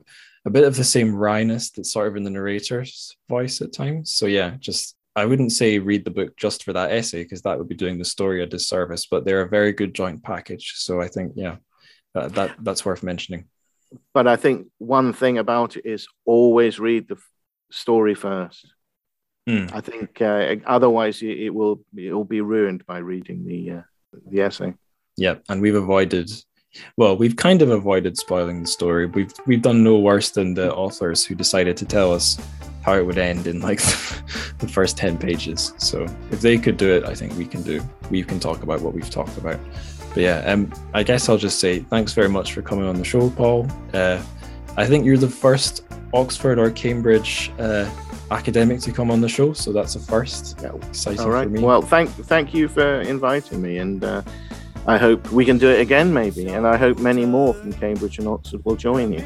[0.45, 4.13] a bit of the same wryness that's sort of in the narrator's voice at times.
[4.13, 7.57] So yeah, just I wouldn't say read the book just for that essay because that
[7.57, 10.73] would be doing the story a disservice, but they're a very good joint package.
[10.77, 11.57] So I think, yeah,
[12.13, 13.45] that, that that's worth mentioning.
[14.13, 17.17] But I think one thing about it is always read the
[17.71, 18.67] story first.
[19.47, 19.73] Mm.
[19.73, 23.81] I think uh, otherwise it, it, will it will be ruined by reading the uh,
[24.27, 24.73] the essay.
[25.17, 26.31] Yeah, and we've avoided
[26.97, 29.05] well, we've kind of avoided spoiling the story.
[29.05, 32.39] We've we've done no worse than the authors who decided to tell us
[32.81, 33.79] how it would end in like
[34.59, 35.73] the first 10 pages.
[35.77, 37.81] So if they could do it, I think we can do.
[38.09, 39.59] We can talk about what we've talked about.
[40.13, 43.03] But yeah, um, I guess I'll just say thanks very much for coming on the
[43.03, 43.67] show, Paul.
[43.93, 44.21] Uh,
[44.77, 45.83] I think you're the first
[46.13, 47.89] Oxford or Cambridge uh,
[48.31, 50.59] academic to come on the show, so that's a first.
[50.61, 51.49] Yeah, exciting All right.
[51.49, 54.21] Well, thank thank you for inviting me, and uh,
[54.89, 58.17] I hope we can do it again, maybe, and I hope many more from Cambridge
[58.17, 59.19] and Oxford will join you.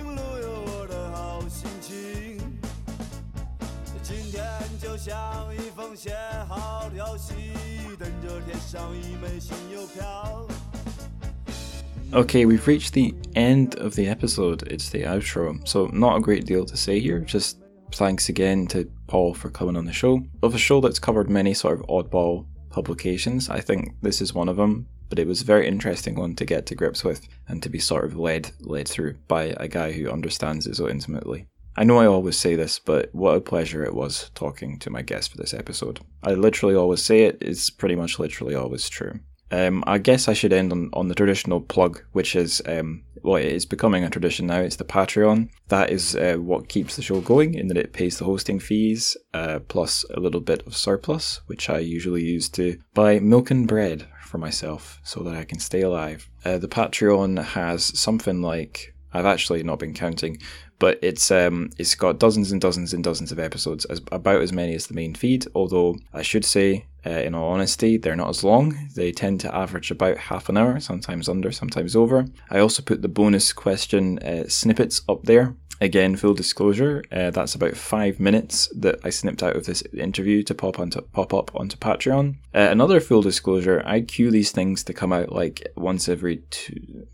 [12.13, 14.63] Okay, we've reached the end of the episode.
[14.63, 15.65] It's the outro.
[15.65, 17.21] So, not a great deal to say here.
[17.21, 17.59] Just
[17.93, 20.25] thanks again to Paul for coming on the show.
[20.41, 24.49] Of a show that's covered many sort of oddball publications, I think this is one
[24.49, 24.87] of them.
[25.13, 27.77] But it was a very interesting one to get to grips with and to be
[27.77, 31.45] sort of led led through by a guy who understands it so intimately.
[31.77, 35.03] I know I always say this, but what a pleasure it was talking to my
[35.03, 35.99] guest for this episode.
[36.23, 39.19] I literally always say it, it's pretty much literally always true.
[39.51, 43.35] Um, I guess I should end on, on the traditional plug, which is, um, well,
[43.35, 44.61] it is becoming a tradition now.
[44.61, 45.49] It's the Patreon.
[45.67, 49.15] That is uh, what keeps the show going, in that it pays the hosting fees,
[49.35, 53.67] uh, plus a little bit of surplus, which I usually use to buy milk and
[53.67, 56.27] bread for myself so that I can stay alive.
[56.43, 60.39] Uh, the Patreon has something like I've actually not been counting,
[60.79, 64.51] but it's um, it's got dozens and dozens and dozens of episodes, as, about as
[64.51, 65.45] many as the main feed.
[65.53, 68.89] Although I should say, uh, in all honesty, they're not as long.
[68.95, 72.25] They tend to average about half an hour, sometimes under, sometimes over.
[72.49, 77.55] I also put the bonus question uh, snippets up there Again, full disclosure, uh, that's
[77.55, 81.53] about five minutes that I snipped out of this interview to pop onto pop up
[81.55, 82.35] onto Patreon.
[82.55, 87.07] Uh, another full disclosure, I queue these things to come out like once every two.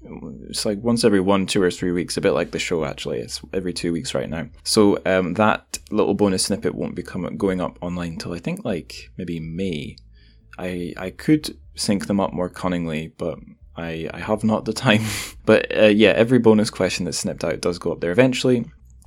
[0.49, 2.17] It's like once every one, two, or three weeks.
[2.17, 3.19] A bit like the show actually.
[3.19, 4.47] It's every two weeks right now.
[4.63, 8.65] So um, that little bonus snippet won't be coming going up online until I think
[8.65, 9.95] like maybe May.
[10.57, 13.39] I I could sync them up more cunningly, but
[13.79, 15.03] I, I have not the time.
[15.45, 18.65] but uh, yeah, every bonus question that's snipped out does go up there eventually.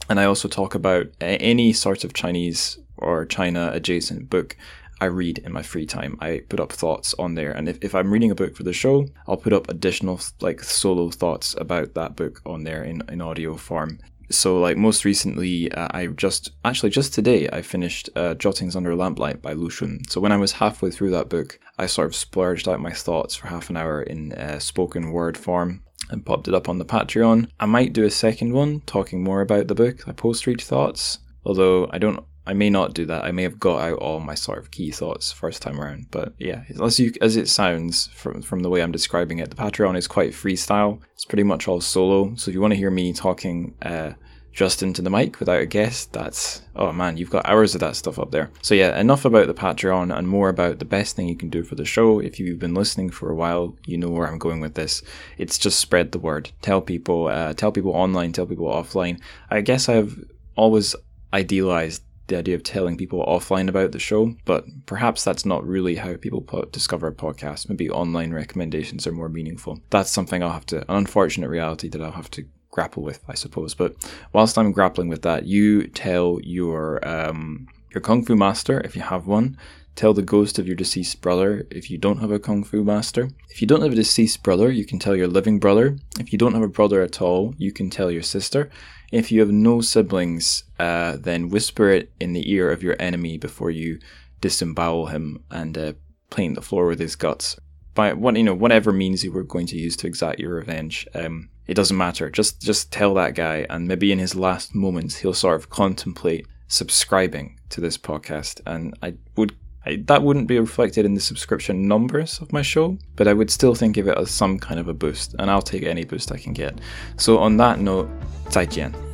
[0.09, 4.57] And I also talk about any sort of Chinese or China adjacent book
[5.01, 6.17] I read in my free time.
[6.21, 7.51] I put up thoughts on there.
[7.51, 10.63] And if, if I'm reading a book for the show, I'll put up additional like
[10.63, 13.99] solo thoughts about that book on there in, in audio form.
[14.31, 18.95] So, like most recently, uh, I just actually just today I finished uh, Jottings Under
[18.95, 20.09] Lamplight by Lu Xun.
[20.11, 23.35] So when I was halfway through that book, I sort of splurged out my thoughts
[23.35, 26.85] for half an hour in uh, spoken word form and popped it up on the
[26.85, 27.49] Patreon.
[27.61, 30.07] I might do a second one talking more about the book.
[30.09, 33.25] I post read thoughts, although I don't I may not do that.
[33.25, 36.07] I may have got out all my sort of key thoughts first time around.
[36.11, 39.57] But yeah, as you as it sounds from from the way I'm describing it, the
[39.57, 41.01] Patreon is quite freestyle.
[41.15, 42.35] It's pretty much all solo.
[42.35, 44.13] So if you want to hear me talking uh,
[44.53, 47.95] just into the mic without a guest, that's oh man, you've got hours of that
[47.95, 48.51] stuff up there.
[48.61, 51.63] So yeah, enough about the Patreon and more about the best thing you can do
[51.63, 52.19] for the show.
[52.19, 55.01] If you've been listening for a while, you know where I'm going with this.
[55.39, 56.51] It's just spread the word.
[56.61, 59.21] Tell people, uh, tell people online, tell people offline.
[59.49, 60.25] I guess I've
[60.57, 60.97] always
[61.33, 65.97] idealized the idea of telling people offline about the show, but perhaps that's not really
[65.97, 67.69] how people discover a podcast.
[67.69, 69.81] Maybe online recommendations are more meaningful.
[69.91, 73.35] That's something I'll have to, an unfortunate reality that I'll have to grapple with, I
[73.35, 73.75] suppose.
[73.75, 73.95] But
[74.33, 79.03] whilst I'm grappling with that, you tell your um, your kung fu master if you
[79.03, 79.57] have one.
[79.95, 83.29] Tell the ghost of your deceased brother if you don't have a kung fu master.
[83.51, 85.99] If you don't have a deceased brother, you can tell your living brother.
[86.19, 88.71] If you don't have a brother at all, you can tell your sister.
[89.13, 93.37] If you have no siblings, uh, then whisper it in the ear of your enemy
[93.37, 94.01] before you
[94.41, 95.93] disembowel him and uh,
[96.31, 97.57] paint the floor with his guts.
[97.95, 101.07] By what you know, whatever means you were going to use to exact your revenge,
[101.15, 102.31] um, it doesn't matter.
[102.31, 106.47] Just just tell that guy, and maybe in his last moments, he'll sort of contemplate
[106.67, 108.63] subscribing to this podcast.
[108.65, 112.99] And I would I, that wouldn't be reflected in the subscription numbers of my show,
[113.17, 115.63] but I would still think of it as some kind of a boost, and I'll
[115.63, 116.79] take any boost I can get.
[117.17, 118.09] So on that note,
[118.53, 119.12] 再见。